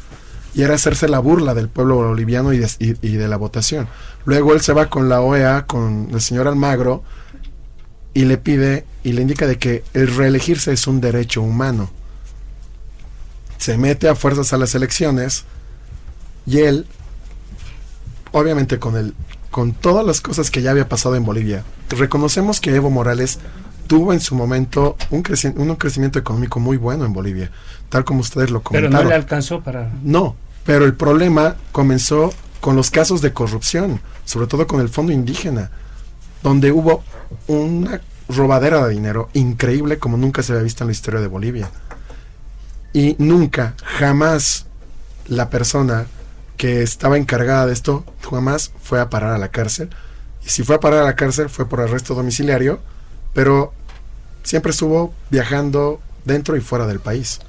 y 0.54 0.62
era 0.62 0.74
hacerse 0.74 1.08
la 1.08 1.18
burla 1.18 1.54
del 1.54 1.68
pueblo 1.68 1.96
boliviano 1.96 2.52
y 2.52 2.58
de, 2.58 3.28
la 3.28 3.36
votación. 3.36 3.88
Luego 4.24 4.52
él 4.52 4.60
se 4.60 4.72
va 4.72 4.90
con 4.90 5.08
la 5.08 5.20
OEA, 5.20 5.66
con 5.66 6.08
el 6.12 6.20
señor 6.20 6.48
Almagro, 6.48 7.04
y 8.14 8.24
le 8.24 8.38
pide 8.38 8.84
y 9.02 9.12
le 9.12 9.22
indica 9.22 9.46
de 9.46 9.58
que 9.58 9.84
el 9.94 10.14
reelegirse 10.14 10.72
es 10.72 10.86
un 10.86 11.00
derecho 11.00 11.42
humano. 11.42 11.90
Se 13.58 13.76
mete 13.76 14.08
a 14.08 14.14
fuerzas 14.14 14.52
a 14.52 14.56
las 14.56 14.74
elecciones 14.74 15.44
y 16.46 16.58
él, 16.58 16.86
obviamente 18.32 18.78
con 18.78 18.96
el, 18.96 19.14
con 19.50 19.72
todas 19.72 20.04
las 20.04 20.20
cosas 20.20 20.50
que 20.50 20.62
ya 20.62 20.70
había 20.70 20.88
pasado 20.88 21.16
en 21.16 21.24
Bolivia, 21.24 21.64
reconocemos 21.90 22.60
que 22.60 22.74
Evo 22.74 22.90
Morales 22.90 23.38
tuvo 23.86 24.12
en 24.12 24.20
su 24.20 24.34
momento 24.34 24.96
un, 25.10 25.22
un 25.56 25.76
crecimiento 25.76 26.18
económico 26.18 26.60
muy 26.60 26.76
bueno 26.76 27.04
en 27.04 27.12
Bolivia 27.12 27.50
tal 27.90 28.04
como 28.04 28.20
ustedes 28.20 28.50
lo 28.50 28.62
comentaron. 28.62 28.92
Pero 28.92 29.04
no 29.04 29.08
le 29.10 29.14
alcanzó 29.14 29.60
para... 29.60 29.90
No, 30.02 30.36
pero 30.64 30.86
el 30.86 30.94
problema 30.94 31.56
comenzó 31.72 32.32
con 32.60 32.76
los 32.76 32.90
casos 32.90 33.20
de 33.20 33.32
corrupción, 33.32 34.00
sobre 34.24 34.46
todo 34.46 34.66
con 34.66 34.80
el 34.80 34.88
Fondo 34.88 35.12
Indígena, 35.12 35.70
donde 36.42 36.72
hubo 36.72 37.02
una 37.46 38.00
robadera 38.28 38.86
de 38.86 38.94
dinero 38.94 39.28
increíble 39.34 39.98
como 39.98 40.16
nunca 40.16 40.42
se 40.42 40.52
había 40.52 40.64
visto 40.64 40.84
en 40.84 40.88
la 40.88 40.92
historia 40.92 41.20
de 41.20 41.26
Bolivia. 41.26 41.70
Y 42.92 43.16
nunca, 43.18 43.74
jamás 43.84 44.66
la 45.26 45.50
persona 45.50 46.06
que 46.56 46.82
estaba 46.82 47.16
encargada 47.16 47.66
de 47.66 47.72
esto, 47.72 48.04
jamás 48.28 48.72
fue 48.82 49.00
a 49.00 49.10
parar 49.10 49.32
a 49.32 49.38
la 49.38 49.48
cárcel. 49.48 49.90
Y 50.44 50.48
si 50.48 50.62
fue 50.62 50.76
a 50.76 50.80
parar 50.80 51.02
a 51.02 51.06
la 51.06 51.16
cárcel 51.16 51.48
fue 51.48 51.68
por 51.68 51.80
arresto 51.80 52.14
domiciliario, 52.14 52.80
pero 53.32 53.72
siempre 54.42 54.70
estuvo 54.72 55.14
viajando 55.30 56.00
dentro 56.24 56.56
y 56.56 56.60
fuera 56.60 56.86
del 56.86 57.00
país. 57.00 57.40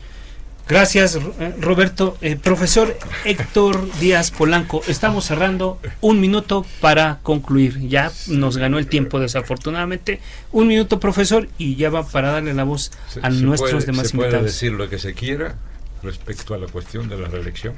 Gracias, 0.72 1.18
eh, 1.18 1.54
Roberto. 1.60 2.18
Eh, 2.22 2.38
profesor 2.38 2.98
Héctor 3.26 3.92
Díaz 4.00 4.32
Polanco, 4.32 4.82
estamos 4.88 5.26
cerrando 5.26 5.82
un 6.00 6.22
minuto 6.22 6.66
para 6.80 7.20
concluir. 7.24 7.90
Ya 7.90 8.10
nos 8.28 8.56
ganó 8.56 8.80
el 8.80 8.88
tiempo, 8.88 9.20
desafortunadamente. 9.20 10.22
Un 10.54 10.70
minuto, 10.70 10.98
profesor, 10.98 11.50
y 11.58 11.76
ya 11.76 11.90
va 11.90 12.08
para 12.08 12.32
darle 12.32 12.54
la 12.54 12.64
voz 12.64 12.92
a 13.22 13.30
nuestros 13.32 13.86
demás 13.86 14.08
se 14.08 14.16
invitados. 14.16 14.40
Puede 14.40 14.46
decir 14.46 14.72
lo 14.72 14.90
que 14.90 14.98
se 14.98 15.14
quiera 15.14 15.58
respecto 16.04 16.54
a 16.54 16.58
la 16.58 16.68
cuestión 16.68 17.10
de 17.10 17.18
la 17.18 17.28
reelección, 17.28 17.74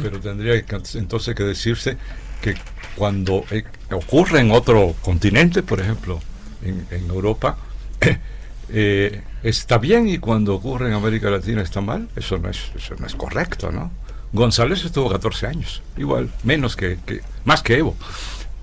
pero 0.00 0.20
tendría 0.20 0.62
que, 0.62 0.76
entonces 0.94 1.34
que 1.34 1.42
decirse 1.42 1.96
que 2.40 2.54
cuando 2.94 3.44
eh, 3.50 3.64
ocurre 3.90 4.38
en 4.38 4.52
otro 4.52 4.94
continente, 5.02 5.64
por 5.64 5.80
ejemplo, 5.80 6.20
en, 6.62 6.86
en 6.92 7.10
Europa, 7.10 7.58
eh, 8.68 9.20
está 9.44 9.78
bien 9.78 10.08
y 10.08 10.18
cuando 10.18 10.54
ocurre 10.54 10.88
en 10.88 10.94
América 10.94 11.30
Latina 11.30 11.62
está 11.62 11.80
mal, 11.80 12.08
eso 12.16 12.38
no 12.38 12.48
es, 12.48 12.72
eso 12.74 12.94
no 12.98 13.06
es 13.06 13.14
correcto, 13.14 13.70
¿no? 13.70 13.92
González 14.32 14.84
estuvo 14.84 15.08
14 15.10 15.46
años, 15.46 15.82
igual, 15.96 16.30
menos 16.42 16.74
que, 16.74 16.98
más 17.44 17.62
que 17.62 17.78
Evo. 17.78 17.96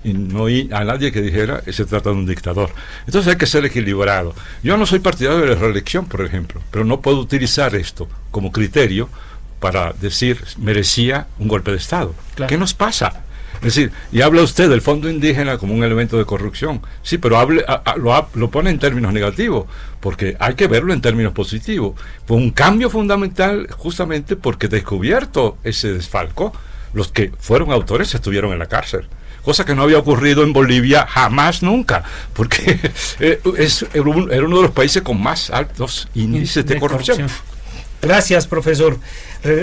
Y 0.04 0.12
no 0.12 0.42
oí 0.42 0.68
a 0.72 0.82
nadie 0.84 1.12
que 1.12 1.22
dijera 1.22 1.62
se 1.70 1.84
trata 1.84 2.10
de 2.10 2.16
un 2.16 2.26
dictador. 2.26 2.70
Entonces 3.06 3.32
hay 3.32 3.38
que 3.38 3.46
ser 3.46 3.64
equilibrado. 3.64 4.34
Yo 4.62 4.76
no 4.76 4.84
soy 4.84 4.98
partidario 4.98 5.38
de 5.38 5.54
la 5.54 5.54
reelección, 5.54 6.06
por 6.06 6.22
ejemplo, 6.22 6.60
pero 6.72 6.84
no 6.84 7.00
puedo 7.00 7.20
utilizar 7.20 7.74
esto 7.76 8.08
como 8.32 8.50
criterio 8.50 9.08
para 9.60 9.92
decir 9.92 10.44
merecía 10.58 11.28
un 11.38 11.46
golpe 11.46 11.70
de 11.70 11.76
Estado. 11.76 12.14
¿Qué 12.48 12.58
nos 12.58 12.74
pasa? 12.74 13.22
Es 13.62 13.74
decir, 13.74 13.92
y 14.10 14.22
habla 14.22 14.42
usted 14.42 14.68
del 14.68 14.80
fondo 14.80 15.08
indígena 15.08 15.56
como 15.56 15.72
un 15.72 15.84
elemento 15.84 16.18
de 16.18 16.24
corrupción. 16.24 16.82
Sí, 17.02 17.18
pero 17.18 17.38
hable, 17.38 17.64
lo, 17.96 18.28
lo, 18.34 18.50
pone 18.50 18.70
en 18.70 18.80
términos 18.80 19.12
negativos, 19.12 19.66
porque 20.00 20.36
hay 20.40 20.54
que 20.54 20.66
verlo 20.66 20.92
en 20.92 21.00
términos 21.00 21.32
positivos. 21.32 21.94
Fue 22.26 22.36
un 22.36 22.50
cambio 22.50 22.90
fundamental 22.90 23.68
justamente 23.70 24.34
porque 24.34 24.66
descubierto 24.66 25.58
ese 25.62 25.92
desfalco, 25.92 26.52
los 26.92 27.12
que 27.12 27.30
fueron 27.38 27.70
autores 27.70 28.12
estuvieron 28.14 28.52
en 28.52 28.58
la 28.58 28.66
cárcel 28.66 29.08
cosa 29.42 29.64
que 29.64 29.74
no 29.74 29.82
había 29.82 29.98
ocurrido 29.98 30.42
en 30.42 30.52
Bolivia 30.52 31.06
jamás 31.08 31.62
nunca, 31.62 32.04
porque 32.32 32.78
eh, 33.20 33.40
es, 33.58 33.84
era 33.92 34.02
uno 34.02 34.56
de 34.56 34.62
los 34.62 34.70
países 34.70 35.02
con 35.02 35.20
más 35.20 35.50
altos 35.50 36.08
índices 36.14 36.64
de, 36.64 36.78
corrupción. 36.78 37.26
Gracias, 38.02 38.48
profesor. 38.48 38.98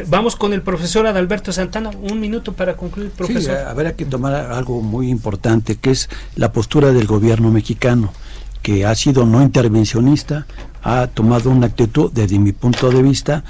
vamos 0.07 0.37
con 0.37 0.53
el 0.53 0.61
profesor 0.61 1.05
Adalberto 1.05 1.51
Santana. 1.51 1.89
Un 1.89 2.21
minuto 2.21 2.53
para 2.53 2.77
concluir, 2.77 3.11
profesor. 3.11 3.57
Sí, 3.57 3.63
habrá 3.67 3.97
que 3.97 4.05
tomar 4.05 4.33
algo 4.33 4.81
muy 4.81 5.09
importante, 5.09 5.75
que 5.75 5.91
es 5.91 6.09
la 6.35 6.53
postura 6.53 6.93
del 6.93 7.05
gobierno 7.05 7.51
mexicano, 7.51 8.13
que 8.61 8.85
ha 8.85 8.95
sido 8.95 9.25
no 9.25 9.41
intervencionista, 9.41 10.47
ha 10.81 11.07
tomado 11.07 11.49
una 11.49 11.67
actitud, 11.67 12.11
desde 12.13 12.39
mi 12.39 12.53
punto 12.53 12.89
de 12.89 13.03
vista, 13.03 13.43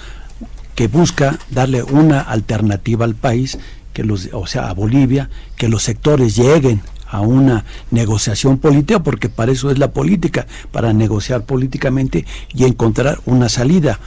que 0.74 0.88
busca 0.88 1.38
darle 1.52 1.84
una 1.84 2.22
alternativa 2.22 3.06
al 3.06 3.14
país, 3.14 3.60
que 3.94 4.04
los, 4.04 4.30
o 4.34 4.48
sea, 4.48 4.70
a 4.70 4.74
Bolivia, 4.74 5.30
que 5.56 5.68
los 5.68 5.84
sectores 5.84 6.36
lleguen 6.36 6.82
a 7.06 7.22
una 7.22 7.64
negociación 7.92 8.58
política, 8.58 9.04
porque 9.04 9.30
para 9.30 9.52
eso 9.52 9.70
es 9.70 9.78
la 9.78 9.92
política, 9.92 10.48
para 10.72 10.94
negociar 10.94 11.44
políticamente 11.44 12.26
y 12.54 12.66
encontrar 12.66 13.20
una 13.26 13.50
salida 13.50 14.00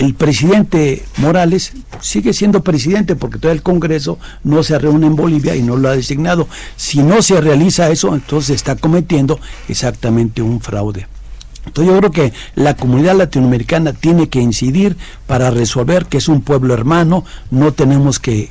el 0.00 0.14
presidente 0.14 1.04
Morales 1.18 1.74
sigue 2.00 2.32
siendo 2.32 2.64
presidente 2.64 3.16
porque 3.16 3.38
todo 3.38 3.52
el 3.52 3.62
Congreso 3.62 4.18
no 4.42 4.62
se 4.62 4.78
reúne 4.78 5.06
en 5.06 5.14
Bolivia 5.14 5.54
y 5.56 5.62
no 5.62 5.76
lo 5.76 5.90
ha 5.90 5.96
designado. 5.96 6.48
Si 6.76 7.02
no 7.02 7.20
se 7.20 7.38
realiza 7.38 7.90
eso, 7.90 8.14
entonces 8.14 8.56
está 8.56 8.76
cometiendo 8.76 9.38
exactamente 9.68 10.40
un 10.40 10.62
fraude. 10.62 11.06
Entonces 11.66 11.92
yo 11.92 11.98
creo 11.98 12.10
que 12.12 12.32
la 12.54 12.76
comunidad 12.76 13.14
latinoamericana 13.14 13.92
tiene 13.92 14.30
que 14.30 14.40
incidir 14.40 14.96
para 15.26 15.50
resolver 15.50 16.06
que 16.06 16.16
es 16.16 16.28
un 16.28 16.40
pueblo 16.40 16.72
hermano, 16.72 17.26
no 17.50 17.72
tenemos 17.72 18.18
que 18.18 18.48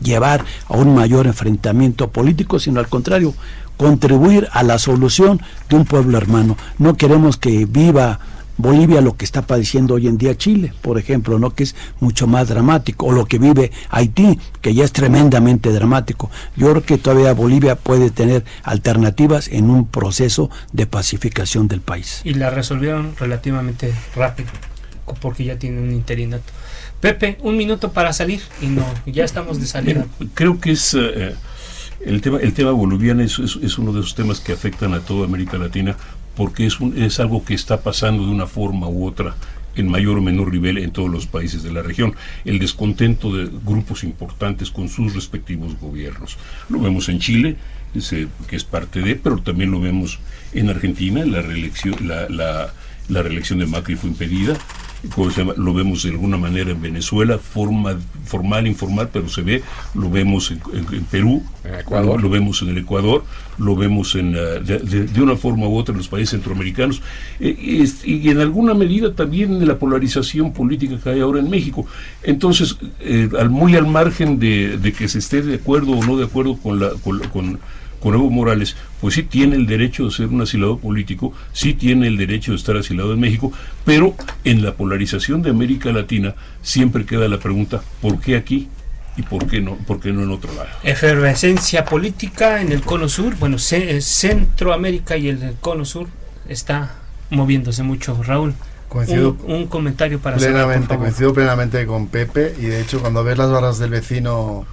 llevar 0.00 0.44
a 0.68 0.76
un 0.76 0.94
mayor 0.94 1.26
enfrentamiento 1.26 2.10
político, 2.10 2.60
sino 2.60 2.78
al 2.78 2.88
contrario, 2.88 3.34
contribuir 3.76 4.46
a 4.52 4.62
la 4.62 4.78
solución 4.78 5.42
de 5.68 5.74
un 5.74 5.86
pueblo 5.86 6.16
hermano. 6.16 6.56
No 6.78 6.96
queremos 6.96 7.36
que 7.36 7.66
viva 7.66 8.20
Bolivia 8.56 9.00
lo 9.00 9.16
que 9.16 9.24
está 9.24 9.42
padeciendo 9.42 9.94
hoy 9.94 10.06
en 10.06 10.16
día 10.16 10.36
Chile, 10.36 10.72
por 10.80 10.98
ejemplo, 10.98 11.38
¿no? 11.38 11.50
que 11.50 11.64
es 11.64 11.74
mucho 12.00 12.26
más 12.26 12.48
dramático, 12.48 13.06
o 13.06 13.12
lo 13.12 13.26
que 13.26 13.38
vive 13.38 13.72
Haití, 13.90 14.38
que 14.60 14.74
ya 14.74 14.84
es 14.84 14.92
tremendamente 14.92 15.72
dramático. 15.72 16.30
Yo 16.56 16.70
creo 16.70 16.82
que 16.82 16.98
todavía 16.98 17.32
Bolivia 17.32 17.76
puede 17.76 18.10
tener 18.10 18.44
alternativas 18.62 19.48
en 19.48 19.70
un 19.70 19.86
proceso 19.86 20.50
de 20.72 20.86
pacificación 20.86 21.68
del 21.68 21.80
país. 21.80 22.20
Y 22.24 22.34
la 22.34 22.50
resolvieron 22.50 23.14
relativamente 23.18 23.92
rápido, 24.14 24.50
porque 25.20 25.44
ya 25.44 25.58
tiene 25.58 25.80
un 25.80 25.92
interinato. 25.92 26.52
Pepe, 27.00 27.38
un 27.42 27.56
minuto 27.56 27.92
para 27.92 28.12
salir 28.12 28.40
y 28.62 28.66
no, 28.66 28.84
ya 29.04 29.24
estamos 29.24 29.60
de 29.60 29.66
salida. 29.66 30.06
creo 30.32 30.58
que 30.58 30.70
es 30.72 30.94
eh, 30.94 31.34
el 32.00 32.20
tema, 32.20 32.38
el 32.38 32.54
tema 32.54 32.70
boliviano 32.70 33.22
es, 33.22 33.38
es, 33.38 33.78
uno 33.78 33.92
de 33.92 34.00
esos 34.00 34.14
temas 34.14 34.40
que 34.40 34.52
afectan 34.52 34.94
a 34.94 35.00
toda 35.00 35.26
América 35.26 35.58
Latina 35.58 35.96
porque 36.36 36.66
es, 36.66 36.80
un, 36.80 37.00
es 37.00 37.20
algo 37.20 37.44
que 37.44 37.54
está 37.54 37.80
pasando 37.80 38.24
de 38.24 38.30
una 38.30 38.46
forma 38.46 38.88
u 38.88 39.06
otra 39.06 39.34
en 39.76 39.90
mayor 39.90 40.18
o 40.18 40.22
menor 40.22 40.52
nivel 40.52 40.78
en 40.78 40.92
todos 40.92 41.10
los 41.10 41.26
países 41.26 41.62
de 41.62 41.72
la 41.72 41.82
región. 41.82 42.14
El 42.44 42.58
descontento 42.58 43.34
de 43.34 43.50
grupos 43.64 44.04
importantes 44.04 44.70
con 44.70 44.88
sus 44.88 45.14
respectivos 45.14 45.78
gobiernos. 45.80 46.36
Lo 46.68 46.80
vemos 46.80 47.08
en 47.08 47.18
Chile, 47.18 47.56
que 48.48 48.56
es 48.56 48.64
parte 48.64 49.00
de, 49.00 49.16
pero 49.16 49.38
también 49.38 49.70
lo 49.70 49.80
vemos 49.80 50.18
en 50.52 50.70
Argentina, 50.70 51.24
la 51.24 51.42
reelección, 51.42 51.96
la, 52.06 52.28
la, 52.28 52.72
la 53.08 53.22
reelección 53.22 53.58
de 53.58 53.66
Macri 53.66 53.96
fue 53.96 54.10
impedida, 54.10 54.56
lo 55.56 55.74
vemos 55.74 56.02
de 56.02 56.10
alguna 56.10 56.36
manera 56.36 56.70
en 56.70 56.80
Venezuela, 56.80 57.38
forma, 57.38 57.96
formal, 58.24 58.66
informal, 58.66 59.08
pero 59.12 59.28
se 59.28 59.42
ve, 59.42 59.62
lo 59.94 60.10
vemos 60.10 60.50
en, 60.50 61.04
Perú, 61.10 61.42
lo, 61.90 62.28
vemos 62.28 62.62
en 62.62 62.68
el 62.70 62.78
Ecuador, 62.78 63.24
lo 63.58 63.76
vemos 63.76 64.14
en, 64.14 64.34
eh, 64.36 64.60
de, 64.60 65.22
una 65.22 65.36
forma 65.36 65.68
u 65.68 65.76
otra 65.76 65.92
en 65.92 65.98
los 65.98 66.08
países 66.08 66.30
centroamericanos, 66.30 67.02
eh, 67.40 67.86
y, 68.04 68.28
en 68.28 68.40
alguna 68.40 68.74
medida 68.74 69.14
también 69.14 69.54
en 69.54 69.68
la 69.68 69.78
polarización 69.78 70.52
política 70.52 70.98
que 71.02 71.10
hay 71.10 71.20
ahora 71.20 71.40
en 71.40 71.50
México. 71.50 71.86
Entonces, 72.22 72.76
eh, 73.00 73.28
al, 73.38 73.50
muy 73.50 73.76
al 73.76 73.86
margen 73.86 74.38
de, 74.38 74.94
que 74.96 75.08
se 75.08 75.18
esté 75.18 75.42
de 75.42 75.56
acuerdo 75.56 75.92
o 75.92 76.04
no 76.04 76.16
de 76.16 76.24
acuerdo 76.24 76.56
con 76.56 76.80
la, 76.80 76.90
con, 77.02 77.18
con 77.28 77.58
Evo 78.12 78.28
Morales, 78.28 78.76
pues 79.00 79.14
sí 79.14 79.22
tiene 79.22 79.56
el 79.56 79.66
derecho 79.66 80.04
de 80.04 80.10
ser 80.10 80.26
un 80.26 80.42
asilado 80.42 80.78
político, 80.78 81.32
sí 81.52 81.72
tiene 81.72 82.08
el 82.08 82.16
derecho 82.16 82.50
de 82.50 82.58
estar 82.58 82.76
asilado 82.76 83.14
en 83.14 83.20
México, 83.20 83.52
pero 83.84 84.14
en 84.44 84.62
la 84.62 84.74
polarización 84.74 85.40
de 85.42 85.50
América 85.50 85.92
Latina 85.92 86.34
siempre 86.60 87.06
queda 87.06 87.28
la 87.28 87.38
pregunta, 87.38 87.82
¿por 88.02 88.20
qué 88.20 88.36
aquí? 88.36 88.68
¿Y 89.16 89.22
por 89.22 89.46
qué 89.46 89.60
no, 89.60 89.76
por 89.76 90.00
qué 90.00 90.12
no 90.12 90.24
en 90.24 90.30
otro 90.32 90.52
lado? 90.54 90.68
Efervescencia 90.82 91.84
política 91.84 92.60
en 92.60 92.72
el 92.72 92.82
cono 92.82 93.08
sur, 93.08 93.36
bueno, 93.36 93.58
Centroamérica 93.58 95.16
y 95.16 95.28
el 95.28 95.54
cono 95.60 95.84
sur 95.84 96.08
está 96.48 96.96
moviéndose 97.30 97.84
mucho. 97.84 98.20
Raúl, 98.22 98.54
Coincido 98.88 99.36
un, 99.46 99.66
comentario 99.66 100.20
para 100.20 100.36
plenamente, 100.36 100.96
coincido 100.96 101.34
plenamente 101.34 101.84
con 101.84 102.06
Pepe 102.06 102.54
y 102.58 102.66
de 102.66 102.80
hecho 102.80 103.00
cuando 103.00 103.24
ves 103.24 103.36
las 103.36 103.50
barras 103.50 103.78
del 103.80 103.90
vecino 103.90 104.66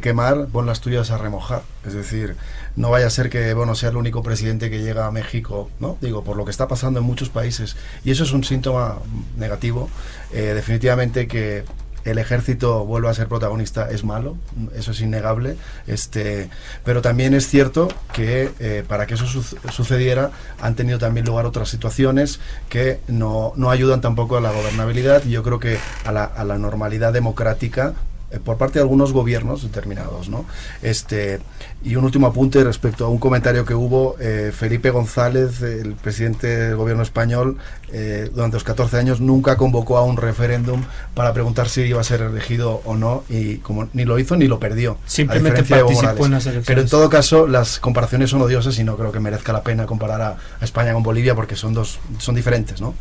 quemar, 0.00 0.46
pon 0.46 0.66
las 0.66 0.80
tuyas 0.80 1.10
a 1.10 1.18
remojar. 1.18 1.62
Es 1.86 1.94
decir, 1.94 2.36
no 2.76 2.90
vaya 2.90 3.06
a 3.06 3.10
ser 3.10 3.30
que 3.30 3.54
bueno 3.54 3.74
sea 3.74 3.90
el 3.90 3.96
único 3.96 4.22
presidente 4.22 4.70
que 4.70 4.82
llega 4.82 5.06
a 5.06 5.10
México, 5.10 5.70
¿no? 5.80 5.96
Digo, 6.00 6.24
por 6.24 6.36
lo 6.36 6.44
que 6.44 6.50
está 6.50 6.68
pasando 6.68 7.00
en 7.00 7.06
muchos 7.06 7.28
países. 7.28 7.76
Y 8.04 8.10
eso 8.10 8.24
es 8.24 8.32
un 8.32 8.44
síntoma 8.44 8.98
negativo. 9.36 9.88
Eh, 10.32 10.52
definitivamente 10.54 11.28
que 11.28 11.64
el 12.04 12.18
ejército 12.18 12.84
vuelva 12.84 13.10
a 13.10 13.14
ser 13.14 13.28
protagonista 13.28 13.90
es 13.90 14.04
malo, 14.04 14.36
eso 14.76 14.92
es 14.92 15.00
innegable, 15.00 15.56
este, 15.86 16.50
pero 16.84 17.02
también 17.02 17.34
es 17.34 17.48
cierto 17.48 17.88
que 18.12 18.50
eh, 18.60 18.84
para 18.86 19.06
que 19.06 19.14
eso 19.14 19.26
sucediera 19.26 20.30
han 20.60 20.74
tenido 20.74 20.98
también 20.98 21.26
lugar 21.26 21.46
otras 21.46 21.68
situaciones 21.68 22.40
que 22.68 23.00
no, 23.08 23.52
no, 23.56 23.70
ayudan 23.70 24.00
tampoco 24.00 24.36
a 24.36 24.40
la 24.40 24.52
gobernabilidad 24.52 25.24
y 25.24 25.30
yo 25.30 25.42
creo 25.42 25.58
que 25.58 25.78
a 26.04 26.12
la, 26.12 26.24
a 26.24 26.44
la 26.44 26.58
normalidad 26.58 27.12
democrática 27.12 27.94
por 28.40 28.56
parte 28.56 28.74
de 28.74 28.82
algunos 28.82 29.12
gobiernos 29.12 29.62
determinados. 29.62 30.28
¿no? 30.28 30.44
Este, 30.82 31.40
y 31.84 31.96
un 31.96 32.04
último 32.04 32.26
apunte 32.26 32.64
respecto 32.64 33.04
a 33.04 33.08
un 33.08 33.18
comentario 33.18 33.64
que 33.64 33.74
hubo, 33.74 34.16
eh, 34.18 34.52
Felipe 34.56 34.90
González, 34.90 35.60
el 35.62 35.94
presidente 35.94 36.46
del 36.46 36.76
gobierno 36.76 37.02
español, 37.02 37.58
eh, 37.92 38.30
durante 38.34 38.56
los 38.56 38.64
14 38.64 38.96
años 38.96 39.20
nunca 39.20 39.56
convocó 39.56 39.98
a 39.98 40.04
un 40.04 40.16
referéndum 40.16 40.82
para 41.14 41.32
preguntar 41.32 41.68
si 41.68 41.82
iba 41.82 42.00
a 42.00 42.04
ser 42.04 42.22
elegido 42.22 42.80
o 42.84 42.96
no, 42.96 43.24
y 43.28 43.58
como 43.58 43.88
ni 43.92 44.04
lo 44.04 44.18
hizo 44.18 44.36
ni 44.36 44.48
lo 44.48 44.58
perdió. 44.58 44.96
Simplemente 45.06 45.62
participó 45.62 46.26
en 46.26 46.32
las 46.32 46.46
elecciones. 46.46 46.66
Pero 46.66 46.80
en 46.80 46.88
todo 46.88 47.10
caso, 47.10 47.46
las 47.46 47.78
comparaciones 47.78 48.30
son 48.30 48.40
odiosas 48.42 48.78
y 48.78 48.84
no 48.84 48.96
creo 48.96 49.12
que 49.12 49.20
merezca 49.20 49.52
la 49.52 49.62
pena 49.62 49.86
comparar 49.86 50.22
a, 50.22 50.36
a 50.60 50.64
España 50.64 50.92
con 50.94 51.02
Bolivia 51.02 51.34
porque 51.34 51.54
son, 51.54 51.74
dos, 51.74 51.98
son 52.18 52.34
diferentes, 52.34 52.80
¿no? 52.80 52.94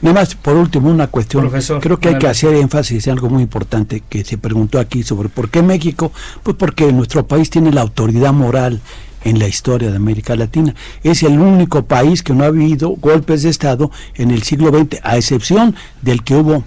Nada 0.00 0.20
más, 0.20 0.34
por 0.34 0.56
último, 0.56 0.90
una 0.90 1.08
cuestión. 1.08 1.50
Creo 1.80 1.98
que 1.98 2.10
hay 2.10 2.18
que 2.18 2.28
hacer 2.28 2.54
énfasis 2.54 3.06
en 3.06 3.14
algo 3.14 3.28
muy 3.28 3.42
importante 3.42 4.02
que 4.08 4.24
se 4.24 4.38
preguntó 4.38 4.78
aquí 4.78 5.02
sobre 5.02 5.28
por 5.28 5.50
qué 5.50 5.62
México. 5.62 6.12
Pues 6.42 6.56
porque 6.56 6.92
nuestro 6.92 7.26
país 7.26 7.50
tiene 7.50 7.72
la 7.72 7.82
autoridad 7.82 8.32
moral 8.32 8.80
en 9.24 9.38
la 9.38 9.48
historia 9.48 9.90
de 9.90 9.96
América 9.96 10.36
Latina. 10.36 10.74
Es 11.02 11.22
el 11.22 11.38
único 11.38 11.84
país 11.84 12.22
que 12.22 12.34
no 12.34 12.44
ha 12.44 12.48
habido 12.48 12.90
golpes 12.90 13.42
de 13.42 13.50
Estado 13.50 13.90
en 14.14 14.30
el 14.30 14.42
siglo 14.42 14.70
XX, 14.70 15.00
a 15.02 15.16
excepción 15.16 15.74
del 16.02 16.22
que 16.22 16.36
hubo 16.36 16.64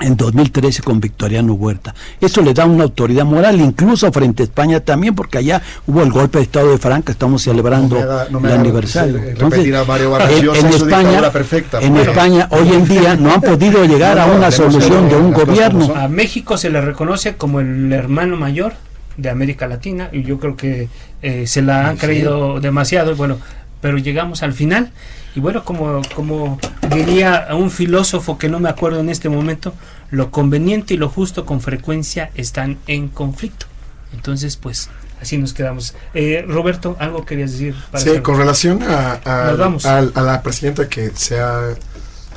en 0.00 0.16
2013 0.16 0.82
con 0.82 1.00
Victoriano 1.00 1.54
Huerta. 1.54 1.94
Eso 2.20 2.42
le 2.42 2.54
da 2.54 2.66
una 2.66 2.84
autoridad 2.84 3.24
moral, 3.24 3.60
incluso 3.60 4.10
frente 4.12 4.42
a 4.42 4.44
España 4.44 4.80
también, 4.80 5.14
porque 5.14 5.38
allá 5.38 5.62
hubo 5.86 6.02
el 6.02 6.10
golpe 6.10 6.38
de 6.38 6.44
Estado 6.44 6.70
de 6.70 6.78
Franca, 6.78 7.12
estamos 7.12 7.42
celebrando 7.42 7.98
el 7.98 8.52
aniversario. 8.52 9.18
Entonces, 9.18 9.66
en, 9.66 10.66
España, 10.66 11.32
en 11.80 11.96
España 11.96 12.48
hoy 12.50 12.68
en 12.72 12.86
día 12.86 13.16
no 13.16 13.32
han 13.32 13.40
podido 13.40 13.84
llegar 13.84 14.18
a 14.18 14.26
una 14.26 14.50
solución 14.50 15.08
de 15.08 15.16
un 15.16 15.32
gobierno. 15.32 15.94
A 15.94 16.08
México 16.08 16.56
se 16.56 16.70
le 16.70 16.80
reconoce 16.80 17.36
como 17.36 17.60
el 17.60 17.92
hermano 17.92 18.36
mayor 18.36 18.74
de 19.16 19.30
América 19.30 19.66
Latina 19.66 20.08
y 20.12 20.22
yo 20.22 20.38
creo 20.38 20.56
que 20.56 20.88
eh, 21.22 21.46
se 21.46 21.60
la 21.60 21.88
han 21.88 21.96
creído 21.96 22.60
demasiado, 22.60 23.16
bueno, 23.16 23.38
pero 23.80 23.98
llegamos 23.98 24.42
al 24.42 24.52
final 24.52 24.92
y 25.34 25.40
bueno, 25.40 25.64
como, 25.64 26.02
como 26.14 26.58
diría 26.94 27.48
un 27.52 27.70
filósofo 27.70 28.38
que 28.38 28.48
no 28.48 28.60
me 28.60 28.68
acuerdo 28.68 29.00
en 29.00 29.08
este 29.08 29.28
momento, 29.28 29.74
lo 30.10 30.30
conveniente 30.30 30.94
y 30.94 30.96
lo 30.96 31.08
justo 31.08 31.44
con 31.46 31.60
frecuencia 31.60 32.30
están 32.34 32.78
en 32.86 33.08
conflicto. 33.08 33.66
Entonces, 34.12 34.56
pues 34.56 34.88
así 35.20 35.38
nos 35.38 35.52
quedamos. 35.52 35.94
Eh, 36.14 36.44
Roberto, 36.48 36.96
¿algo 36.98 37.24
querías 37.24 37.52
decir? 37.52 37.74
sí, 37.94 38.20
con 38.20 38.38
relación 38.38 38.82
a, 38.82 39.12
a, 39.24 40.22
la 40.22 40.42
presidenta 40.42 40.88
que 40.88 41.10
se 41.14 41.38
ha, 41.40 41.74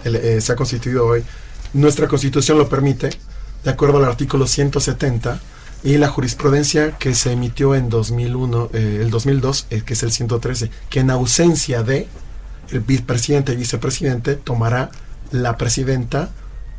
eh, 0.03 0.39
se 0.41 0.51
ha 0.51 0.55
constituido 0.55 1.05
hoy, 1.05 1.23
nuestra 1.73 2.07
constitución 2.07 2.57
lo 2.57 2.67
permite, 2.67 3.09
de 3.63 3.71
acuerdo 3.71 3.97
al 3.97 4.05
artículo 4.05 4.45
170, 4.45 5.39
y 5.84 5.97
la 5.97 6.07
jurisprudencia 6.07 6.97
que 6.97 7.15
se 7.15 7.32
emitió 7.32 7.75
en 7.75 7.89
2001, 7.89 8.69
eh, 8.73 8.99
el 9.01 9.09
2002, 9.09 9.67
que 9.86 9.93
es 9.93 10.03
el 10.03 10.11
113, 10.11 10.69
que 10.89 10.99
en 10.99 11.09
ausencia 11.09 11.84
de 11.84 12.07
el 12.71 12.79
vicepresidente 12.82 13.53
y 13.53 13.57
vicepresidente 13.57 14.36
tomará 14.36 14.91
la 15.32 15.57
presidenta 15.57 16.29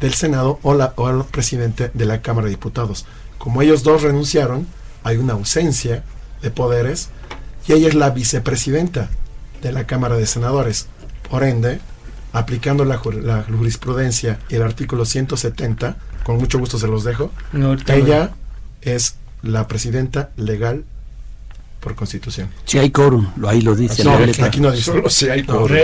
del 0.00 0.14
Senado 0.14 0.59
o, 0.62 0.74
la, 0.74 0.94
o 0.96 1.11
el 1.11 1.24
presidente 1.24 1.90
de 1.94 2.07
la 2.07 2.22
Cámara 2.22 2.46
de 2.46 2.50
Diputados. 2.53 3.07
Como 3.38 3.62
ellos 3.62 3.82
dos 3.82 4.03
renunciaron, 4.03 4.66
hay 5.05 5.16
una 5.16 5.34
ausencia 5.34 6.05
de 6.42 6.50
poderes 6.50 7.11
y 7.66 7.72
ella 7.72 7.88
es 7.88 7.94
la 7.94 8.11
vicepresidenta 8.11 9.11
de 9.62 9.72
la 9.72 9.86
Cámara 9.86 10.16
de 10.16 10.26
Senadores. 10.26 10.86
Por 11.28 11.44
ende, 11.44 11.80
aplicando 12.32 12.84
la, 12.84 12.98
jurisprudencia 12.98 14.38
y 14.48 14.57
el 14.57 14.62
artículo 14.62 15.05
170, 15.05 15.96
con 16.24 16.38
mucho 16.38 16.59
gusto 16.59 16.78
se 16.78 16.88
los 16.88 17.05
dejo, 17.05 17.30
ella 17.88 18.32
es 18.83 19.16
la 19.43 19.66
presidenta 19.66 20.30
legal 20.37 20.85
por 21.80 21.97
constitución. 21.97 22.49
Si 22.64 22.78
hay 22.78 22.91
quórum, 22.91 23.33
lo 23.37 23.49
ahí 23.49 23.61
lo 23.61 23.74
dice. 23.74 24.05
No, 24.05 24.16
aquí 24.45 24.61
no 24.61 24.70
dice. 24.70 24.85
Solo 24.85 25.11
si 25.11 25.28
hay 25.28 25.43
quórum. 25.43 25.76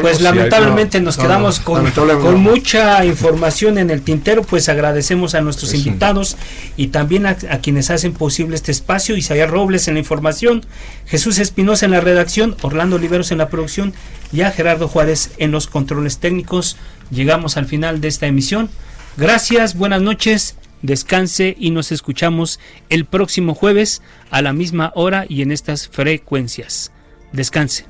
Pues 0.00 0.22
lamentablemente 0.22 1.00
nos 1.00 1.18
quedamos 1.18 1.60
con, 1.60 1.90
con, 1.90 2.40
mucha 2.40 3.04
información 3.04 3.76
en 3.76 3.90
el 3.90 4.00
tintero, 4.00 4.42
pues 4.42 4.70
agradecemos 4.70 5.34
a 5.34 5.42
nuestros 5.42 5.74
invitados 5.74 6.38
y 6.78 6.86
también 6.86 7.26
a, 7.26 7.34
quienes 7.34 7.90
hacen 7.90 8.14
posible 8.14 8.56
este 8.56 8.72
espacio, 8.72 9.14
Isaías 9.14 9.50
Robles 9.50 9.86
en 9.88 9.94
la 9.94 10.00
información, 10.00 10.64
Jesús 11.06 11.38
Espinosa 11.38 11.84
en 11.84 11.90
la 11.90 12.00
redacción, 12.00 12.56
Orlando 12.62 12.96
Oliveros 12.96 13.30
en 13.30 13.38
la 13.38 13.50
producción 13.50 13.92
y 14.32 14.40
a 14.40 14.50
Gerardo 14.52 14.88
Juárez 14.88 15.32
en 15.36 15.50
los 15.50 15.66
controles 15.66 16.16
técnicos. 16.16 16.78
Llegamos 17.10 17.58
al 17.58 17.66
final 17.66 18.00
de 18.00 18.08
esta 18.08 18.26
emisión. 18.26 18.70
Gracias, 19.18 19.76
buenas 19.76 20.00
noches 20.00 20.56
descanse 20.84 21.56
y 21.58 21.70
nos 21.70 21.92
escuchamos 21.92 22.60
el 22.90 23.06
próximo 23.06 23.54
jueves 23.54 24.02
a 24.30 24.42
la 24.42 24.52
misma 24.52 24.92
hora 24.94 25.24
y 25.26 25.40
en 25.40 25.50
estas 25.50 25.88
frecuencias. 25.88 26.92
Descanse. 27.32 27.86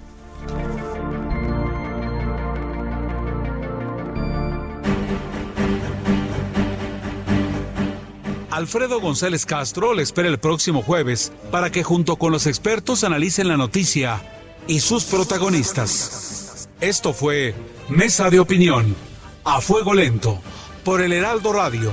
Alfredo 8.50 9.00
González 9.00 9.44
Castro 9.44 9.94
le 9.94 10.04
espera 10.04 10.28
el 10.28 10.38
próximo 10.38 10.80
jueves 10.80 11.32
para 11.50 11.70
que 11.70 11.82
junto 11.82 12.14
con 12.14 12.30
los 12.30 12.46
expertos 12.46 13.02
analicen 13.02 13.48
la 13.48 13.56
noticia 13.56 14.22
y 14.68 14.78
sus 14.78 15.04
protagonistas. 15.04 16.68
Esto 16.80 17.12
fue 17.12 17.56
Mesa 17.88 18.30
de 18.30 18.38
Opinión, 18.38 18.94
a 19.42 19.60
fuego 19.60 19.94
lento, 19.94 20.40
por 20.84 21.00
el 21.00 21.12
Heraldo 21.12 21.52
Radio 21.52 21.92